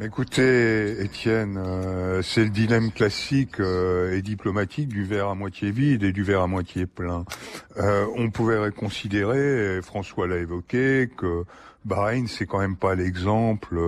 Écoutez, 0.00 1.04
Étienne, 1.04 1.56
euh, 1.56 2.20
c'est 2.20 2.42
le 2.42 2.50
dilemme 2.50 2.90
classique 2.90 3.60
euh, 3.60 4.16
et 4.16 4.22
diplomatique 4.22 4.88
du 4.88 5.04
verre 5.04 5.28
à 5.28 5.36
moitié 5.36 5.70
vide 5.70 6.02
et 6.02 6.10
du 6.10 6.24
verre 6.24 6.42
à 6.42 6.48
moitié 6.48 6.86
plein. 6.86 7.24
Euh, 7.76 8.04
on 8.16 8.28
pourrait 8.30 8.72
considérer, 8.72 9.76
et 9.76 9.82
François 9.82 10.26
l'a 10.26 10.38
évoqué, 10.38 11.08
que 11.16 11.44
Bahreïn, 11.84 12.26
c'est 12.26 12.44
quand 12.44 12.58
même 12.58 12.74
pas 12.76 12.96
l'exemple, 12.96 13.78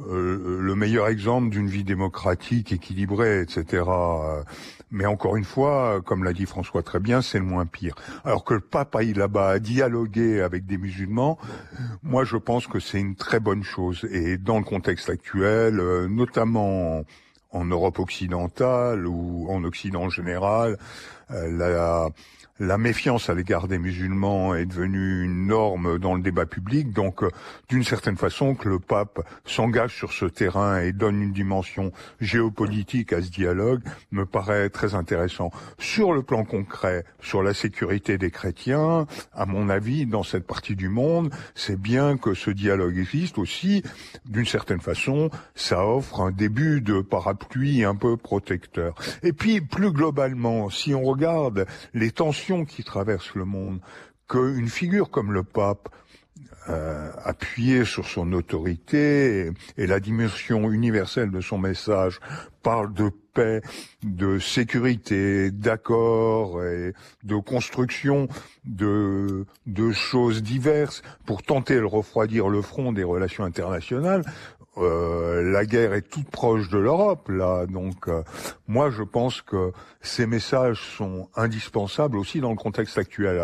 euh, 0.00 0.58
le 0.60 0.74
meilleur 0.74 1.08
exemple 1.08 1.50
d'une 1.50 1.68
vie 1.68 1.84
démocratique, 1.84 2.72
équilibrée, 2.72 3.40
etc. 3.40 3.84
Mais 4.90 5.06
encore 5.06 5.36
une 5.36 5.44
fois, 5.44 6.00
comme 6.04 6.24
l'a 6.24 6.32
dit 6.32 6.46
François 6.46 6.82
très 6.82 7.00
bien, 7.00 7.22
c'est 7.22 7.38
le 7.38 7.44
moins 7.44 7.66
pire. 7.66 7.94
Alors 8.24 8.44
que 8.44 8.54
le 8.54 8.60
pape 8.60 8.94
aille 8.96 9.12
là-bas 9.12 9.50
à 9.50 9.58
dialoguer 9.58 10.40
avec 10.40 10.66
des 10.66 10.78
musulmans, 10.78 11.38
moi 12.02 12.24
je 12.24 12.36
pense 12.36 12.66
que 12.66 12.80
c'est 12.80 13.00
une 13.00 13.16
très 13.16 13.40
bonne 13.40 13.62
chose. 13.62 14.06
Et 14.10 14.36
dans 14.36 14.58
le 14.58 14.64
contexte 14.64 15.10
actuel, 15.10 15.80
euh, 15.80 16.08
notamment 16.08 17.04
en 17.50 17.64
Europe 17.64 17.98
occidentale 17.98 19.06
ou 19.06 19.46
en 19.48 19.64
Occident 19.64 20.02
en 20.02 20.10
général, 20.10 20.78
euh, 21.30 21.50
la, 21.50 22.08
la 22.60 22.78
méfiance 22.78 23.28
à 23.28 23.34
l'égard 23.34 23.66
des 23.66 23.78
musulmans 23.78 24.54
est 24.54 24.66
devenue 24.66 25.24
une 25.24 25.48
norme 25.48 25.98
dans 25.98 26.14
le 26.14 26.22
débat 26.22 26.46
public, 26.46 26.92
donc 26.92 27.24
euh, 27.24 27.30
d'une 27.68 27.82
certaine 27.82 28.16
façon 28.16 28.54
que 28.54 28.68
le 28.68 28.78
pape 28.78 29.26
s'engage 29.44 29.96
sur 29.96 30.12
ce 30.12 30.26
terrain 30.26 30.78
et 30.78 30.92
donne 30.92 31.20
une 31.20 31.32
dimension 31.32 31.90
géopolitique 32.20 33.12
à 33.12 33.20
ce 33.22 33.30
dialogue 33.30 33.82
me 34.12 34.24
paraît 34.24 34.70
très 34.70 34.94
intéressant. 34.94 35.50
Sur 35.78 36.12
le 36.12 36.22
plan 36.22 36.44
concret, 36.44 37.04
sur 37.20 37.42
la 37.42 37.54
sécurité 37.54 38.18
des 38.18 38.30
chrétiens, 38.30 39.06
à 39.32 39.46
mon 39.46 39.68
avis, 39.68 40.06
dans 40.06 40.22
cette 40.22 40.46
partie 40.46 40.76
du 40.76 40.88
monde, 40.88 41.34
c'est 41.56 41.80
bien 41.80 42.16
que 42.16 42.34
ce 42.34 42.50
dialogue 42.50 42.98
existe 42.98 43.38
aussi. 43.38 43.82
D'une 44.26 44.46
certaine 44.46 44.80
façon, 44.80 45.28
ça 45.56 45.84
offre 45.84 46.20
un 46.20 46.30
début 46.30 46.80
de 46.80 47.00
parapluie 47.00 47.84
un 47.84 47.96
peu 47.96 48.16
protecteur. 48.16 48.94
Et 49.24 49.32
puis, 49.32 49.60
plus 49.60 49.90
globalement, 49.90 50.70
si 50.70 50.94
on 50.94 51.02
regarde 51.02 51.66
les 51.94 52.12
tensions 52.12 52.43
qui 52.66 52.84
traversent 52.84 53.34
le 53.34 53.44
monde, 53.44 53.80
qu'une 54.28 54.68
figure 54.68 55.10
comme 55.10 55.32
le 55.32 55.42
pape, 55.42 55.88
euh, 56.68 57.10
appuyé 57.22 57.84
sur 57.84 58.06
son 58.06 58.32
autorité 58.32 59.48
et, 59.76 59.82
et, 59.82 59.86
la 59.86 60.00
dimension 60.00 60.70
universelle 60.72 61.30
de 61.30 61.42
son 61.42 61.58
message 61.58 62.20
parle 62.62 62.94
de 62.94 63.10
paix, 63.34 63.60
de 64.02 64.38
sécurité, 64.38 65.50
d'accord 65.50 66.64
et 66.64 66.94
de 67.22 67.36
construction 67.36 68.28
de, 68.64 69.44
de 69.66 69.92
choses 69.92 70.42
diverses 70.42 71.02
pour 71.26 71.42
tenter 71.42 71.76
de 71.76 71.84
refroidir 71.84 72.48
le 72.48 72.62
front 72.62 72.92
des 72.92 73.04
relations 73.04 73.44
internationales. 73.44 74.24
Euh, 74.76 75.52
la 75.52 75.64
guerre 75.66 75.94
est 75.94 76.02
toute 76.02 76.28
proche 76.28 76.68
de 76.68 76.78
l'Europe 76.78 77.28
là, 77.28 77.66
donc 77.66 78.08
euh, 78.08 78.22
moi 78.66 78.90
je 78.90 79.04
pense 79.04 79.40
que 79.40 79.72
ces 80.00 80.26
messages 80.26 80.80
sont 80.96 81.28
indispensables 81.36 82.16
aussi 82.16 82.40
dans 82.40 82.50
le 82.50 82.56
contexte 82.56 82.98
actuel. 82.98 83.40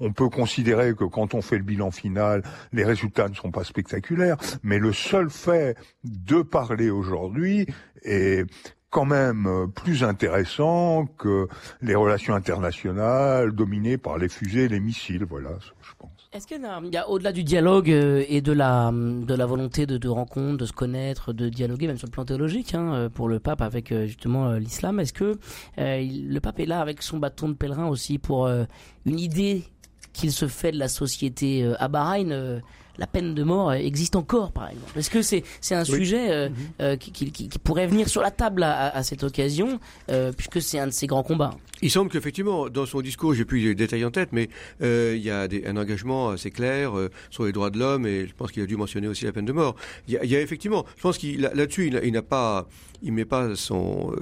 On 0.00 0.12
peut 0.12 0.28
considérer 0.28 0.94
que 0.94 1.04
quand 1.04 1.32
on 1.32 1.40
fait 1.40 1.56
le 1.56 1.64
bilan 1.64 1.90
final, 1.90 2.42
les 2.72 2.84
résultats 2.84 3.28
ne 3.28 3.34
sont 3.34 3.50
pas 3.50 3.64
spectaculaires, 3.64 4.36
mais 4.62 4.78
le 4.78 4.92
seul 4.92 5.30
fait 5.30 5.76
de 6.04 6.42
parler 6.42 6.90
aujourd'hui 6.90 7.66
est 8.02 8.44
quand 8.90 9.06
même 9.06 9.70
plus 9.74 10.04
intéressant 10.04 11.06
que 11.18 11.48
les 11.80 11.94
relations 11.94 12.34
internationales 12.34 13.52
dominées 13.52 13.98
par 13.98 14.18
les 14.18 14.28
fusées 14.28 14.64
et 14.64 14.68
les 14.68 14.80
missiles. 14.80 15.24
Voilà, 15.24 15.50
je 15.82 15.92
pense. 15.98 16.15
Est-ce 16.36 16.46
qu'il 16.46 16.60
y 16.60 16.96
a, 16.98 17.08
au-delà 17.08 17.32
du 17.32 17.44
dialogue 17.44 17.90
euh, 17.90 18.22
et 18.28 18.42
de 18.42 18.52
la, 18.52 18.92
de 18.92 19.32
la 19.32 19.46
volonté 19.46 19.86
de, 19.86 19.96
de 19.96 20.08
rencontre, 20.10 20.58
de 20.58 20.66
se 20.66 20.72
connaître, 20.74 21.32
de 21.32 21.48
dialoguer, 21.48 21.86
même 21.86 21.96
sur 21.96 22.08
le 22.08 22.10
plan 22.10 22.26
théologique, 22.26 22.74
hein, 22.74 22.92
euh, 22.92 23.08
pour 23.08 23.30
le 23.30 23.40
pape 23.40 23.62
avec 23.62 23.90
euh, 23.90 24.04
justement 24.04 24.52
l'islam, 24.52 25.00
est-ce 25.00 25.14
que 25.14 25.38
le 25.78 26.38
pape 26.40 26.60
est 26.60 26.66
là 26.66 26.82
avec 26.82 27.00
son 27.00 27.16
bâton 27.16 27.48
de 27.48 27.54
pèlerin 27.54 27.88
aussi 27.88 28.18
pour 28.18 28.48
une 28.48 29.18
idée 29.18 29.64
qu'il 30.12 30.30
se 30.30 30.46
fait 30.46 30.72
de 30.72 30.78
la 30.78 30.88
société 30.88 31.72
à 31.78 31.88
Bahreïn 31.88 32.60
la 32.98 33.06
peine 33.06 33.34
de 33.34 33.42
mort 33.42 33.72
existe 33.72 34.16
encore, 34.16 34.52
par 34.52 34.68
exemple. 34.68 34.98
Est-ce 34.98 35.10
que 35.10 35.22
c'est 35.22 35.44
c'est 35.60 35.74
un 35.74 35.84
oui. 35.84 35.98
sujet 35.98 36.30
euh, 36.30 36.48
euh, 36.80 36.96
qui, 36.96 37.12
qui, 37.12 37.30
qui, 37.30 37.58
pourrait 37.58 37.86
venir 37.86 38.08
sur 38.08 38.22
la 38.22 38.30
table 38.30 38.62
à, 38.62 38.88
à 38.88 39.02
cette 39.02 39.22
occasion, 39.22 39.80
euh, 40.10 40.32
puisque 40.32 40.60
c'est 40.62 40.78
un 40.78 40.86
de 40.86 40.92
ses 40.92 41.06
grands 41.06 41.22
combats? 41.22 41.54
Il 41.82 41.90
semble 41.90 42.10
qu'effectivement, 42.10 42.68
dans 42.68 42.86
son 42.86 43.00
discours, 43.02 43.34
j'ai 43.34 43.44
plus 43.44 43.60
les 43.60 43.74
détails 43.74 44.04
en 44.04 44.10
tête, 44.10 44.30
mais 44.32 44.48
il 44.80 45.22
y 45.22 45.30
a 45.30 45.46
des, 45.48 45.66
un 45.66 45.76
engagement 45.76 46.30
assez 46.30 46.50
clair 46.50 46.92
sur 47.30 47.44
les 47.44 47.52
droits 47.52 47.70
de 47.70 47.78
l'homme, 47.78 48.06
et 48.06 48.26
je 48.26 48.34
pense 48.34 48.50
qu'il 48.50 48.62
a 48.62 48.66
dû 48.66 48.76
mentionner 48.76 49.08
aussi 49.08 49.24
la 49.26 49.32
peine 49.32 49.44
de 49.44 49.52
mort. 49.52 49.76
Il 50.08 50.14
y 50.14 50.16
a, 50.16 50.24
il 50.24 50.30
y 50.30 50.36
a 50.36 50.40
effectivement, 50.40 50.86
je 50.96 51.02
pense 51.02 51.18
qu'il 51.18 51.40
là-dessus, 51.40 51.92
il 52.02 52.12
n'a 52.12 52.22
pas, 52.22 52.66
il 53.02 53.12
met 53.12 53.24
pas 53.24 53.54
son, 53.54 54.14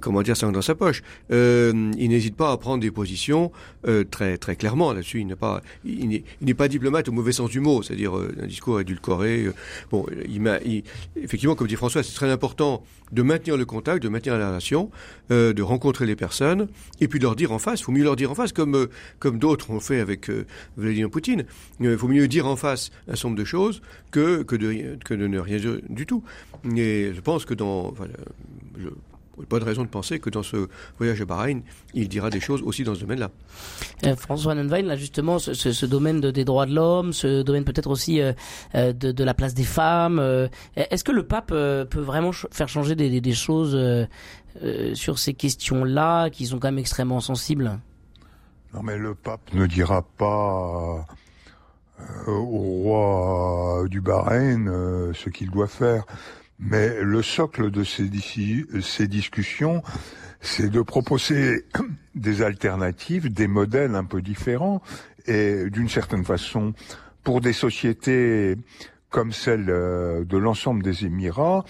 comment 0.00 0.22
dire, 0.22 0.36
ça 0.36 0.50
dans 0.50 0.62
sa 0.62 0.74
poche. 0.74 1.02
il 1.30 2.08
n'hésite 2.08 2.36
pas 2.36 2.52
à 2.52 2.56
prendre 2.56 2.80
des 2.80 2.90
positions 2.90 3.52
très 4.10 4.38
très 4.38 4.56
clairement 4.56 4.92
là-dessus. 4.92 5.20
Il 5.20 5.26
n'est 5.26 5.36
pas, 5.36 5.62
il 5.84 6.22
n'est 6.40 6.54
pas 6.54 6.68
diplomate 6.68 7.08
au 7.08 7.12
mauvais 7.12 7.32
sens 7.32 7.50
du 7.50 7.60
mot 7.60 7.80
c'est-à-dire 7.82 8.16
euh, 8.16 8.34
un 8.42 8.46
discours 8.46 8.80
édulcoré. 8.80 9.44
Euh, 9.44 9.54
bon, 9.90 10.06
il 10.26 10.40
il, 10.64 10.82
effectivement, 11.16 11.54
comme 11.54 11.66
dit 11.66 11.76
François, 11.76 12.02
c'est 12.02 12.14
très 12.14 12.30
important 12.30 12.82
de 13.12 13.22
maintenir 13.22 13.56
le 13.56 13.64
contact, 13.64 14.02
de 14.02 14.08
maintenir 14.08 14.38
la 14.38 14.48
relation, 14.48 14.90
euh, 15.30 15.52
de 15.52 15.62
rencontrer 15.62 16.06
les 16.06 16.16
personnes, 16.16 16.68
et 17.00 17.08
puis 17.08 17.18
de 17.18 17.24
leur 17.24 17.36
dire 17.36 17.52
en 17.52 17.58
face. 17.58 17.80
Il 17.80 17.84
faut 17.84 17.92
mieux 17.92 18.04
leur 18.04 18.16
dire 18.16 18.30
en 18.30 18.34
face, 18.34 18.52
comme 18.52 18.88
comme 19.18 19.38
d'autres 19.38 19.70
ont 19.70 19.80
fait 19.80 20.00
avec 20.00 20.30
Vladimir 20.76 21.10
Poutine. 21.10 21.44
Il 21.80 21.96
faut 21.96 22.08
mieux 22.08 22.28
dire 22.28 22.46
en 22.46 22.56
face 22.56 22.90
un 23.08 23.12
certain 23.12 23.28
nombre 23.28 23.40
de 23.40 23.44
choses 23.44 23.82
que 24.10 24.42
que 24.42 24.56
de 24.56 24.98
que 25.04 25.14
de 25.14 25.26
ne 25.26 25.38
rien 25.38 25.58
dire 25.58 25.78
du 25.88 26.06
tout. 26.06 26.22
Et 26.76 27.12
je 27.14 27.20
pense 27.20 27.44
que 27.44 27.54
dans 27.54 27.69
je, 28.78 28.88
pas 29.48 29.58
de 29.58 29.64
raison 29.64 29.82
de 29.82 29.88
penser 29.88 30.18
que 30.18 30.30
dans 30.30 30.42
ce 30.42 30.68
voyage 30.98 31.20
à 31.20 31.24
Bahreïn, 31.24 31.62
il 31.94 32.08
dira 32.08 32.30
des 32.30 32.40
choses 32.40 32.62
aussi 32.62 32.84
dans 32.84 32.94
ce 32.94 33.00
domaine-là. 33.00 33.30
Euh, 34.04 34.16
François 34.16 34.54
Nonwein, 34.54 34.82
là 34.82 34.96
justement, 34.96 35.38
ce, 35.38 35.54
ce, 35.54 35.72
ce 35.72 35.86
domaine 35.86 36.20
de, 36.20 36.30
des 36.30 36.44
droits 36.44 36.66
de 36.66 36.74
l'homme, 36.74 37.12
ce 37.12 37.42
domaine 37.42 37.64
peut-être 37.64 37.90
aussi 37.90 38.20
euh, 38.20 38.32
de, 38.74 39.12
de, 39.12 39.24
la 39.24 39.34
place 39.34 39.54
des 39.54 39.64
femmes, 39.64 40.18
euh, 40.18 40.48
est-ce 40.76 41.04
que 41.04 41.12
le 41.12 41.22
pape 41.22 41.50
euh, 41.52 41.84
peut 41.84 42.00
vraiment 42.00 42.32
ch 42.32 42.46
faire 42.50 42.68
changer 42.68 42.94
des, 42.94 43.10
des, 43.10 43.20
des 43.20 43.32
choses 43.32 43.74
euh, 43.74 44.06
sur 44.94 45.18
ces 45.18 45.34
questions-là 45.34 46.30
qui 46.30 46.46
sont 46.46 46.58
quand 46.58 46.68
même 46.68 46.78
extrêmement 46.78 47.20
sensibles? 47.20 47.78
Non 48.74 48.82
mais 48.82 48.96
le 48.96 49.14
pape 49.14 49.52
ne 49.52 49.66
dira 49.66 50.02
pas 50.02 51.06
au 52.26 52.44
roi 52.44 53.84
du 53.88 54.00
Bahreïn 54.00 54.66
ce 55.12 55.28
qu'il 55.28 55.50
doit 55.50 55.66
faire. 55.66 56.04
Mais 56.60 57.02
le 57.02 57.22
socle 57.22 57.70
de 57.70 57.84
ces, 57.84 58.08
discussions, 59.08 59.82
c'est 60.40 60.68
de 60.68 60.82
proposer 60.82 61.64
des 62.14 62.42
alternatives, 62.42 63.32
des 63.32 63.48
modèles 63.48 63.94
un 63.94 64.04
peu 64.04 64.20
différents, 64.20 64.82
et 65.26 65.70
d'une 65.70 65.88
certaine 65.88 66.24
façon, 66.24 66.74
pour 67.24 67.40
des 67.40 67.52
sociétés 67.52 68.56
comme 69.08 69.32
celle 69.32 69.66
de 69.66 70.36
l'ensemble 70.36 70.82
des 70.84 71.04
Émirats, 71.04 71.64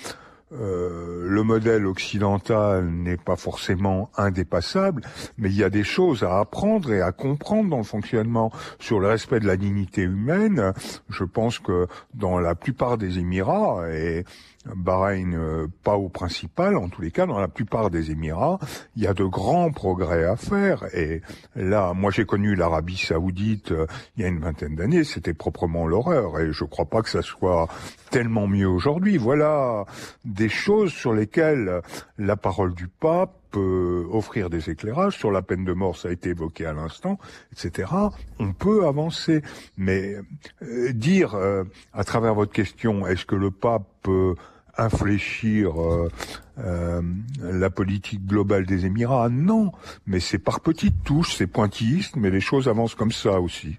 euh, 0.53 1.29
le 1.29 1.45
modèle 1.45 1.87
occidental 1.87 2.91
n'est 2.91 3.17
pas 3.17 3.37
forcément 3.37 4.11
indépassable, 4.17 5.03
mais 5.39 5.49
il 5.49 5.57
y 5.57 5.63
a 5.63 5.71
des 5.71 5.85
choses 5.85 6.25
à 6.25 6.41
apprendre 6.41 6.93
et 6.93 7.01
à 7.01 7.13
comprendre 7.13 7.71
dans 7.71 7.79
le 7.79 7.85
fonctionnement 7.85 8.51
sur 8.81 8.99
le 8.99 9.07
respect 9.07 9.39
de 9.39 9.47
la 9.47 9.57
dignité 9.57 10.03
humaine. 10.03 10.73
Je 11.09 11.23
pense 11.23 11.61
que 11.61 11.87
dans 12.15 12.41
la 12.41 12.57
plupart 12.57 12.99
des 12.99 13.19
Émirats, 13.19 13.85
et 13.93 14.25
Bahreïn 14.67 15.35
euh, 15.35 15.69
pas 15.85 15.97
au 15.97 16.11
principal, 16.11 16.77
en 16.77 16.89
tous 16.91 17.01
les 17.01 17.11
cas, 17.11 17.25
dans 17.25 17.39
la 17.39 17.49
plupart 17.49 17.89
des 17.89 18.11
Émirats, 18.11 18.59
il 18.95 19.03
y 19.03 19.07
a 19.07 19.15
de 19.15 19.25
grands 19.25 19.73
progrès 19.73 20.25
à 20.25 20.37
faire. 20.37 20.85
Et 20.95 21.23
là, 21.57 21.95
moi 21.95 22.11
j'ai 22.11 22.27
connu 22.27 22.55
l'Arabie 22.55 22.99
saoudite 22.99 23.73
euh, 23.73 23.87
il 24.17 24.23
y 24.23 24.25
a 24.27 24.29
une 24.29 24.41
vingtaine 24.41 24.77
d'années, 24.77 25.05
c'était 25.05 25.33
proprement 25.33 25.87
l'horreur. 25.87 26.39
Et 26.41 26.53
je 26.53 26.65
crois 26.65 26.85
pas 26.85 27.01
que 27.01 27.09
ça 27.09 27.23
soit 27.23 27.69
tellement 28.11 28.47
mieux 28.47 28.69
aujourd'hui. 28.69 29.17
Voilà 29.17 29.87
des 30.27 30.51
choses 30.51 30.93
sur 30.93 31.15
lesquelles 31.15 31.81
la 32.19 32.37
parole 32.37 32.75
du 32.75 32.89
pape 32.89 33.40
peut 33.51 34.07
offrir 34.11 34.51
des 34.51 34.71
éclairages 34.71 35.17
sur 35.17 35.31
la 35.31 35.43
peine 35.43 35.65
de 35.65 35.73
mort, 35.73 35.97
ça 35.97 36.09
a 36.09 36.13
été 36.13 36.31
évoqué 36.31 36.67
à 36.67 36.73
l'instant, 36.73 37.19
etc. 37.53 37.91
On 38.39 38.53
peut 38.53 38.87
avancer, 38.87 39.43
mais 39.77 40.17
euh, 40.63 40.93
dire 40.93 41.35
euh, 41.35 41.65
à 41.93 42.05
travers 42.05 42.35
votre 42.35 42.53
question, 42.53 43.07
est-ce 43.07 43.27
que 43.27 43.37
le 43.37 43.51
pape 43.51 43.87
peut 44.03 44.35
infléchir 44.79 45.75
euh, 45.81 47.03
la 47.43 47.71
politique 47.71 48.27
globale 48.27 48.67
des 48.67 48.87
Émirats? 48.87 49.29
Non, 49.29 49.73
mais 50.07 50.21
c'est 50.21 50.39
par 50.39 50.61
petites 50.61 51.03
touches, 51.05 51.35
c'est 51.35 51.47
pointilliste, 51.47 52.17
mais 52.17 52.31
les 52.31 52.41
choses 52.41 52.69
avancent 52.69 52.95
comme 52.95 53.13
ça 53.13 53.41
aussi. 53.41 53.79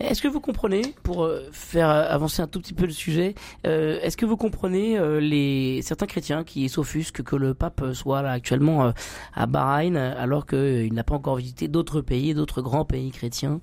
Est-ce 0.00 0.22
que 0.22 0.28
vous 0.28 0.40
comprenez, 0.40 0.82
pour 1.02 1.24
euh, 1.24 1.48
faire 1.52 1.88
avancer 1.88 2.42
un 2.42 2.46
tout 2.46 2.60
petit 2.60 2.74
peu 2.74 2.86
le 2.86 2.92
sujet, 2.92 3.34
euh, 3.66 3.98
est-ce 4.02 4.16
que 4.16 4.26
vous 4.26 4.36
comprenez 4.36 4.98
euh, 4.98 5.20
les 5.20 5.80
certains 5.82 6.06
chrétiens 6.06 6.44
qui 6.44 6.68
s'offusquent 6.68 7.22
que 7.22 7.36
le 7.36 7.54
pape 7.54 7.82
soit 7.92 8.22
là 8.22 8.32
actuellement 8.32 8.86
euh, 8.86 8.92
à 9.34 9.46
Bahreïn 9.46 9.96
alors 9.96 10.46
qu'il 10.46 10.92
n'a 10.92 11.04
pas 11.04 11.14
encore 11.14 11.36
visité 11.36 11.68
d'autres 11.68 12.00
pays, 12.00 12.34
d'autres 12.34 12.62
grands 12.62 12.84
pays 12.84 13.10
chrétiens? 13.10 13.60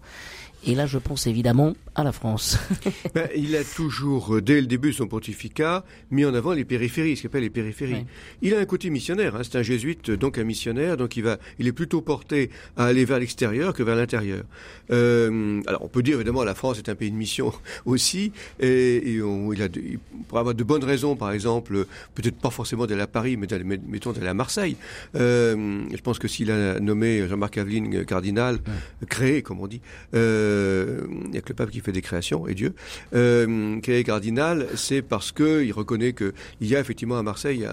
Et 0.65 0.75
là, 0.75 0.85
je 0.85 0.97
pense 0.97 1.25
évidemment 1.27 1.75
à 1.95 2.03
la 2.03 2.11
France. 2.11 2.57
Ben, 3.15 3.27
il 3.35 3.55
a 3.55 3.63
toujours, 3.63 4.35
euh, 4.35 4.41
dès 4.41 4.61
le 4.61 4.67
début 4.67 4.89
de 4.91 4.95
son 4.95 5.07
pontificat, 5.07 5.83
mis 6.11 6.25
en 6.25 6.33
avant 6.33 6.53
les 6.53 6.63
périphéries, 6.65 7.15
ce 7.15 7.21
qu'il 7.21 7.27
appelle 7.29 7.43
les 7.43 7.49
périphéries. 7.49 7.93
Ouais. 7.93 8.05
Il 8.41 8.53
a 8.53 8.59
un 8.59 8.65
côté 8.65 8.89
missionnaire, 8.89 9.35
hein, 9.35 9.41
c'est 9.43 9.57
un 9.57 9.63
jésuite, 9.63 10.11
donc 10.11 10.37
un 10.37 10.43
missionnaire, 10.43 10.95
donc 10.97 11.17
il 11.17 11.23
va, 11.23 11.37
il 11.59 11.67
est 11.67 11.71
plutôt 11.71 12.01
porté 12.01 12.49
à 12.77 12.85
aller 12.85 13.03
vers 13.05 13.19
l'extérieur 13.19 13.73
que 13.73 13.83
vers 13.83 13.95
l'intérieur. 13.95 14.43
Euh, 14.91 15.61
alors, 15.67 15.83
on 15.83 15.87
peut 15.87 16.03
dire 16.03 16.15
évidemment, 16.15 16.43
la 16.43 16.55
France 16.55 16.77
est 16.77 16.89
un 16.89 16.95
pays 16.95 17.11
de 17.11 17.15
mission 17.15 17.51
aussi, 17.85 18.31
et, 18.59 19.13
et 19.15 19.21
on- 19.21 19.51
il 19.53 19.61
a, 19.61 19.67
de- 19.67 19.79
il 19.81 19.99
pourrait 20.27 20.39
avoir 20.41 20.55
de 20.55 20.63
bonnes 20.63 20.83
raisons, 20.83 21.15
par 21.15 21.31
exemple, 21.31 21.85
peut-être 22.15 22.35
pas 22.37 22.49
forcément 22.49 22.85
d'aller 22.85 23.01
à 23.01 23.07
Paris, 23.07 23.37
mais 23.37 23.47
d'aller, 23.47 23.63
mettons 23.63 24.11
d'aller 24.11 24.27
à 24.27 24.33
Marseille. 24.33 24.75
Euh, 25.15 25.81
je 25.91 26.01
pense 26.01 26.19
que 26.19 26.27
s'il 26.27 26.51
a 26.51 26.79
nommé 26.79 27.27
Jean-Marc 27.27 27.57
Aveline 27.57 28.05
cardinal, 28.05 28.59
créé, 29.07 29.41
comme 29.41 29.59
on 29.59 29.67
dit, 29.67 29.81
euh, 30.13 30.48
il 30.49 31.31
n'y 31.31 31.37
a 31.37 31.41
que 31.41 31.49
le 31.49 31.55
pape 31.55 31.71
qui 31.71 31.79
fait 31.81 31.91
des 31.91 32.01
créations, 32.01 32.47
et 32.47 32.55
Dieu, 32.55 32.73
euh, 33.13 33.79
créé 33.81 34.03
cardinal, 34.03 34.67
c'est 34.75 35.01
parce 35.01 35.31
que 35.31 35.63
il 35.63 35.71
reconnaît 35.71 36.13
qu'il 36.13 36.33
y 36.61 36.75
a 36.75 36.79
effectivement 36.79 37.17
à 37.17 37.23
Marseille 37.23 37.67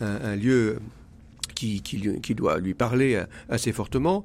un, 0.00 0.36
lieu 0.36 0.78
qui, 1.54 1.82
qui, 1.82 2.20
qui 2.20 2.34
doit 2.34 2.58
lui 2.58 2.74
parler 2.74 3.14
euh, 3.14 3.24
assez 3.48 3.72
fortement. 3.72 4.24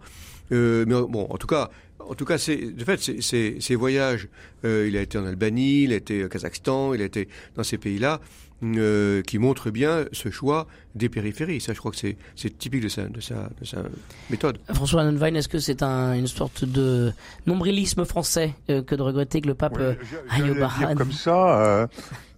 Euh, 0.52 0.86
mais 0.88 0.96
bon, 0.96 1.28
en 1.30 1.38
tout 1.38 1.48
cas, 1.48 1.70
en 2.00 2.14
tout 2.14 2.26
cas, 2.26 2.38
de 2.38 2.84
fait, 2.84 3.22
ces 3.22 3.76
voyages, 3.76 4.28
euh, 4.64 4.86
il 4.88 4.98
a 4.98 5.02
été 5.02 5.18
en 5.18 5.26
Albanie, 5.26 5.84
il 5.84 5.94
a 5.94 5.96
été 5.96 6.24
au 6.24 6.30
Kazakhstan, 6.30 6.94
il 6.94 7.02
a 7.02 7.06
été 7.06 7.28
dans 7.56 7.64
ces 7.64 7.78
pays-là, 7.78 8.22
euh, 8.64 9.22
qui 9.22 9.38
montrent 9.38 9.70
bien 9.70 10.06
ce 10.12 10.30
choix 10.30 10.68
des 10.96 11.10
périphéries. 11.10 11.60
Ça, 11.60 11.74
je 11.74 11.80
crois 11.80 11.92
que 11.92 11.98
c'est 11.98 12.18
c'est 12.36 12.58
typique 12.58 12.82
de 12.82 12.88
sa, 12.88 13.04
de 13.08 13.20
sa, 13.20 13.50
de 13.60 13.66
sa 13.66 13.84
méthode. 14.30 14.58
François 14.74 15.02
Annenwein, 15.02 15.36
est-ce 15.36 15.50
que 15.50 15.60
c'est 15.60 15.84
un, 15.84 16.14
une 16.14 16.28
sorte 16.28 16.64
de 16.66 17.12
nombrilisme 17.46 18.06
français 18.06 18.56
euh, 18.70 18.82
que 18.82 18.96
de 18.96 19.02
regretter 19.02 19.42
que 19.42 19.48
le 19.48 19.56
pape 19.56 19.78
euh, 19.78 19.94
Ouais, 20.38 20.44
dire 20.44 20.56
Bahreïn? 20.56 20.96
comme 20.96 21.12
ça, 21.12 21.60
euh, 21.60 21.88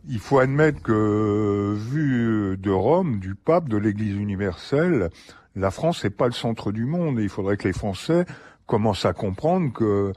il 0.09 0.20
faut 0.20 0.39
admettre 0.39 0.82
que, 0.82 1.76
vu 1.76 2.57
de 2.57 2.72
Rome, 2.72 3.20
du 3.20 3.36
pape, 3.36 3.70
de 3.70 3.78
l'Église 3.78 4.15
universelle, 4.15 5.09
la 5.55 5.72
France 5.72 6.03
n'est 6.03 6.09
pas 6.09 6.26
le 6.28 6.34
centre 6.34 6.72
du 6.72 6.86
monde. 6.86 7.20
Et 7.20 7.24
il 7.24 7.30
faudrait 7.30 7.57
que 7.57 7.68
les 7.68 7.74
Français 7.74 8.26
commencent 8.65 9.05
à 9.05 9.13
comprendre 9.13 9.72
que 9.72 10.13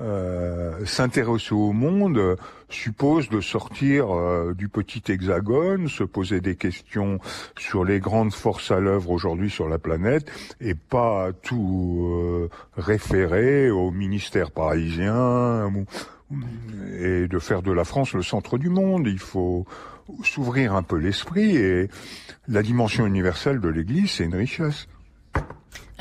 euh, 0.00 0.84
s'intéresser 0.86 1.54
au 1.54 1.72
monde 1.72 2.36
suppose 2.70 3.28
de 3.28 3.40
sortir 3.40 4.14
euh, 4.14 4.54
du 4.54 4.68
petit 4.68 5.02
hexagone, 5.10 5.88
se 5.88 6.04
poser 6.04 6.40
des 6.40 6.56
questions 6.56 7.18
sur 7.58 7.84
les 7.84 8.00
grandes 8.00 8.32
forces 8.32 8.70
à 8.70 8.80
l'œuvre 8.80 9.10
aujourd'hui 9.10 9.50
sur 9.50 9.68
la 9.68 9.78
planète 9.78 10.30
et 10.60 10.74
pas 10.74 11.32
tout 11.42 12.08
euh, 12.08 12.48
référer 12.76 13.70
au 13.70 13.90
ministère 13.90 14.50
parisien 14.50 15.70
et 16.98 17.26
de 17.26 17.38
faire 17.38 17.62
de 17.62 17.72
la 17.72 17.84
France 17.84 18.14
le 18.14 18.22
centre 18.22 18.56
du 18.56 18.68
monde. 18.68 19.06
Il 19.06 19.18
faut 19.18 19.66
s'ouvrir 20.22 20.74
un 20.74 20.82
peu 20.82 20.96
l'esprit 20.96 21.56
et 21.56 21.88
la 22.48 22.62
dimension 22.62 23.06
universelle 23.06 23.60
de 23.60 23.68
l'Église, 23.68 24.12
c'est 24.12 24.24
une 24.24 24.34
richesse. 24.34 24.86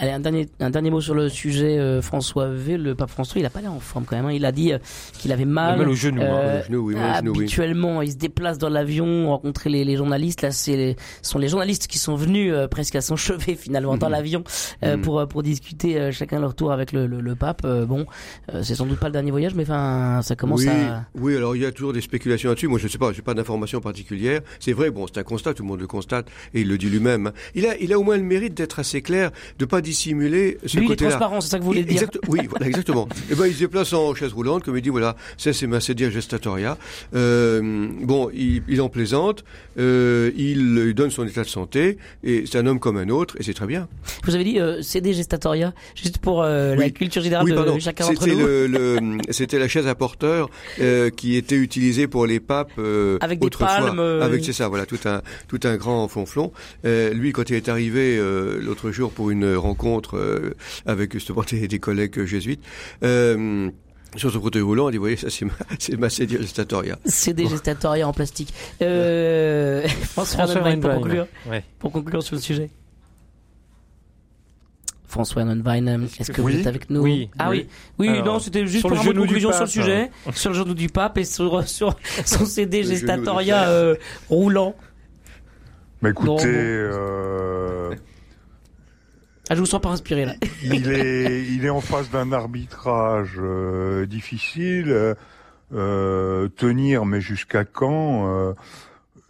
Allez, 0.02 0.12
un 0.12 0.20
dernier, 0.22 0.48
un 0.62 0.70
dernier 0.70 0.92
mot 0.92 1.02
sur 1.02 1.14
le 1.14 1.28
sujet. 1.28 1.78
euh, 1.78 2.02
François 2.02 2.48
V, 2.48 2.78
le 2.78 2.96
pape 2.96 3.10
François, 3.10 3.40
il 3.42 3.46
a 3.46 3.50
pas 3.50 3.60
l'air 3.60 3.74
en 3.74 3.82
forme 3.82 4.06
quand 4.06 4.16
même. 4.16 4.26
hein. 4.28 4.32
Il 4.32 4.46
a 4.46 4.54
dit 4.54 4.72
euh, 4.72 4.78
qu'il 5.18 5.32
avait 5.34 5.44
mal. 5.44 5.78
mal 5.78 5.90
au 5.90 5.94
genou, 5.94 6.22
hein. 6.22 6.26
Euh, 6.26 6.64
genou, 6.64 6.80
oui, 6.88 6.94
genou, 6.96 7.32
oui. 7.34 7.38
habituellement, 7.40 8.02
il 8.02 8.12
se 8.14 8.16
déplace 8.18 8.58
dans 8.58 8.70
l'avion, 8.70 9.28
rencontrer 9.30 9.70
les, 9.70 9.84
les 9.84 9.98
journalistes. 9.98 10.42
Là, 10.42 10.52
c'est 10.52 10.96
ce 11.22 11.30
sont 11.32 11.38
les 11.38 11.50
journalistes 11.50 11.88
qui 11.88 11.98
sont 12.00 12.16
venus 12.16 12.54
euh, 12.54 12.68
presque 12.70 12.96
à 12.96 13.02
son 13.02 13.18
chevet 13.18 13.56
finalement 13.60 13.98
dans 13.98 14.08
Mhm. 14.08 14.12
l'avion 14.14 14.44
euh, 14.84 14.96
Mhm. 14.96 15.02
pour 15.02 15.28
pour 15.28 15.44
discuter 15.44 16.00
euh, 16.00 16.12
chacun 16.14 16.40
leur 16.40 16.56
tour 16.56 16.72
avec 16.72 16.94
le, 16.94 17.06
le, 17.06 17.20
le 17.20 17.36
pape. 17.36 17.64
Euh, 17.66 17.86
bon, 17.86 18.06
euh, 18.54 18.64
c'est 18.64 18.76
sans 18.76 18.86
doute 18.86 19.00
pas 19.00 19.08
le 19.08 19.14
dernier 19.14 19.32
voyage, 19.32 19.54
mais 19.54 19.64
enfin, 19.64 20.22
ça 20.24 20.38
commence 20.38 20.62
oui, 20.62 20.70
à. 20.70 21.06
oui, 21.16 21.36
alors 21.36 21.58
il 21.58 21.62
y 21.62 21.66
a 21.66 21.72
toujours 21.74 21.92
des 21.92 22.00
spéculations 22.02 22.48
là-dessus. 22.50 22.68
Moi, 22.70 22.80
je 22.80 22.86
ne 22.86 22.90
sais 22.90 22.98
pas, 22.98 23.12
j'ai 23.12 23.22
pas 23.22 23.34
d'informations 23.34 23.82
particulières. 23.82 24.40
C'est 24.62 24.72
vrai, 24.74 24.92
bon, 24.92 25.08
c'est 25.08 25.20
un 25.20 25.24
constat, 25.24 25.54
tout 25.54 25.64
le 25.64 25.68
monde 25.68 25.82
le 25.82 25.88
constate, 25.88 26.28
et 26.54 26.62
il 26.62 26.70
le 26.70 26.78
dit 26.78 26.90
lui-même. 26.90 27.28
hein. 27.28 27.34
Il 27.54 27.66
a, 27.66 27.76
il 27.78 27.92
a 27.92 28.00
au 28.00 28.04
moins 28.04 28.16
le 28.16 28.24
mérite 28.24 28.54
d'être 28.54 28.80
assez 28.80 29.02
clair, 29.02 29.32
de 29.58 29.66
pas 29.66 29.82
dissimuler 29.90 30.58
ce 30.66 30.78
Lui, 30.78 30.84
il 30.84 30.86
est 30.86 30.88
côté-là. 30.90 31.10
transparent, 31.12 31.42
c'est 31.42 31.50
ça 31.50 31.58
que 31.58 31.64
vous 31.64 31.70
voulez 31.70 31.84
dire. 31.84 31.94
Exact- 32.04 32.20
oui, 32.28 32.40
voilà, 32.50 32.68
exactement. 32.68 33.08
Et 33.32 33.36
ben, 33.36 33.46
il 33.48 33.54
se 33.54 33.60
déplace 33.60 33.94
en 33.94 34.14
chaise 34.14 34.34
roulante, 34.34 34.64
comme 34.64 34.78
il 34.78 34.82
dit, 34.82 34.90
voilà, 34.90 35.16
ça 35.38 35.52
c'est 35.54 35.68
ma 35.68 35.80
sedia 35.80 36.10
gestatoria. 36.10 36.78
Euh, 37.16 37.88
bon, 38.02 38.30
il, 38.34 38.62
il 38.68 38.82
en 38.82 38.90
plaisante, 38.90 39.44
euh, 39.80 40.32
il, 40.36 40.78
il 40.88 40.94
donne 40.94 41.12
son 41.12 41.26
état 41.26 41.44
de 41.44 41.48
santé, 41.48 41.98
et 42.24 42.44
c'est 42.46 42.58
un 42.60 42.68
homme 42.68 42.80
comme 42.80 42.98
un 42.98 43.10
autre, 43.10 43.36
et 43.40 43.44
c'est 43.44 43.54
très 43.54 43.68
bien. 43.68 43.88
Vous 44.24 44.36
avez 44.36 44.44
dit 44.44 44.60
euh, 44.60 44.82
CD 44.82 45.14
gestatoria, 45.14 45.74
juste 45.96 46.20
pour 46.20 46.44
euh, 46.44 46.76
la 46.76 46.90
culture 46.90 47.22
générale 47.22 47.46
Oui, 47.46 47.52
de 47.76 47.80
chacun 47.80 48.08
d'entre 48.08 48.28
nous. 48.28 48.38
le, 48.40 48.68
le- 48.68 49.18
c'était 49.32 49.60
la 49.60 49.68
chaise 49.68 49.88
à 49.88 49.96
porteur 49.96 50.50
qui 51.16 51.36
était 51.36 51.56
utilisée 51.56 52.08
pour 52.08 52.26
les 52.26 52.40
papes 52.40 52.72
Avec 53.22 53.40
des 53.40 53.50
palmes, 53.50 54.00
Avec 54.00 54.44
c'est 54.46 54.54
ça, 54.54 54.68
voilà, 54.68 54.86
tout 54.86 55.00
un 55.06 55.22
tout 55.48 55.60
un 55.64 55.76
grand 55.78 56.08
fonflon. 56.08 56.52
Lui, 56.84 57.32
quand 57.32 57.50
il 57.50 57.56
est 57.56 57.70
arrivé 57.70 58.20
l'autre 58.62 58.92
jour 58.92 59.12
pour 59.12 59.32
une 59.32 59.56
rencontre 59.56 59.79
euh, 59.86 60.52
avec 60.86 61.14
justement 61.14 61.44
des, 61.50 61.68
des 61.68 61.80
collègues 61.80 62.24
jésuites. 62.26 62.62
Euh, 63.04 63.70
sur 64.16 64.32
son 64.32 64.42
fauteuil 64.42 64.64
roulant, 64.64 64.90
il 64.90 64.94
dit, 64.94 64.98
vous 64.98 65.04
voyez, 65.04 65.18
ça 65.18 65.30
c'est 65.30 65.46
ma, 65.46 65.52
c'est 65.80 65.96
ma 65.98 66.10
sedia 66.10 66.40
gestatoria. 66.42 66.98
CD 67.06 67.48
gestatoria 67.48 68.08
en 68.08 68.14
plastique. 68.14 68.54
Euh, 68.82 69.88
François 70.02 70.48
François 70.48 70.76
pour 70.78 70.94
conclure, 70.96 71.28
Ouais. 71.48 71.64
pour 71.78 71.92
conclure 71.92 72.24
sur 72.24 72.36
le 72.36 72.42
sujet. 72.42 72.70
François 75.08 75.42
Annenwein, 75.42 76.04
est-ce 76.20 76.32
que 76.32 76.40
Oui. 76.42 76.54
vous 76.54 76.60
êtes 76.60 76.68
avec 76.68 76.90
nous 76.92 77.02
Oui. 77.02 77.30
Ah 77.40 77.50
oui, 77.50 77.68
oui, 77.98 78.10
Alors, 78.10 78.26
non, 78.26 78.40
c'était 78.40 78.62
juste 78.68 78.82
sur 78.82 78.90
pour 78.90 78.98
le 78.98 79.02
un 79.02 79.04
mot 79.06 79.10
de 79.10 79.16
genou 79.16 79.22
du 79.26 79.28
conclusion 79.28 79.50
sur 79.52 79.60
le 79.62 79.66
pape, 79.66 79.70
sujet, 79.74 80.12
sur 80.34 80.50
le 80.52 80.56
genou 80.56 80.74
du 80.76 80.88
pape 80.90 81.18
et 81.18 81.24
sur, 81.24 81.68
sur 81.68 81.96
son 82.26 82.46
CD 82.46 82.84
gestatoria 82.84 83.70
euh, 83.70 83.96
roulant. 84.30 84.76
Mais 86.04 86.12
écoutez, 86.12 86.30
Non, 86.30 86.36
bon. 86.36 86.44
euh, 86.46 87.96
Ah, 89.50 89.56
je 89.56 89.60
vous 89.60 89.66
sens 89.66 89.82
pas 89.82 89.90
inspiré 89.90 90.26
là. 90.26 90.36
il 90.64 90.92
est, 90.92 91.44
il 91.44 91.66
est 91.66 91.70
en 91.70 91.82
face 91.82 92.10
d'un 92.12 92.32
arbitrage 92.32 93.38
euh, 93.40 94.06
difficile. 94.06 95.16
euh, 95.74 96.48
tenir, 96.50 97.06
mais 97.06 97.22
jusqu'à 97.22 97.64
quand 97.64 98.28
euh, 98.28 98.54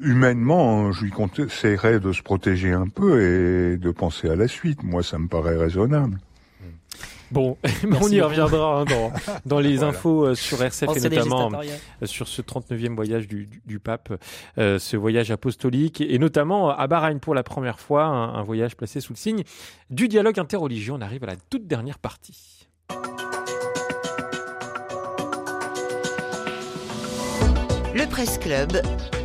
Humainement, 0.02 0.94
je 0.94 1.04
lui 1.04 1.12
conseillerais 1.12 2.00
de 2.00 2.14
se 2.14 2.22
protéger 2.22 2.72
un 2.72 2.88
peu 2.88 3.22
et 3.22 3.78
de 3.78 3.92
penser 3.92 4.30
à 4.30 4.36
la 4.38 4.48
suite. 4.48 4.82
Moi, 4.82 5.04
ça 5.04 5.18
me 5.18 5.28
paraît 5.28 5.58
raisonnable. 5.58 6.18
Bon, 7.32 7.58
mais 7.88 7.98
on 8.02 8.08
y 8.10 8.20
reviendra 8.22 8.80
hein, 8.82 8.86
dans, 8.86 9.12
dans 9.46 9.60
les 9.60 9.76
Voilà. 9.78 9.90
infos 9.92 10.26
euh, 10.28 10.36
sur 10.36 10.62
RCF 10.64 10.90
En 10.90 10.94
et 10.96 11.00
notamment 11.02 11.50
gestatoria. 11.50 11.74
euh, 12.02 12.06
sur 12.06 12.28
ce 12.28 12.42
39e 12.42 12.96
voyage 12.96 13.28
du, 13.28 13.46
du, 13.46 13.62
du 13.66 13.80
pape, 13.80 14.14
euh, 14.58 14.80
ce 14.80 14.98
voyage 14.98 15.30
apostolique 15.32 16.02
et 16.02 16.18
notamment 16.20 16.70
à 16.70 16.88
Bahreïn 16.88 17.20
pour 17.20 17.36
la 17.36 17.44
première 17.44 17.80
fois, 17.80 18.06
un, 18.06 18.34
un 18.36 18.42
voyage 18.44 18.76
placé 18.76 19.00
sous 19.02 19.14
le 19.14 19.18
signe 19.18 19.44
du 19.90 20.08
dialogue 20.08 20.40
interreligieux. 20.40 20.94
On 20.94 21.02
arrive 21.02 21.24
à 21.24 21.28
la 21.28 21.36
toute 21.50 21.68
dernière 21.68 22.00
partie. 22.00 22.68
Le 27.96 28.08
Presse 28.10 28.38
Club 28.38 28.72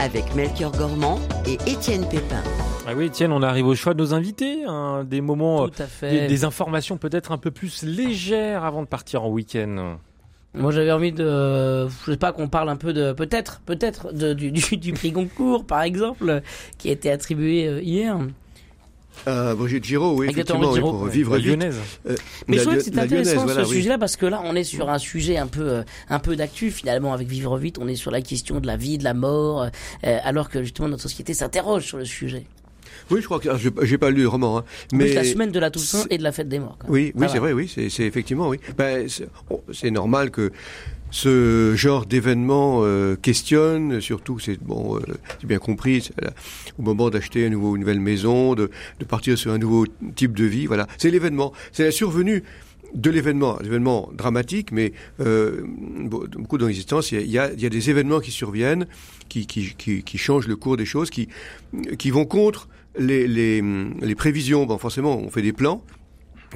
avec 0.00 0.34
Melchior 0.34 0.72
Gormand 0.72 1.18
et 1.46 1.54
Étienne 1.70 2.06
Pépin. 2.08 2.42
Ah 2.86 2.92
oui, 2.96 3.06
Étienne, 3.06 3.32
on 3.32 3.42
arrive 3.42 3.66
au 3.66 3.74
choix 3.74 3.94
de 3.94 3.98
nos 4.00 4.14
invités, 4.14 4.64
hein, 4.66 5.04
des 5.04 5.20
moments, 5.20 5.68
Tout 5.68 5.82
à 5.82 5.86
fait. 5.86 6.10
des, 6.10 6.26
des 6.28 6.44
informations 6.44 6.96
peut-être 6.96 7.32
un 7.32 7.38
peu 7.38 7.50
plus 7.50 7.82
légères 7.82 8.64
avant 8.64 8.82
de 8.82 8.86
partir 8.86 9.22
en 9.24 9.28
week-end. 9.30 9.96
Moi, 10.56 10.70
j'avais 10.70 10.92
envie 10.92 11.10
de, 11.12 11.88
je 11.88 12.12
sais 12.12 12.16
pas, 12.16 12.30
qu'on 12.32 12.48
parle 12.48 12.68
un 12.68 12.76
peu 12.76 12.92
de, 12.92 13.12
peut-être, 13.12 13.60
peut-être, 13.66 14.12
de- 14.12 14.34
du, 14.34 14.52
du, 14.52 14.76
du 14.76 14.92
prix 14.92 15.10
Goncourt, 15.10 15.64
par 15.66 15.82
exemple, 15.82 16.42
qui 16.78 16.90
a 16.90 16.92
été 16.92 17.10
attribué 17.10 17.66
euh, 17.66 17.80
hier. 17.82 18.16
Euh, 19.26 19.54
Brigitte 19.54 19.84
Giraud, 19.84 20.14
oui, 20.18 20.28
Exactement, 20.28 20.58
effectivement, 20.58 20.70
oui, 20.70 20.74
Giraud, 20.76 20.92
pour 20.92 21.02
ouais. 21.02 21.10
vivre 21.10 21.36
vite. 21.36 21.46
lyonnaise. 21.46 21.76
Mais 22.46 22.56
La 22.56 22.56
je 22.56 22.62
trouve 22.62 22.76
que 22.78 22.84
c'est 22.84 22.98
intéressant 22.98 23.44
voilà, 23.44 23.64
ce 23.64 23.68
oui. 23.70 23.76
sujet-là 23.76 23.98
parce 23.98 24.16
que 24.16 24.26
là, 24.26 24.42
on 24.44 24.54
est 24.54 24.64
sur 24.64 24.90
un 24.90 24.98
sujet 24.98 25.36
un 25.38 25.46
peu, 25.46 25.68
euh, 25.68 25.82
un 26.10 26.18
peu 26.18 26.36
d'actu 26.36 26.70
finalement 26.70 27.12
avec 27.12 27.28
Vivre 27.28 27.56
vite. 27.58 27.78
On 27.80 27.88
est 27.88 27.96
sur 27.96 28.10
la 28.10 28.20
question 28.20 28.60
de 28.60 28.66
la 28.66 28.76
vie, 28.76 28.98
de 28.98 29.04
la 29.04 29.14
mort, 29.14 29.62
euh, 30.04 30.18
alors 30.24 30.48
que 30.48 30.62
justement 30.62 30.88
notre 30.88 31.02
société 31.02 31.32
s'interroge 31.34 31.84
sur 31.84 31.98
le 31.98 32.04
sujet. 32.04 32.44
Oui, 33.10 33.20
je 33.20 33.26
crois 33.26 33.38
que 33.38 33.48
alors, 33.48 33.60
j'ai 33.82 33.98
pas 33.98 34.10
lu 34.10 34.22
le 34.22 34.28
roman, 34.28 34.58
hein, 34.58 34.64
mais 34.92 35.12
la 35.12 35.24
semaine 35.24 35.50
de 35.50 35.58
la 35.58 35.70
Toussaint 35.70 36.04
et 36.10 36.18
de 36.18 36.22
la 36.22 36.32
fête 36.32 36.48
des 36.48 36.58
morts. 36.58 36.78
Oui, 36.88 37.12
oui, 37.14 37.26
Ça 37.26 37.34
c'est 37.34 37.38
vrai, 37.38 37.52
oui, 37.52 37.72
c'est 37.72 38.04
effectivement, 38.04 38.48
oui. 38.48 38.58
Ben, 38.76 39.08
c'est 39.08 39.28
bon, 39.48 39.62
c'est 39.72 39.90
normal 39.90 40.30
que 40.30 40.52
ce 41.10 41.74
genre 41.76 42.06
d'événement 42.06 42.80
euh, 42.82 43.14
questionne, 43.14 44.00
surtout, 44.00 44.40
c'est 44.40 44.60
bon, 44.60 44.96
euh, 44.96 45.00
bien 45.44 45.58
compris, 45.58 46.10
au 46.76 46.82
moment 46.82 47.08
d'acheter 47.08 47.46
un 47.46 47.50
nouveau, 47.50 47.76
une 47.76 47.82
nouvelle 47.82 48.00
maison, 48.00 48.54
de, 48.54 48.68
de 48.98 49.04
partir 49.04 49.38
sur 49.38 49.52
un 49.52 49.58
nouveau 49.58 49.86
type 50.16 50.36
de 50.36 50.44
vie, 50.44 50.66
voilà. 50.66 50.88
C'est 50.98 51.10
l'événement, 51.10 51.52
c'est 51.70 51.84
la 51.84 51.92
survenue 51.92 52.42
de 52.94 53.10
l'événement, 53.10 53.58
l'événement 53.62 54.10
dramatique, 54.12 54.72
mais 54.72 54.92
euh, 55.20 55.62
beaucoup 55.66 56.58
dans 56.58 56.66
l'existence, 56.66 57.12
il 57.12 57.30
y, 57.30 57.38
a, 57.38 57.52
il 57.52 57.60
y 57.60 57.66
a 57.66 57.70
des 57.70 57.90
événements 57.90 58.20
qui 58.20 58.30
surviennent, 58.30 58.86
qui, 59.28 59.46
qui, 59.46 59.74
qui, 59.76 60.02
qui, 60.02 60.18
changent 60.18 60.48
le 60.48 60.56
cours 60.56 60.76
des 60.76 60.84
choses, 60.84 61.10
qui, 61.10 61.28
qui 61.98 62.10
vont 62.10 62.24
contre 62.24 62.68
les, 62.98 63.26
les, 63.26 63.62
les 64.00 64.14
prévisions. 64.14 64.66
Bon, 64.66 64.78
forcément, 64.78 65.18
on 65.18 65.30
fait 65.30 65.42
des 65.42 65.52
plans, 65.52 65.82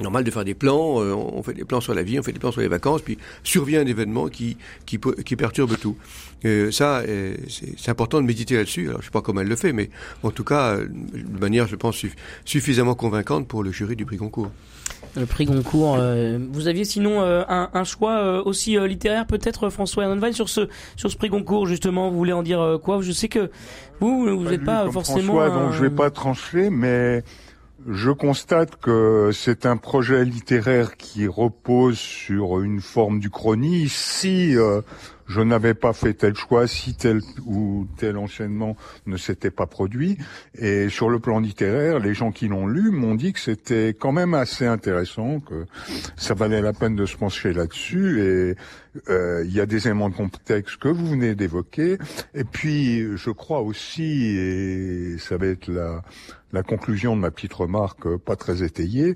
normal 0.01 0.23
de 0.23 0.31
faire 0.31 0.45
des 0.45 0.53
plans, 0.53 1.01
euh, 1.01 1.13
on 1.13 1.43
fait 1.43 1.53
des 1.53 1.65
plans 1.65 1.81
sur 1.81 1.93
la 1.93 2.03
vie, 2.03 2.19
on 2.19 2.23
fait 2.23 2.31
des 2.31 2.39
plans 2.39 2.51
sur 2.51 2.61
les 2.61 2.67
vacances, 2.67 3.01
puis 3.01 3.17
survient 3.43 3.81
un 3.81 3.85
événement 3.85 4.27
qui, 4.27 4.57
qui, 4.85 4.99
qui 5.25 5.35
perturbe 5.35 5.77
tout. 5.77 5.97
Euh, 6.45 6.71
ça, 6.71 6.99
euh, 6.99 7.35
c'est 7.49 7.89
important 7.89 8.21
de 8.21 8.25
méditer 8.25 8.55
là-dessus. 8.55 8.89
Alors, 8.89 9.01
je 9.01 9.05
sais 9.05 9.11
pas 9.11 9.21
comment 9.21 9.41
elle 9.41 9.47
le 9.47 9.55
fait, 9.55 9.73
mais 9.73 9.89
en 10.23 10.31
tout 10.31 10.43
cas, 10.43 10.77
de 10.77 11.39
manière, 11.39 11.67
je 11.67 11.75
pense, 11.75 12.05
suffisamment 12.45 12.95
convaincante 12.95 13.47
pour 13.47 13.63
le 13.63 13.71
jury 13.71 13.95
du 13.95 14.05
prix 14.05 14.17
Goncourt. 14.17 14.51
Le 15.15 15.25
prix 15.25 15.45
Goncourt. 15.45 15.97
vous 16.51 16.67
aviez 16.67 16.85
sinon 16.85 17.21
un, 17.21 17.69
un, 17.73 17.83
choix 17.83 18.43
aussi 18.45 18.77
littéraire, 18.79 19.25
peut-être, 19.25 19.69
François 19.69 20.03
Hernanwein, 20.03 20.31
sur 20.31 20.49
ce 20.49 20.69
sur 20.95 21.09
ce 21.11 21.17
prix 21.17 21.29
Goncourt 21.29 21.65
justement. 21.65 22.09
Vous 22.09 22.17
voulez 22.17 22.33
en 22.33 22.43
dire 22.43 22.79
quoi? 22.83 23.01
Je 23.01 23.11
sais 23.11 23.27
que 23.27 23.49
vous, 23.99 24.25
vous 24.25 24.49
n'êtes 24.49 24.63
pas, 24.63 24.89
forcément. 24.91 25.33
François, 25.33 25.49
donc 25.49 25.73
je 25.73 25.81
vais 25.81 25.89
pas 25.89 26.09
trancher, 26.09 26.69
mais 26.69 27.23
je 27.87 28.11
constate 28.11 28.75
que 28.77 29.31
c'est 29.33 29.65
un 29.65 29.77
projet 29.77 30.25
littéraire 30.25 30.97
qui 30.97 31.27
repose 31.27 31.97
sur 31.97 32.61
une 32.61 32.81
forme 32.81 33.19
d'uchronie. 33.19 33.87
Si 33.89 34.55
euh, 34.57 34.81
je 35.27 35.41
n'avais 35.41 35.75
pas 35.75 35.93
fait 35.93 36.13
tel 36.13 36.35
choix, 36.35 36.67
si 36.67 36.95
tel 36.95 37.21
ou 37.45 37.87
tel 37.97 38.17
enchaînement 38.17 38.75
ne 39.05 39.15
s'était 39.15 39.51
pas 39.51 39.67
produit, 39.67 40.17
et 40.57 40.89
sur 40.89 41.09
le 41.09 41.19
plan 41.19 41.39
littéraire, 41.39 41.99
les 41.99 42.13
gens 42.13 42.31
qui 42.31 42.47
l'ont 42.47 42.67
lu 42.67 42.89
m'ont 42.89 43.15
dit 43.15 43.31
que 43.31 43.39
c'était 43.39 43.89
quand 43.97 44.11
même 44.11 44.33
assez 44.33 44.65
intéressant, 44.65 45.39
que 45.39 45.65
ça 46.17 46.33
valait 46.33 46.61
la 46.61 46.73
peine 46.73 46.95
de 46.95 47.05
se 47.05 47.15
pencher 47.15 47.53
là-dessus, 47.53 48.21
et 48.21 48.55
euh, 49.09 49.43
il 49.45 49.53
y 49.53 49.61
a 49.61 49.67
des 49.67 49.85
éléments 49.85 50.09
de 50.09 50.15
contexte 50.15 50.77
que 50.77 50.89
vous 50.89 51.05
venez 51.05 51.35
d'évoquer, 51.35 51.97
et 52.33 52.43
puis 52.43 53.15
je 53.15 53.29
crois 53.29 53.61
aussi, 53.61 54.35
et 54.35 55.17
ça 55.19 55.37
va 55.37 55.45
être 55.45 55.67
la 55.67 56.01
la 56.51 56.63
conclusion 56.63 57.15
de 57.15 57.21
ma 57.21 57.31
petite 57.31 57.53
remarque 57.53 58.05
euh, 58.07 58.17
pas 58.17 58.35
très 58.35 58.63
étayée, 58.63 59.15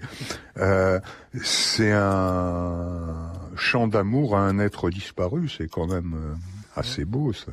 euh, 0.57 0.99
c'est 1.43 1.91
un 1.91 3.31
chant 3.55 3.87
d'amour 3.87 4.35
à 4.35 4.41
un 4.41 4.59
être 4.59 4.89
disparu, 4.89 5.49
c'est 5.49 5.67
quand 5.67 5.87
même 5.87 6.13
euh, 6.15 6.35
assez 6.75 7.05
beau 7.05 7.33
ça. 7.33 7.51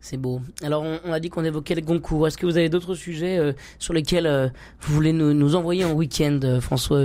C'est 0.00 0.16
beau. 0.16 0.40
Alors, 0.62 0.84
on, 1.04 1.12
a 1.12 1.18
dit 1.18 1.30
qu'on 1.30 1.44
évoquait 1.44 1.74
le 1.74 1.80
Goncourt. 1.80 2.28
Est-ce 2.28 2.38
que 2.38 2.46
vous 2.46 2.56
avez 2.56 2.68
d'autres 2.68 2.94
sujets 2.94 3.54
sur 3.80 3.92
lesquels 3.92 4.52
vous 4.80 4.94
voulez 4.94 5.12
nous, 5.12 5.34
nous 5.34 5.56
envoyer 5.56 5.84
en 5.84 5.92
week-end, 5.94 6.58
François 6.60 7.00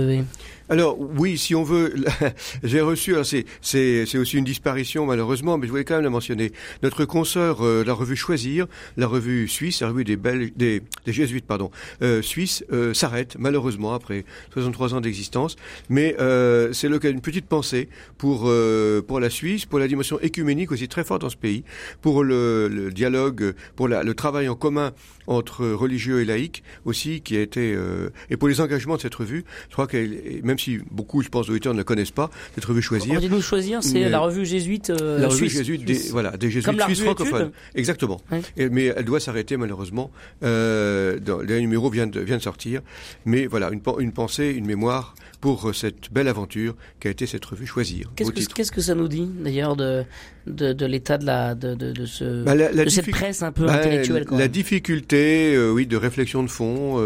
alors 0.72 0.98
oui, 0.98 1.36
si 1.36 1.54
on 1.54 1.62
veut, 1.62 1.94
j'ai 2.62 2.80
reçu, 2.80 3.14
c'est 3.22 3.44
c'est 3.60 4.16
aussi 4.16 4.38
une 4.38 4.44
disparition 4.44 5.04
malheureusement, 5.04 5.58
mais 5.58 5.66
je 5.66 5.70
voulais 5.70 5.84
quand 5.84 5.96
même 5.96 6.04
la 6.04 6.08
mentionner. 6.08 6.52
Notre 6.82 7.04
consoeur, 7.04 7.62
euh, 7.62 7.84
la 7.84 7.92
revue 7.92 8.16
Choisir, 8.16 8.66
la 8.96 9.06
revue 9.06 9.48
suisse, 9.48 9.82
la 9.82 9.88
revue 9.88 10.04
des 10.04 10.16
Belges, 10.16 10.50
des, 10.56 10.80
des 11.04 11.12
jésuites 11.12 11.44
pardon, 11.44 11.70
euh, 12.00 12.22
suisse 12.22 12.64
euh, 12.72 12.94
s'arrête 12.94 13.36
malheureusement 13.38 13.92
après 13.92 14.24
63 14.54 14.94
ans 14.94 15.02
d'existence. 15.02 15.56
Mais 15.90 16.16
euh, 16.20 16.72
c'est 16.72 16.88
le 16.88 16.98
cas 16.98 17.10
d'une 17.10 17.20
petite 17.20 17.46
pensée 17.46 17.90
pour 18.16 18.44
euh, 18.46 19.02
pour 19.02 19.20
la 19.20 19.28
Suisse, 19.28 19.66
pour 19.66 19.78
la 19.78 19.88
dimension 19.88 20.20
écuménique 20.20 20.72
aussi 20.72 20.88
très 20.88 21.04
forte 21.04 21.20
dans 21.20 21.28
ce 21.28 21.36
pays, 21.36 21.64
pour 22.00 22.24
le, 22.24 22.68
le 22.68 22.91
dialogue, 22.92 23.54
pour 23.76 23.88
la, 23.88 24.02
le 24.02 24.14
travail 24.14 24.48
en 24.48 24.54
commun 24.54 24.92
entre 25.26 25.66
religieux 25.66 26.20
et 26.20 26.24
laïcs 26.24 26.62
aussi, 26.84 27.20
qui 27.20 27.36
a 27.36 27.40
été 27.40 27.76
et 28.30 28.36
pour 28.36 28.48
les 28.48 28.60
engagements 28.60 28.96
de 28.96 29.00
cette 29.00 29.14
revue. 29.14 29.44
Je 29.68 29.72
crois 29.72 29.86
qu'elle 29.86 30.42
même 30.42 30.58
si 30.58 30.78
beaucoup, 30.90 31.22
je 31.22 31.28
pense, 31.28 31.46
d'auditeurs 31.46 31.72
ne 31.72 31.78
la 31.78 31.84
connaissent 31.84 32.10
pas, 32.10 32.30
cette 32.54 32.64
revue 32.64 32.82
Choisir. 32.82 33.20
Dites-nous 33.20 33.40
Choisir, 33.40 33.82
c'est 33.82 34.08
la 34.08 34.18
revue 34.18 34.44
jésuite 34.44 34.90
euh, 34.90 35.18
La 35.18 35.28
revue 35.28 35.48
jésuite, 35.48 35.84
des, 35.84 35.94
voilà, 36.10 36.36
des 36.36 36.50
jésuites 36.50 36.80
suisses 36.82 37.02
francophones. 37.02 37.52
Exactement. 37.74 38.20
mais 38.56 38.86
elle 38.86 39.04
doit 39.04 39.20
s'arrêter 39.20 39.56
malheureusement. 39.56 40.10
Euh, 40.42 41.18
dans, 41.18 41.38
le 41.38 41.60
numéro 41.60 41.90
vient 41.90 42.06
de, 42.06 42.20
vient 42.20 42.36
de 42.36 42.42
sortir. 42.42 42.80
Mais 43.24 43.46
voilà, 43.46 43.70
une, 43.70 43.80
une 43.98 44.12
pensée, 44.12 44.50
une 44.50 44.66
mémoire 44.66 45.14
pour 45.42 45.68
euh, 45.68 45.72
cette 45.72 46.12
belle 46.12 46.28
aventure 46.28 46.74
qu'a 47.00 47.10
été 47.10 47.26
cette 47.26 47.44
revue 47.44 47.66
Choisir. 47.66 48.10
Qu'est-ce 48.16 48.30
que, 48.30 48.74
que 48.74 48.80
ça 48.80 48.94
nous 48.94 49.08
dit 49.08 49.28
d'ailleurs 49.40 49.76
de, 49.76 50.04
de, 50.46 50.72
de 50.72 50.86
l'état 50.86 51.18
de, 51.18 51.26
la, 51.26 51.54
de, 51.54 51.74
de, 51.74 51.92
de 51.92 52.06
ce, 52.06 52.44
bah, 52.44 52.54
cette 52.88 53.10
presse 53.10 53.42
un 53.42 53.52
peu 53.52 53.66
bah, 53.66 53.74
intellectuelle 53.74 54.24
La 54.30 54.48
difficulté, 54.48 55.11
euh, 55.16 55.70
oui, 55.70 55.86
de 55.86 55.96
réflexion 55.96 56.42
de 56.42 56.48
fond, 56.48 56.98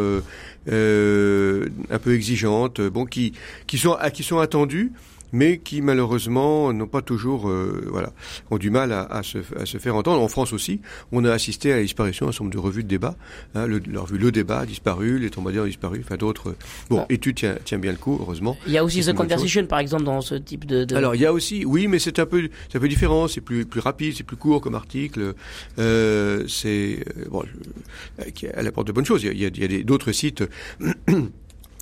euh, 0.68 1.16
euh, 1.46 1.66
un 1.90 1.98
peu 1.98 2.14
exigeante, 2.14 2.80
bon, 2.80 3.04
qui, 3.04 3.32
qui, 3.66 3.78
sont, 3.78 3.96
qui 4.12 4.22
sont 4.22 4.38
attendues 4.38 4.92
mais 5.32 5.58
qui 5.58 5.82
malheureusement 5.82 6.72
n'ont 6.72 6.86
pas 6.86 7.02
toujours, 7.02 7.48
euh, 7.48 7.86
voilà, 7.90 8.12
ont 8.50 8.58
du 8.58 8.70
mal 8.70 8.92
à, 8.92 9.02
à, 9.02 9.22
se, 9.22 9.38
à, 9.58 9.66
se, 9.66 9.78
faire 9.78 9.96
entendre. 9.96 10.22
En 10.22 10.28
France 10.28 10.52
aussi, 10.52 10.80
on 11.12 11.24
a 11.24 11.32
assisté 11.32 11.72
à 11.72 11.76
la 11.76 11.82
disparition 11.82 12.26
d'un 12.26 12.32
certain 12.32 12.44
nombre 12.44 12.54
de 12.54 12.60
revues 12.60 12.82
de 12.82 12.88
débat. 12.88 13.16
Hein, 13.54 13.66
le, 13.66 13.80
la 13.90 14.00
revue 14.00 14.18
Le 14.18 14.32
Débat 14.32 14.60
a 14.60 14.66
disparu, 14.66 15.18
Les 15.18 15.30
Tombadiers 15.30 15.60
ont 15.60 15.66
disparu, 15.66 16.00
enfin 16.04 16.16
d'autres. 16.16 16.54
Bon, 16.90 17.00
ah. 17.00 17.06
étude 17.10 17.36
tient, 17.36 17.56
tient, 17.64 17.78
bien 17.78 17.92
le 17.92 17.98
coup, 17.98 18.18
heureusement. 18.20 18.56
Il 18.66 18.72
y 18.72 18.78
a 18.78 18.84
aussi 18.84 19.02
The 19.02 19.12
Conversation, 19.12 19.66
par 19.66 19.78
exemple, 19.78 20.04
dans 20.04 20.20
ce 20.20 20.34
type 20.34 20.64
de, 20.64 20.84
de... 20.84 20.96
Alors, 20.96 21.14
il 21.14 21.20
y 21.20 21.26
a 21.26 21.32
aussi, 21.32 21.64
oui, 21.64 21.88
mais 21.88 21.98
c'est 21.98 22.18
un 22.18 22.26
peu, 22.26 22.48
c'est 22.70 22.78
un 22.78 22.80
peu 22.80 22.88
différent. 22.88 23.28
C'est 23.28 23.40
plus, 23.40 23.66
plus 23.66 23.80
rapide, 23.80 24.14
c'est 24.16 24.24
plus 24.24 24.36
court 24.36 24.60
comme 24.60 24.74
article. 24.74 25.34
Euh, 25.78 26.44
c'est 26.48 27.04
euh, 27.16 27.24
bon, 27.30 27.42
elle 28.54 28.66
apporte 28.66 28.86
de 28.86 28.92
bonnes 28.92 29.04
choses. 29.04 29.22
Il 29.22 29.38
y 29.38 29.44
a, 29.44 29.48
il 29.48 29.72
y 29.72 29.80
a 29.80 29.82
d'autres 29.82 30.12
sites. 30.12 30.44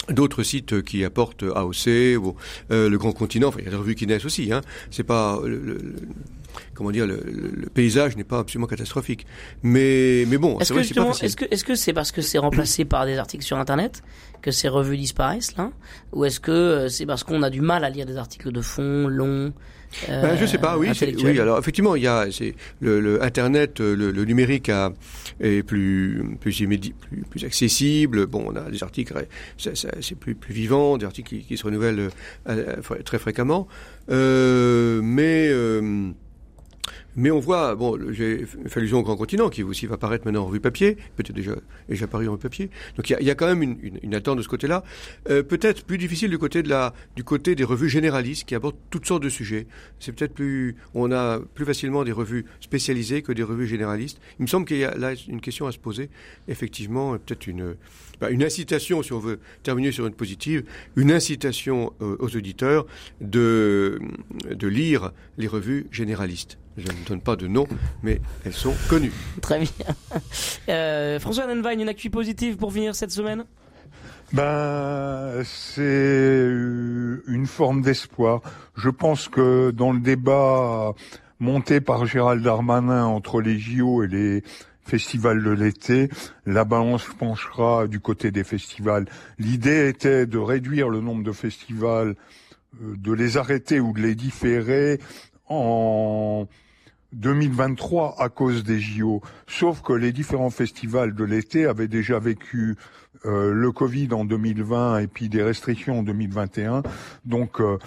d'autres 0.08 0.42
sites 0.42 0.82
qui 0.82 1.04
apportent 1.04 1.44
AOC, 1.44 2.16
ou, 2.18 2.34
euh, 2.70 2.88
le 2.88 2.98
Grand 2.98 3.12
Continent, 3.12 3.48
enfin 3.48 3.58
il 3.60 3.64
y 3.64 3.68
a 3.68 3.70
des 3.70 3.76
revues 3.76 3.94
qui 3.94 4.06
naissent 4.06 4.24
aussi. 4.24 4.52
Hein. 4.52 4.60
C'est 4.90 5.04
pas 5.04 5.40
le, 5.44 5.78
comment 6.74 6.90
dire, 6.90 7.06
le, 7.06 7.18
paysage 7.72 8.16
n'est 8.16 8.24
pas 8.24 8.40
absolument 8.40 8.66
catastrophique. 8.66 9.26
Mais 9.62 10.24
mais 10.28 10.38
bon, 10.38 10.58
est-ce 10.58 10.72
que 10.72 10.82
justement, 10.82 11.12
est-ce 11.12 11.36
que 11.36 11.44
est-ce 11.50 11.64
que 11.64 11.74
c'est 11.74 11.92
parce 11.92 12.12
que 12.12 12.22
c'est 12.22 12.38
remplacé 12.38 12.84
par 12.84 13.06
des 13.06 13.18
articles 13.18 13.44
sur 13.44 13.58
Internet 13.58 14.02
que 14.42 14.50
ces 14.50 14.68
revues 14.68 14.98
disparaissent 14.98 15.56
là, 15.56 15.70
ou 16.12 16.24
est-ce 16.24 16.40
que 16.40 16.50
euh, 16.50 16.88
c'est 16.88 17.06
parce 17.06 17.24
qu'on 17.24 17.42
a 17.42 17.50
du 17.50 17.60
mal 17.60 17.84
à 17.84 17.90
lire 17.90 18.06
des 18.06 18.16
articles 18.16 18.52
de 18.52 18.60
fond 18.60 19.08
longs 19.08 19.52
euh, 20.08 20.22
ben, 20.22 20.36
je 20.36 20.46
sais 20.46 20.58
pas, 20.58 20.76
oui, 20.78 20.88
oui. 21.22 21.40
Alors 21.40 21.58
effectivement, 21.58 21.96
il 21.96 22.02
y 22.02 22.06
a 22.06 22.26
c'est 22.30 22.54
le, 22.80 23.00
le, 23.00 23.22
Internet, 23.22 23.80
euh, 23.80 23.94
le, 23.94 24.10
le, 24.10 24.24
numérique 24.24 24.68
a, 24.68 24.92
est 25.40 25.62
plus 25.62 26.36
plus, 26.40 26.52
plus 26.52 27.22
plus 27.30 27.44
accessible. 27.44 28.26
Bon, 28.26 28.44
on 28.46 28.56
a 28.56 28.70
des 28.70 28.82
articles, 28.82 29.14
c'est 29.56 30.18
plus 30.18 30.34
plus 30.34 30.54
vivant, 30.54 30.96
des 30.96 31.06
articles 31.06 31.28
qui, 31.28 31.44
qui 31.44 31.56
se 31.56 31.64
renouvellent 31.64 32.10
euh, 32.48 32.76
très 33.04 33.18
fréquemment. 33.18 33.68
Euh, 34.10 35.00
mais 35.02 35.50
mais 37.16 37.30
on 37.30 37.40
voit, 37.40 37.74
bon, 37.74 37.98
j'ai 38.12 38.44
fait 38.46 38.80
allusion 38.80 38.98
au 38.98 39.02
Grand 39.02 39.16
Continent, 39.16 39.48
qui 39.48 39.62
aussi 39.62 39.86
va 39.86 39.94
apparaître 39.94 40.24
maintenant 40.24 40.42
en 40.42 40.46
revue 40.46 40.60
papier, 40.60 40.96
peut-être 41.16 41.32
déjà, 41.32 41.54
déjà 41.88 42.06
paru 42.06 42.28
en 42.28 42.32
revue 42.32 42.42
papier. 42.42 42.70
Donc 42.96 43.08
il 43.10 43.12
y 43.12 43.16
a, 43.16 43.22
y 43.22 43.30
a, 43.30 43.34
quand 43.34 43.46
même 43.46 43.62
une, 43.62 43.76
une, 43.82 43.98
une 44.02 44.14
attente 44.14 44.38
de 44.38 44.42
ce 44.42 44.48
côté-là. 44.48 44.84
Euh, 45.30 45.42
peut-être 45.42 45.84
plus 45.84 45.98
difficile 45.98 46.30
du 46.30 46.38
côté 46.38 46.62
de 46.62 46.68
la, 46.68 46.94
du 47.16 47.24
côté 47.24 47.54
des 47.54 47.64
revues 47.64 47.88
généralistes 47.88 48.44
qui 48.44 48.54
abordent 48.54 48.76
toutes 48.90 49.06
sortes 49.06 49.22
de 49.22 49.28
sujets. 49.28 49.66
C'est 50.00 50.12
peut-être 50.12 50.34
plus, 50.34 50.76
on 50.94 51.12
a 51.12 51.40
plus 51.40 51.64
facilement 51.64 52.04
des 52.04 52.12
revues 52.12 52.44
spécialisées 52.60 53.22
que 53.22 53.32
des 53.32 53.42
revues 53.42 53.66
généralistes. 53.66 54.20
Il 54.38 54.42
me 54.42 54.48
semble 54.48 54.66
qu'il 54.66 54.78
y 54.78 54.84
a 54.84 54.96
là 54.96 55.12
une 55.28 55.40
question 55.40 55.66
à 55.66 55.72
se 55.72 55.78
poser. 55.78 56.10
Effectivement, 56.48 57.12
peut-être 57.12 57.46
une, 57.46 57.76
bah, 58.20 58.30
une 58.30 58.42
incitation, 58.42 59.02
si 59.02 59.12
on 59.12 59.18
veut 59.18 59.38
terminer 59.62 59.92
sur 59.92 60.06
une 60.06 60.14
positive, 60.14 60.64
une 60.96 61.12
incitation 61.12 61.92
euh, 62.00 62.16
aux 62.18 62.36
auditeurs 62.36 62.86
de, 63.20 64.00
de 64.50 64.68
lire 64.68 65.12
les 65.38 65.46
revues 65.46 65.86
généralistes. 65.90 66.58
Je 66.76 66.86
ne 66.88 67.06
donne 67.06 67.20
pas 67.20 67.36
de 67.36 67.46
nom, 67.46 67.66
mais 68.02 68.20
elles 68.44 68.52
sont 68.52 68.74
connues. 68.88 69.12
Très 69.40 69.60
bien. 69.60 69.70
Euh, 70.68 71.20
François 71.20 71.46
Nenwein, 71.46 71.78
une 71.78 71.88
actu 71.88 72.08
positive 72.08 72.56
pour 72.56 72.72
finir 72.72 72.94
cette 72.94 73.10
semaine? 73.10 73.44
Ben, 74.32 75.42
c'est 75.44 76.48
une 77.28 77.46
forme 77.46 77.82
d'espoir. 77.82 78.40
Je 78.74 78.88
pense 78.88 79.28
que 79.28 79.70
dans 79.70 79.92
le 79.92 80.00
débat 80.00 80.94
monté 81.38 81.80
par 81.80 82.06
Gérald 82.06 82.42
Darmanin 82.42 83.04
entre 83.04 83.40
les 83.40 83.58
JO 83.58 84.02
et 84.02 84.08
les 84.08 84.42
festivals 84.82 85.42
de 85.42 85.50
l'été, 85.50 86.08
la 86.46 86.64
balance 86.64 87.06
penchera 87.18 87.86
du 87.86 88.00
côté 88.00 88.30
des 88.30 88.44
festivals. 88.44 89.06
L'idée 89.38 89.88
était 89.88 90.26
de 90.26 90.38
réduire 90.38 90.88
le 90.88 91.00
nombre 91.00 91.22
de 91.22 91.32
festivals, 91.32 92.16
euh, 92.82 92.96
de 92.96 93.12
les 93.12 93.36
arrêter 93.36 93.80
ou 93.80 93.92
de 93.92 94.00
les 94.00 94.14
différer 94.14 94.98
en 95.48 96.48
2023 97.14 98.16
à 98.18 98.28
cause 98.28 98.64
des 98.64 98.78
JO. 98.78 99.22
Sauf 99.46 99.82
que 99.82 99.92
les 99.92 100.12
différents 100.12 100.50
festivals 100.50 101.14
de 101.14 101.24
l'été 101.24 101.66
avaient 101.66 101.88
déjà 101.88 102.18
vécu 102.18 102.76
euh, 103.26 103.54
le 103.54 103.72
Covid 103.72 104.08
en 104.12 104.26
2020 104.26 104.98
et 104.98 105.06
puis 105.06 105.30
des 105.30 105.42
restrictions 105.42 106.00
en 106.00 106.02
2021. 106.02 106.82
Donc 107.24 107.60
euh, 107.60 107.78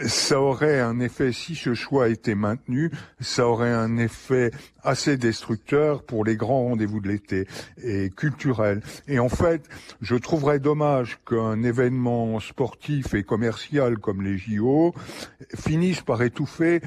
ça 0.00 0.40
aurait 0.40 0.80
un 0.80 1.00
effet, 1.00 1.32
si 1.32 1.54
ce 1.54 1.74
choix 1.74 2.08
était 2.08 2.34
maintenu, 2.34 2.90
ça 3.20 3.46
aurait 3.46 3.72
un 3.72 3.98
effet 3.98 4.52
assez 4.82 5.18
destructeur 5.18 6.02
pour 6.02 6.24
les 6.24 6.36
grands 6.36 6.62
rendez-vous 6.62 7.00
de 7.00 7.08
l'été 7.08 7.46
et 7.82 8.08
culturels. 8.08 8.80
Et 9.06 9.18
en 9.18 9.28
fait, 9.28 9.68
je 10.00 10.14
trouverais 10.14 10.60
dommage 10.60 11.18
qu'un 11.28 11.62
événement 11.62 12.40
sportif 12.40 13.12
et 13.12 13.22
commercial 13.22 13.98
comme 13.98 14.22
les 14.22 14.38
JO 14.38 14.94
finisse 15.54 16.00
par 16.00 16.22
étouffer 16.22 16.80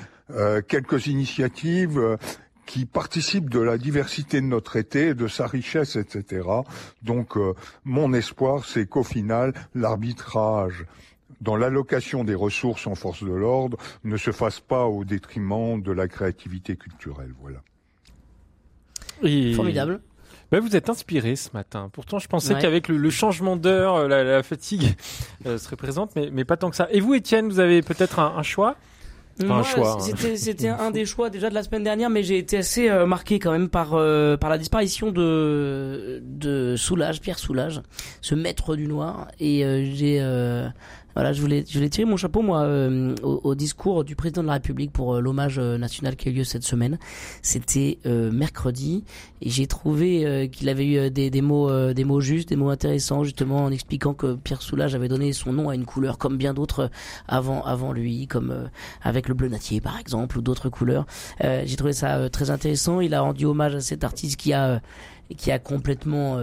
quelques 0.68 1.08
initiatives 1.08 1.98
euh, 1.98 2.18
qui 2.66 2.86
participent 2.86 3.50
de 3.50 3.60
la 3.60 3.78
diversité 3.78 4.42
de 4.42 4.46
notre 4.46 4.76
été, 4.76 5.14
de 5.16 5.28
sa 5.28 5.48
richesse, 5.48 5.96
etc. 5.96 6.48
Donc 7.02 7.36
euh, 7.38 7.54
mon 7.84 8.14
espoir, 8.14 8.66
c'est 8.66 8.86
qu'au 8.88 9.04
final, 9.04 9.54
l'arbitrage 9.74 10.86
dans 11.42 11.56
l'allocation 11.56 12.24
des 12.24 12.36
ressources 12.36 12.86
en 12.86 12.96
force 12.96 13.24
de 13.24 13.32
l'ordre 13.32 13.78
ne 14.04 14.18
se 14.18 14.32
fasse 14.32 14.60
pas 14.60 14.86
au 14.86 15.04
détriment 15.06 15.82
de 15.82 15.92
la 15.92 16.08
créativité 16.08 16.76
culturelle. 16.76 17.34
Voilà. 17.42 17.60
Et- 19.24 19.54
Formidable. 19.54 20.02
Ben, 20.52 20.60
vous 20.62 20.76
êtes 20.76 20.90
inspiré 20.90 21.36
ce 21.36 21.50
matin. 21.54 21.90
Pourtant, 21.94 22.18
je 22.18 22.28
pensais 22.28 22.56
Ouais. 22.56 22.62
qu'avec 22.62 22.88
le, 22.88 22.98
le 22.98 23.10
changement 23.12 23.56
d'heure, 23.56 23.96
euh, 23.96 24.08
la, 24.08 24.24
la 24.24 24.42
fatigue 24.44 24.96
euh, 25.46 25.60
serait 25.60 25.76
présente, 25.76 26.12
mais, 26.16 26.30
mais 26.32 26.44
pas 26.44 26.58
tant 26.58 26.72
que 26.72 26.76
ça. 26.76 26.88
Et 26.92 27.02
vous, 27.02 27.14
Étienne, 27.14 27.48
vous 27.50 27.60
avez 27.60 27.84
peut-être 27.84 28.18
un, 28.20 28.36
un 28.36 28.42
choix? 28.44 28.76
Un 29.42 29.46
Moi, 29.46 29.64
choix, 29.64 29.94
hein. 29.94 30.00
C'était, 30.00 30.36
c'était 30.36 30.68
un 30.68 30.92
des 30.92 31.06
choix 31.08 31.30
déjà 31.30 31.50
de 31.50 31.56
la 31.56 31.64
semaine 31.64 31.84
dernière, 31.84 32.10
mais 32.10 32.24
j'ai 32.24 32.38
été 32.38 32.58
assez 32.58 32.90
euh, 32.90 33.06
marqué 33.06 33.40
quand 33.40 33.52
même 33.52 33.70
par 33.70 33.94
euh, 33.94 34.36
par 34.38 34.50
la 34.50 34.58
disparition 34.58 35.12
de 35.12 36.22
de 36.24 36.76
Soulage, 36.76 37.22
Pierre 37.22 37.40
Soulage, 37.40 37.82
ce 38.22 38.36
maître 38.36 38.76
du 38.76 38.88
noir. 38.88 39.28
Et 39.40 39.64
euh, 39.64 39.86
j'ai 39.94 40.20
euh, 40.22 40.68
voilà, 41.20 41.34
je 41.34 41.42
voulais 41.42 41.66
je 41.68 41.74
voulais 41.78 41.90
tirer 41.90 42.06
mon 42.06 42.16
chapeau 42.16 42.42
moi 42.42 42.62
euh, 42.62 43.14
au, 43.24 43.42
au 43.44 43.54
discours 43.54 44.06
du 44.06 44.16
président 44.16 44.42
de 44.42 44.48
la 44.48 44.54
République 44.54 44.94
pour 44.94 45.16
euh, 45.16 45.20
l'hommage 45.20 45.60
euh, 45.60 45.78
national 45.78 46.16
qui 46.16 46.30
a 46.30 46.32
eu 46.32 46.36
lieu 46.36 46.44
cette 46.46 46.64
semaine. 46.64 46.98
C'était 47.42 48.00
euh, 48.06 48.32
mercredi 48.32 49.04
et 49.42 49.50
j'ai 49.50 49.68
trouvé 49.68 50.50
qu'il 50.50 50.70
avait 50.70 50.88
eu 50.88 51.12
des, 51.12 51.30
des 51.30 51.42
mots 51.42 51.92
des 51.92 52.06
mots 52.06 52.22
justes, 52.22 52.48
des 52.48 52.56
mots 52.56 52.70
intéressants 52.70 53.26
justement 53.26 53.66
en 53.66 53.72
expliquant 53.72 54.14
que 54.14 54.36
Pierre 54.36 54.62
Soulage 54.62 54.96
avait 54.96 55.10
donné 55.10 55.34
son 55.34 55.52
nom 55.52 55.68
à 55.68 55.76
une 55.76 55.84
couleur 55.84 56.18
comme 56.18 56.38
bien 56.38 56.54
d'autres 56.54 56.90
avant 57.28 57.64
avant 57.64 57.92
lui, 57.92 58.26
comme 58.28 58.70
avec 59.02 59.28
le 59.28 59.34
bleu 59.34 59.50
natier 59.50 59.82
par 59.82 60.00
exemple 60.00 60.38
ou 60.38 60.42
d'autres 60.42 60.70
couleurs. 60.70 61.06
J'ai 61.42 61.76
trouvé 61.76 61.92
ça 61.92 62.30
très 62.30 62.50
intéressant. 62.50 63.02
Il 63.02 63.14
a 63.14 63.20
rendu 63.20 63.44
hommage 63.44 63.76
à 63.76 63.82
cet 63.82 64.06
artiste 64.06 64.38
qui 64.38 64.54
a 64.54 64.82
qui 65.36 65.52
a 65.52 65.60
complètement 65.60 66.38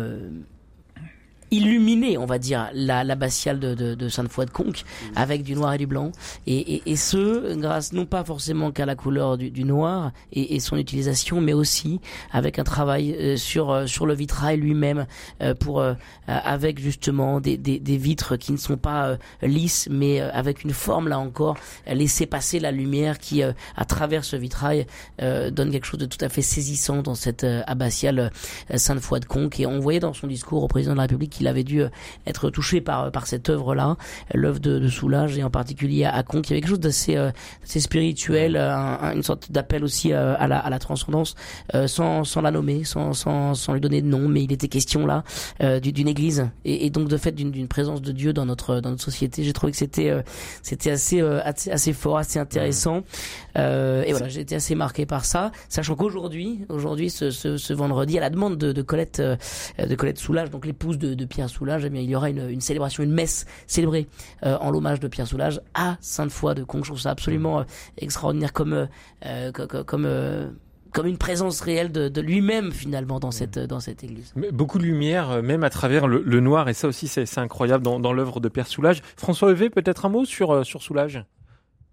illuminé, 1.50 2.18
on 2.18 2.26
va 2.26 2.38
dire, 2.38 2.68
la 2.74 3.04
l'abbatiale 3.04 3.60
de, 3.60 3.74
de, 3.74 3.94
de 3.94 4.06
de 4.06 4.50
Conques 4.50 4.84
avec 5.14 5.42
du 5.42 5.54
noir 5.54 5.74
et 5.74 5.78
du 5.78 5.86
blanc. 5.86 6.12
Et, 6.46 6.74
et, 6.76 6.82
et 6.86 6.96
ce, 6.96 7.54
grâce 7.56 7.92
non 7.92 8.06
pas 8.06 8.24
forcément 8.24 8.70
qu'à 8.72 8.86
la 8.86 8.94
couleur 8.94 9.36
du, 9.38 9.50
du 9.50 9.64
noir 9.64 10.12
et, 10.32 10.54
et 10.54 10.60
son 10.60 10.76
utilisation, 10.76 11.40
mais 11.40 11.52
aussi 11.52 12.00
avec 12.32 12.58
un 12.58 12.64
travail 12.64 13.14
euh, 13.14 13.36
sur 13.36 13.70
euh, 13.70 13.86
sur 13.86 14.06
le 14.06 14.14
vitrail 14.14 14.58
lui-même, 14.58 15.06
euh, 15.42 15.54
pour 15.54 15.80
euh, 15.80 15.94
avec 16.26 16.78
justement 16.80 17.40
des, 17.40 17.56
des, 17.56 17.78
des 17.78 17.96
vitres 17.96 18.36
qui 18.36 18.52
ne 18.52 18.56
sont 18.56 18.76
pas 18.76 19.08
euh, 19.08 19.16
lisses, 19.42 19.88
mais 19.90 20.20
euh, 20.20 20.30
avec 20.32 20.64
une 20.64 20.72
forme 20.72 21.08
là 21.08 21.18
encore, 21.18 21.56
laisser 21.86 22.26
passer 22.26 22.58
la 22.58 22.70
lumière 22.70 23.18
qui, 23.18 23.42
euh, 23.42 23.52
à 23.76 23.84
travers 23.84 24.24
ce 24.24 24.36
vitrail, 24.36 24.86
euh, 25.22 25.50
donne 25.50 25.70
quelque 25.70 25.86
chose 25.86 26.00
de 26.00 26.06
tout 26.06 26.22
à 26.24 26.28
fait 26.28 26.42
saisissant 26.42 27.02
dans 27.02 27.14
cette 27.14 27.44
euh, 27.44 27.62
abbatiale 27.66 28.30
euh, 28.70 28.76
Sainte-Foy 28.76 29.20
de 29.20 29.24
Conques. 29.26 29.60
Et 29.60 29.66
on 29.66 29.78
voyait 29.80 30.00
dans 30.00 30.12
son 30.14 30.26
discours 30.26 30.62
au 30.62 30.68
président 30.68 30.92
de 30.92 30.96
la 30.98 31.02
République 31.02 31.35
qu'il 31.36 31.46
avait 31.48 31.64
dû 31.64 31.82
euh, 31.82 31.88
être 32.26 32.50
touché 32.50 32.80
par 32.80 33.10
par 33.12 33.26
cette 33.26 33.48
œuvre-là, 33.50 33.96
euh, 34.34 34.38
l'œuvre 34.38 34.60
de, 34.60 34.78
de 34.78 34.88
Soulage 34.88 35.36
et 35.38 35.42
en 35.44 35.50
particulier 35.50 36.04
à. 36.04 36.22
Il 36.32 36.36
y 36.36 36.52
avait 36.52 36.60
quelque 36.60 36.68
chose 36.68 36.80
d'assez 36.80 37.16
euh, 37.16 37.30
assez 37.64 37.80
spirituel, 37.80 38.56
euh, 38.56 38.74
un- 38.74 38.98
un- 39.00 39.12
une 39.14 39.22
sorte 39.22 39.50
d'appel 39.52 39.84
aussi 39.84 40.12
euh, 40.12 40.34
à 40.38 40.46
la 40.48 40.58
à 40.58 40.70
la 40.70 40.78
transcendance, 40.78 41.34
euh, 41.74 41.86
sans 41.86 42.24
sans 42.24 42.40
la 42.40 42.50
nommer, 42.50 42.84
sans 42.84 43.12
sans 43.12 43.54
sans 43.54 43.74
lui 43.74 43.80
donner 43.80 44.02
de 44.02 44.06
nom, 44.08 44.28
mais 44.28 44.42
il 44.44 44.52
était 44.52 44.68
question 44.68 45.06
là 45.06 45.22
euh, 45.62 45.80
du- 45.80 45.92
d'une 45.92 46.08
église 46.08 46.48
et, 46.64 46.86
et 46.86 46.90
donc 46.90 47.08
de 47.08 47.16
fait 47.16 47.32
d'une 47.32 47.50
d'une 47.50 47.68
présence 47.68 48.02
de 48.02 48.12
Dieu 48.12 48.32
dans 48.32 48.46
notre 48.46 48.80
dans 48.80 48.90
notre 48.90 49.02
société. 49.02 49.42
J'ai 49.44 49.52
trouvé 49.52 49.72
que 49.72 49.78
c'était 49.78 50.10
euh, 50.10 50.22
c'était 50.62 50.90
assez, 50.90 51.20
euh, 51.20 51.40
assez 51.44 51.70
assez 51.70 51.92
fort, 51.92 52.18
assez 52.18 52.38
intéressant. 52.38 53.02
Euh, 53.56 54.02
et 54.06 54.12
voilà, 54.12 54.28
été 54.28 54.54
assez 54.54 54.74
marqué 54.74 55.06
par 55.06 55.24
ça, 55.24 55.50
sachant 55.68 55.94
qu'aujourd'hui, 55.94 56.66
aujourd'hui, 56.68 57.10
ce, 57.10 57.30
ce, 57.30 57.56
ce 57.56 57.72
vendredi, 57.72 58.18
à 58.18 58.20
la 58.20 58.30
demande 58.30 58.58
de, 58.58 58.72
de 58.72 58.82
Colette, 58.82 59.20
euh, 59.20 59.36
de 59.78 59.94
Colette 59.94 60.18
Soulage, 60.18 60.50
donc 60.50 60.66
l'épouse 60.66 60.98
de, 60.98 61.14
de 61.14 61.24
Pierre 61.24 61.48
Soulage, 61.48 61.84
eh 61.84 61.90
bien, 61.90 62.02
il 62.02 62.10
y 62.10 62.16
aura 62.16 62.28
une, 62.30 62.50
une 62.50 62.60
célébration, 62.60 63.02
une 63.02 63.12
messe 63.12 63.46
célébrée 63.66 64.08
euh, 64.44 64.56
en 64.60 64.70
l'hommage 64.70 65.00
de 65.00 65.08
Pierre 65.08 65.26
Soulage 65.26 65.60
à 65.74 65.96
Sainte-Foy 66.00 66.54
de 66.54 66.64
Conques. 66.64 66.84
Je 66.84 66.90
trouve 66.90 67.00
ça 67.00 67.10
absolument 67.10 67.60
euh, 67.60 67.64
extraordinaire 67.98 68.52
comme 68.52 68.88
euh, 69.24 69.52
co- 69.52 69.66
co- 69.66 69.84
comme 69.84 70.04
euh, 70.06 70.48
comme 70.92 71.06
une 71.06 71.18
présence 71.18 71.60
réelle 71.60 71.92
de, 71.92 72.08
de 72.08 72.20
lui-même 72.22 72.72
finalement 72.72 73.20
dans 73.20 73.30
cette 73.30 73.58
dans 73.58 73.80
cette 73.80 74.02
église. 74.02 74.32
Beaucoup 74.52 74.78
de 74.78 74.84
lumière, 74.84 75.42
même 75.42 75.62
à 75.64 75.70
travers 75.70 76.06
le, 76.08 76.22
le 76.24 76.40
noir, 76.40 76.68
et 76.68 76.74
ça 76.74 76.88
aussi, 76.88 77.06
c'est 77.06 77.38
incroyable 77.38 77.84
dans, 77.84 78.00
dans 78.00 78.12
l'œuvre 78.12 78.40
de 78.40 78.48
Père 78.48 78.66
Soulage. 78.66 79.02
François 79.16 79.50
Evé, 79.50 79.68
peut-être 79.68 80.06
un 80.06 80.08
mot 80.08 80.24
sur, 80.24 80.64
sur 80.64 80.82
Soulage 80.82 81.24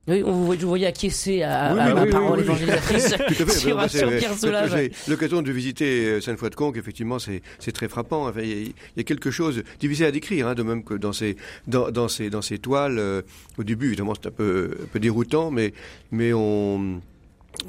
Oui, 0.06 0.22
on 0.26 0.32
vous 0.34 0.46
voyez, 0.46 0.62
vous 0.62 0.68
voyais 0.68 0.86
acquiescer 0.88 1.44
à, 1.44 1.74
Oui, 1.74 1.80
à 1.80 1.86
oui, 1.88 1.94
ma 1.94 2.04
oui, 2.04 2.10
parole 2.10 2.40
évangélisatrice 2.42 3.08
sur, 3.58 3.90
c'est- 3.90 4.18
Pierre 4.18 4.38
Soulage. 4.38 4.72
J'ai 4.76 4.92
l'occasion 5.08 5.42
de 5.42 5.50
visiter 5.52 6.06
euh, 6.06 6.20
Sainte-Foy-de-Conques, 6.22 6.76
effectivement, 6.76 7.20
c'est 7.20 7.42
c'est 7.60 7.72
très 7.72 7.88
frappant. 7.88 8.28
Enfin, 8.28 8.42
il, 8.42 8.50
y 8.50 8.52
a, 8.52 8.56
il 8.66 8.74
y 8.98 9.00
a 9.00 9.04
quelque 9.04 9.32
chose 9.32 9.64
difficile 9.80 10.06
à 10.06 10.12
décrire, 10.12 10.48
hein, 10.50 10.56
de 10.56 10.64
même 10.64 10.84
que 10.84 10.94
dans 10.96 11.14
ces 11.14 11.38
dans, 11.68 11.90
dans 11.90 12.10
ces 12.10 12.30
dans 12.30 12.42
ces 12.42 12.58
toiles. 12.58 13.00
euh, 13.00 13.22
au 13.58 13.64
début, 13.64 13.88
évidemment, 13.88 14.14
c'est 14.14 14.28
un 14.28 14.32
peu 14.32 14.76
un 14.84 14.88
peu 14.88 15.00
déroutant, 15.00 15.52
mais 15.52 15.74
mais 16.12 16.34
on 16.34 17.00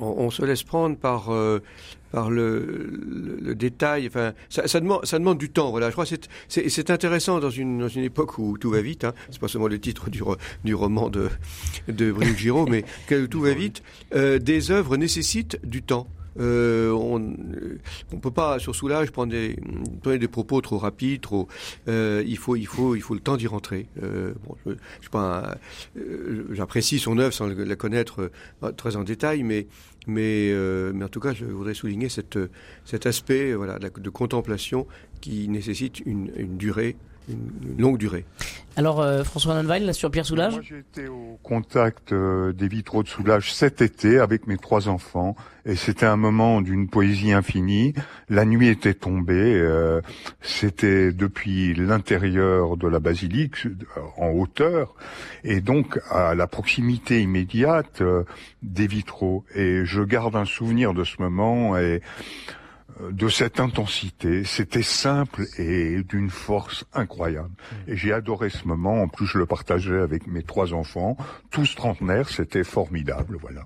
on, 0.01 0.07
on 0.07 0.31
se 0.31 0.45
laisse 0.45 0.65
prendre 0.65 0.97
par 0.97 1.31
euh, 1.33 1.61
par 2.15 2.31
le, 2.31 2.61
le, 2.61 3.39
le 3.43 3.55
détail. 3.57 4.07
Enfin, 4.07 4.35
ça, 4.49 4.69
ça 4.69 4.79
demande 4.79 5.05
ça 5.05 5.19
demande 5.19 5.37
du 5.37 5.51
temps. 5.51 5.71
Voilà, 5.71 5.89
je 5.89 5.93
crois 5.93 6.07
que 6.07 6.15
c'est 6.49 6.91
intéressant 6.91 7.41
dans 7.41 7.51
une 7.51 7.79
dans 7.79 7.89
une 7.89 8.05
époque 8.05 8.39
où 8.39 8.57
tout 8.57 8.71
va 8.71 8.81
vite. 8.81 9.05
Hein. 9.05 9.13
C'est 9.31 9.41
pas 9.41 9.49
seulement 9.49 9.67
le 9.67 9.81
titre 9.81 10.11
du 10.11 10.23
du 10.65 10.75
roman 10.75 11.11
de 11.11 11.29
de 11.89 12.13
Brigitte 12.13 12.39
Giraud, 12.39 12.67
mais 12.67 12.85
que 13.09 13.27
tout 13.27 13.41
va 13.41 13.53
vite. 13.53 13.83
Euh, 14.15 14.39
des 14.39 14.71
œuvres 14.71 14.97
nécessitent 14.97 15.59
du 15.65 15.83
temps. 15.83 16.07
Euh, 16.39 16.91
on 16.91 17.37
on 18.13 18.19
peut 18.19 18.31
pas 18.31 18.59
sur 18.59 18.75
Soulage 18.75 19.11
prendre 19.13 19.31
des 19.33 19.57
donner 20.03 20.19
des 20.19 20.29
propos 20.29 20.61
trop 20.61 20.79
rapides, 20.79 21.21
trop. 21.21 21.49
euh, 21.89 22.25
il 22.27 22.39
faut 22.39 22.57
il 22.57 22.67
faut 22.67 22.97
il 22.97 23.03
faut 23.03 23.15
le 23.15 23.21
temps 23.21 23.37
d'y 23.37 23.47
rentrer. 23.47 23.87
Euh, 24.03 24.35
bon, 24.45 24.57
je, 24.67 24.73
je 25.01 25.09
euh, 25.17 26.45
j'apprécie 26.53 26.99
son 26.99 27.19
œuvre 27.19 27.33
sans 27.33 27.47
la 27.47 27.77
connaître 27.77 28.31
euh, 28.63 28.73
très 28.73 28.97
en 28.97 29.05
détail, 29.05 29.43
mais 29.43 29.67
mais 30.07 30.51
euh, 30.53 30.93
mais 30.95 31.05
en 31.05 31.09
tout 31.09 31.21
cas 31.21 31.33
je 31.33 31.45
voudrais 31.45 31.75
souligner 31.75 32.09
cette 32.09 32.39
cet 32.85 33.07
aspect 33.07 33.53
euh, 33.53 33.57
voilà 33.57 33.79
de, 33.79 34.11
contemplation 34.11 34.87
qui 35.21 35.49
nécessite 35.49 36.01
une 36.01 36.31
durée 36.57 36.97
une, 37.29 37.77
longue 37.79 37.99
durée. 37.99 38.25
Alors 38.77 39.01
euh, 39.01 39.25
François 39.25 39.55
Nanval, 39.55 39.95
sur 39.95 40.11
Pierre 40.11 40.27
Soulage. 40.27 40.55
Moi, 40.55 40.63
j'ai 40.63 40.79
été 40.79 41.09
au 41.09 41.39
contact 41.43 42.13
euh, 42.13 42.53
des 42.53 42.69
vitraux 42.69 43.03
de 43.03 43.09
Soulage 43.09 43.53
cet 43.53 43.83
été 43.83 44.19
avec 44.19 44.47
mes 44.47 44.57
trois 44.57 44.89
enfants 44.89 45.37
et 45.67 45.77
c'était 45.77 46.07
un 46.07 46.17
moment 46.17 46.61
d'une 46.61 46.89
poésie 46.89 47.33
infinie. 47.33 47.95
La 48.29 48.45
nuit 48.45 48.69
était 48.69 48.95
tombée, 48.95 49.55
euh, 49.55 50.01
c'était 50.43 51.13
depuis 51.13 51.75
l'intérieur 51.75 52.77
de 52.77 52.87
la 52.87 53.01
basilique 53.01 53.67
euh, 53.67 53.71
en 54.19 54.31
hauteur 54.31 54.95
et 55.43 55.61
donc 55.61 55.99
à 56.11 56.35
la 56.35 56.47
proximité 56.47 57.23
immédiate 57.23 58.03
euh, 58.03 58.25
des 58.63 58.87
vitraux. 58.87 59.45
Et 59.55 59.85
je 59.85 60.03
garde 60.03 60.37
un 60.37 60.45
souvenir 60.45 60.93
de 60.93 61.05
ce 61.05 61.21
moment 61.21 61.79
et 61.79 61.81
euh, 61.83 62.01
de 63.11 63.29
cette 63.29 63.61
intensité. 63.61 64.45
C'était 64.45 64.83
simple 64.83 65.47
et 65.59 66.03
d'une 66.03 66.31
force 66.31 66.85
incroyable. 66.93 67.55
Et 67.87 67.97
j'ai 67.97 68.13
adoré 68.13 68.51
ce 68.51 68.67
moment. 68.67 69.03
En 69.03 69.09
plus, 69.09 69.27
je 69.27 69.39
le 69.39 69.47
partageais 69.47 70.01
avec 70.01 70.27
mes 70.27 70.43
trois 70.43 70.73
enfants, 70.75 71.17
tous 71.51 71.75
trentenaires. 71.75 72.29
C'était 72.29 72.65
formidable, 72.65 73.37
voilà. 73.41 73.63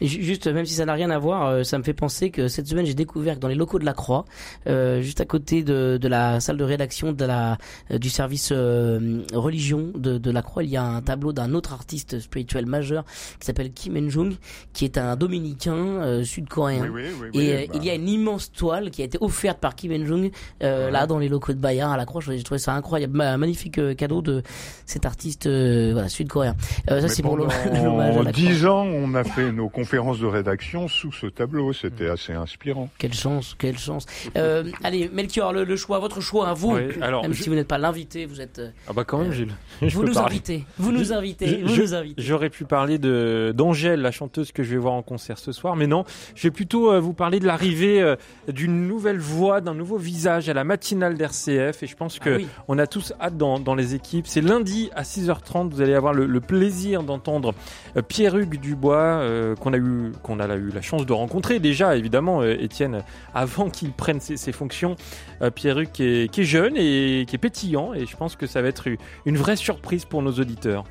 Et 0.00 0.06
ju- 0.06 0.22
Juste, 0.22 0.46
même 0.46 0.64
si 0.66 0.74
ça 0.74 0.84
n'a 0.84 0.92
rien 0.94 1.10
à 1.10 1.18
voir, 1.18 1.46
euh, 1.46 1.62
ça 1.62 1.76
me 1.78 1.82
fait 1.82 1.92
penser 1.94 2.30
que 2.30 2.48
cette 2.48 2.66
semaine 2.66 2.86
j'ai 2.86 2.94
découvert 2.94 3.34
que 3.34 3.40
dans 3.40 3.48
les 3.48 3.54
locaux 3.54 3.78
de 3.78 3.84
la 3.84 3.92
Croix, 3.92 4.24
euh, 4.66 5.00
juste 5.02 5.20
à 5.20 5.24
côté 5.24 5.62
de, 5.62 5.98
de 6.00 6.08
la 6.08 6.40
salle 6.40 6.56
de 6.56 6.64
rédaction 6.64 7.12
de 7.12 7.24
la 7.24 7.58
euh, 7.90 7.98
du 7.98 8.08
service 8.10 8.50
euh, 8.52 9.22
religion 9.34 9.90
de, 9.94 10.18
de 10.18 10.30
la 10.30 10.42
Croix, 10.42 10.62
il 10.62 10.70
y 10.70 10.76
a 10.76 10.82
un 10.84 11.00
tableau 11.02 11.32
d'un 11.32 11.52
autre 11.54 11.72
artiste 11.72 12.18
spirituel 12.20 12.66
majeur 12.66 13.04
qui 13.40 13.46
s'appelle 13.46 13.72
Kim 13.72 13.96
En-jung, 13.96 14.34
qui 14.72 14.84
est 14.84 14.96
un 14.98 15.16
dominicain 15.16 15.74
euh, 15.74 16.24
sud-coréen. 16.24 16.84
Et 16.84 17.52
euh, 17.54 17.66
bah. 17.66 17.72
il 17.74 17.84
y 17.84 17.90
a 17.90 17.94
une 17.94 18.08
immense 18.08 18.52
toile 18.52 18.90
qui 18.90 19.02
a 19.02 19.04
été 19.04 19.18
offerte 19.20 19.58
par 19.58 19.74
Kim 19.74 19.92
En-jung 19.92 20.30
euh, 20.62 20.86
Ouais. 20.86 20.90
là 20.92 21.06
dans 21.06 21.18
les 21.18 21.28
locaux 21.28 21.52
de 21.52 21.58
Bayard 21.58 21.92
à 21.92 21.96
la 21.96 22.06
Croix. 22.06 22.22
J'ai 22.24 22.42
trouvé 22.42 22.58
ça 22.58 22.72
incroyable, 22.74 23.16
Ma- 23.16 23.36
magnifique 23.36 23.80
cadeau 23.96 24.22
de 24.22 24.42
cet 24.86 25.04
artiste 25.04 25.46
euh, 25.46 25.90
voilà 25.92 26.08
sud-coréen. 26.08 26.54
Euh, 26.90 27.00
ça 27.00 27.08
c'est 27.08 27.22
pour 27.22 27.36
l'hommage 27.36 27.54
à 27.66 27.70
la 28.04 28.10
Croix. 28.12 28.32
dix 28.32 28.64
ans, 28.66 28.84
on 28.86 29.14
a 29.14 29.24
fait 29.24 29.52
nos 29.52 29.68
conférences 29.68 29.89
conférence 29.90 30.20
de 30.20 30.26
rédaction 30.26 30.86
sous 30.86 31.10
ce 31.10 31.26
tableau. 31.26 31.72
C'était 31.72 32.08
assez 32.08 32.32
inspirant. 32.32 32.88
Quelle 32.98 33.12
chance, 33.12 33.56
quelle 33.58 33.76
chance. 33.88 34.06
Euh, 34.36 34.62
allez, 34.84 35.10
Melchior, 35.12 35.52
le, 35.52 35.64
le 35.64 35.74
choix, 35.76 35.98
votre 35.98 36.20
choix 36.20 36.46
à 36.48 36.54
vous. 36.54 36.74
Ouais, 36.74 36.90
alors, 37.00 37.22
Même 37.22 37.32
je- 37.34 37.42
si 37.42 37.48
vous 37.48 37.56
n'êtes 37.56 37.66
pas 37.66 37.76
l'invité, 37.78 38.24
vous 38.24 38.40
êtes. 38.40 38.60
euh, 38.60 38.70
Ah 38.88 38.92
bah 38.92 39.02
quand 39.02 39.18
même, 39.18 39.30
Euh, 39.30 39.34
Gilles. 39.34 39.52
Je 39.82 39.92
vous 39.96 40.04
nous 40.04 40.12
parler. 40.14 40.34
invitez. 40.36 40.64
Vous 40.78 40.92
nous 40.92 41.12
invitez. 41.12 41.48
je- 41.48 41.66
vous 41.66 41.74
je- 41.74 41.82
nous 41.82 41.94
invitez. 41.94 42.22
J'aurais 42.22 42.50
pu 42.50 42.64
parler 42.66 42.98
de 42.98 43.52
d'Angèle, 43.56 44.00
la 44.00 44.12
chanteuse 44.12 44.52
que 44.52 44.62
je 44.62 44.70
vais 44.70 44.76
voir 44.76 44.94
en 44.94 45.02
concert 45.02 45.38
ce 45.38 45.50
soir, 45.50 45.74
mais 45.74 45.88
non. 45.88 46.04
Je 46.36 46.44
vais 46.44 46.52
plutôt 46.52 46.92
euh, 46.92 47.00
vous 47.00 47.12
parler 47.12 47.40
de 47.40 47.46
l'arrivée 47.48 48.00
euh, 48.00 48.14
d'une 48.46 48.86
nouvelle 48.86 49.18
voix, 49.18 49.60
d'un 49.60 49.74
nouveau 49.74 49.96
visage 49.98 50.48
à 50.48 50.54
la 50.54 50.62
matinale 50.62 51.16
d'RCF. 51.16 51.82
Et 51.82 51.88
je 51.88 51.96
pense 51.96 52.20
que 52.20 52.30
Ah 52.30 52.36
oui. 52.36 52.46
on 52.68 52.78
a 52.78 52.86
tous 52.86 53.12
hâte 53.20 53.36
dans, 53.36 53.58
dans 53.58 53.74
les 53.74 53.96
équipes. 53.96 54.28
C'est 54.28 54.40
lundi 54.40 54.88
à 54.94 55.02
6h30. 55.02 55.70
Vous 55.70 55.80
allez 55.80 55.94
avoir 55.94 56.12
le, 56.14 56.26
le 56.26 56.40
plaisir 56.40 57.02
d'entendre 57.02 57.54
euh, 57.96 58.02
Pierre-Hugues 58.02 58.60
Dubois, 58.60 58.96
euh, 58.96 59.56
qu'on 59.56 59.72
a 59.72 59.79
qu'on 60.22 60.40
a 60.40 60.54
eu 60.56 60.70
la 60.70 60.82
chance 60.82 61.06
de 61.06 61.12
rencontrer 61.12 61.58
déjà, 61.58 61.96
évidemment, 61.96 62.42
euh, 62.42 62.56
Étienne, 62.58 63.02
avant 63.34 63.70
qu'il 63.70 63.92
prenne 63.92 64.20
ses, 64.20 64.52
fonctions. 64.52 64.96
Euh, 65.42 65.50
Pierre-Hugues 65.50 65.92
qui 65.92 66.04
est, 66.04 66.32
qui 66.32 66.42
est 66.42 66.44
jeune 66.44 66.76
et 66.76 67.24
qui 67.26 67.36
est 67.36 67.38
pétillant. 67.38 67.94
Et 67.94 68.06
je 68.06 68.16
pense 68.16 68.36
que 68.36 68.46
ça 68.46 68.62
va 68.62 68.68
être 68.68 68.88
une 69.26 69.36
vraie 69.36 69.56
surprise 69.56 70.04
pour 70.04 70.22
nos 70.22 70.32
auditeurs. 70.32 70.84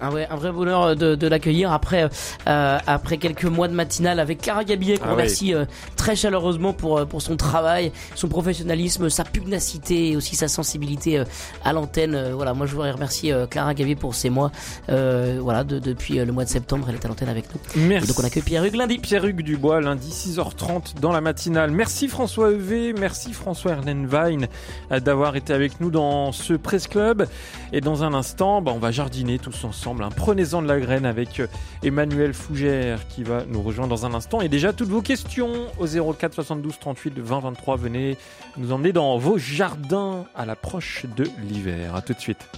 Ah 0.00 0.10
un 0.30 0.36
vrai 0.36 0.52
bonheur 0.52 0.94
de, 0.96 1.14
de 1.14 1.26
l'accueillir 1.26 1.72
après 1.72 2.08
euh, 2.48 2.78
après 2.86 3.16
quelques 3.16 3.44
mois 3.44 3.66
de 3.68 3.72
matinale 3.74 4.20
avec 4.20 4.42
Clara 4.42 4.62
Gabillet 4.64 4.98
qu'on 4.98 5.08
Ah 5.08 5.12
remercie 5.12 5.54
euh, 5.54 5.64
très 5.96 6.14
chaleureusement 6.16 6.72
pour 6.74 6.98
euh, 6.98 7.04
pour 7.06 7.22
son 7.22 7.36
travail, 7.36 7.92
son 8.14 8.28
professionnalisme, 8.28 9.08
sa 9.08 9.24
pugnacité 9.24 10.10
et 10.10 10.16
aussi 10.16 10.36
sa 10.36 10.48
sensibilité 10.48 11.18
euh, 11.18 11.24
à 11.64 11.72
l'antenne. 11.72 12.14
Euh, 12.14 12.32
voilà, 12.34 12.52
moi 12.52 12.66
je 12.66 12.72
voudrais 12.72 12.90
remercier 12.90 13.32
euh, 13.32 13.46
Clara 13.46 13.72
Gabillet 13.74 13.94
pour 13.96 14.14
ces 14.14 14.28
mois. 14.28 14.50
Euh, 14.90 15.38
voilà, 15.40 15.64
de- 15.64 15.78
depuis 15.78 16.18
euh, 16.18 16.24
le 16.26 16.32
mois 16.32 16.44
de 16.44 16.50
septembre, 16.50 16.86
elle 16.88 16.96
est 16.96 17.04
à 17.04 17.08
l'antenne 17.08 17.28
avec 17.30 17.46
nous. 17.54 17.60
Et 17.82 17.86
Merci. 17.86 18.08
donc 18.08 18.18
on 18.20 18.24
accueille 18.24 18.42
Pierre-Hugues 18.42 18.76
lundi. 18.76 18.98
Pierre-Hugues 18.98 19.42
Dubois, 19.42 19.80
lundi 19.80 20.10
6h30 20.10 21.00
dans 21.00 21.12
la 21.12 21.20
matinale. 21.22 21.70
Merci 21.70 22.08
François 22.08 22.50
EV, 22.52 22.92
merci 22.98 23.32
François 23.32 23.72
Erlenwein 23.72 24.46
euh, 24.92 25.00
d'avoir 25.00 25.36
été 25.36 25.52
avec 25.54 25.80
nous 25.80 25.90
dans 25.90 26.32
ce 26.32 26.52
Presse 26.52 26.86
Club. 26.86 27.26
Et 27.72 27.80
dans 27.80 28.04
un 28.04 28.12
instant, 28.14 28.60
bah, 28.60 28.72
on 28.74 28.78
va 28.78 28.90
jardiner 28.90 29.38
tous 29.38 29.64
ensemble. 29.64 29.85
Hein. 29.86 30.08
Prenez-en 30.14 30.62
de 30.62 30.68
la 30.68 30.80
graine 30.80 31.06
avec 31.06 31.40
euh, 31.40 31.46
Emmanuel 31.82 32.34
Fougère 32.34 33.06
qui 33.08 33.22
va 33.22 33.44
nous 33.46 33.62
rejoindre 33.62 33.90
dans 33.90 34.06
un 34.06 34.14
instant. 34.14 34.40
Et 34.40 34.48
déjà, 34.48 34.72
toutes 34.72 34.88
vos 34.88 35.02
questions 35.02 35.66
au 35.78 35.86
04 35.86 36.34
72 36.34 36.78
38 36.78 37.18
20 37.18 37.40
23. 37.40 37.76
Venez 37.76 38.16
nous 38.56 38.72
emmener 38.72 38.92
dans 38.92 39.16
vos 39.18 39.38
jardins 39.38 40.24
à 40.34 40.44
l'approche 40.44 41.06
de 41.16 41.24
l'hiver. 41.48 41.94
À 41.94 42.02
tout 42.02 42.14
de 42.14 42.20
suite. 42.20 42.48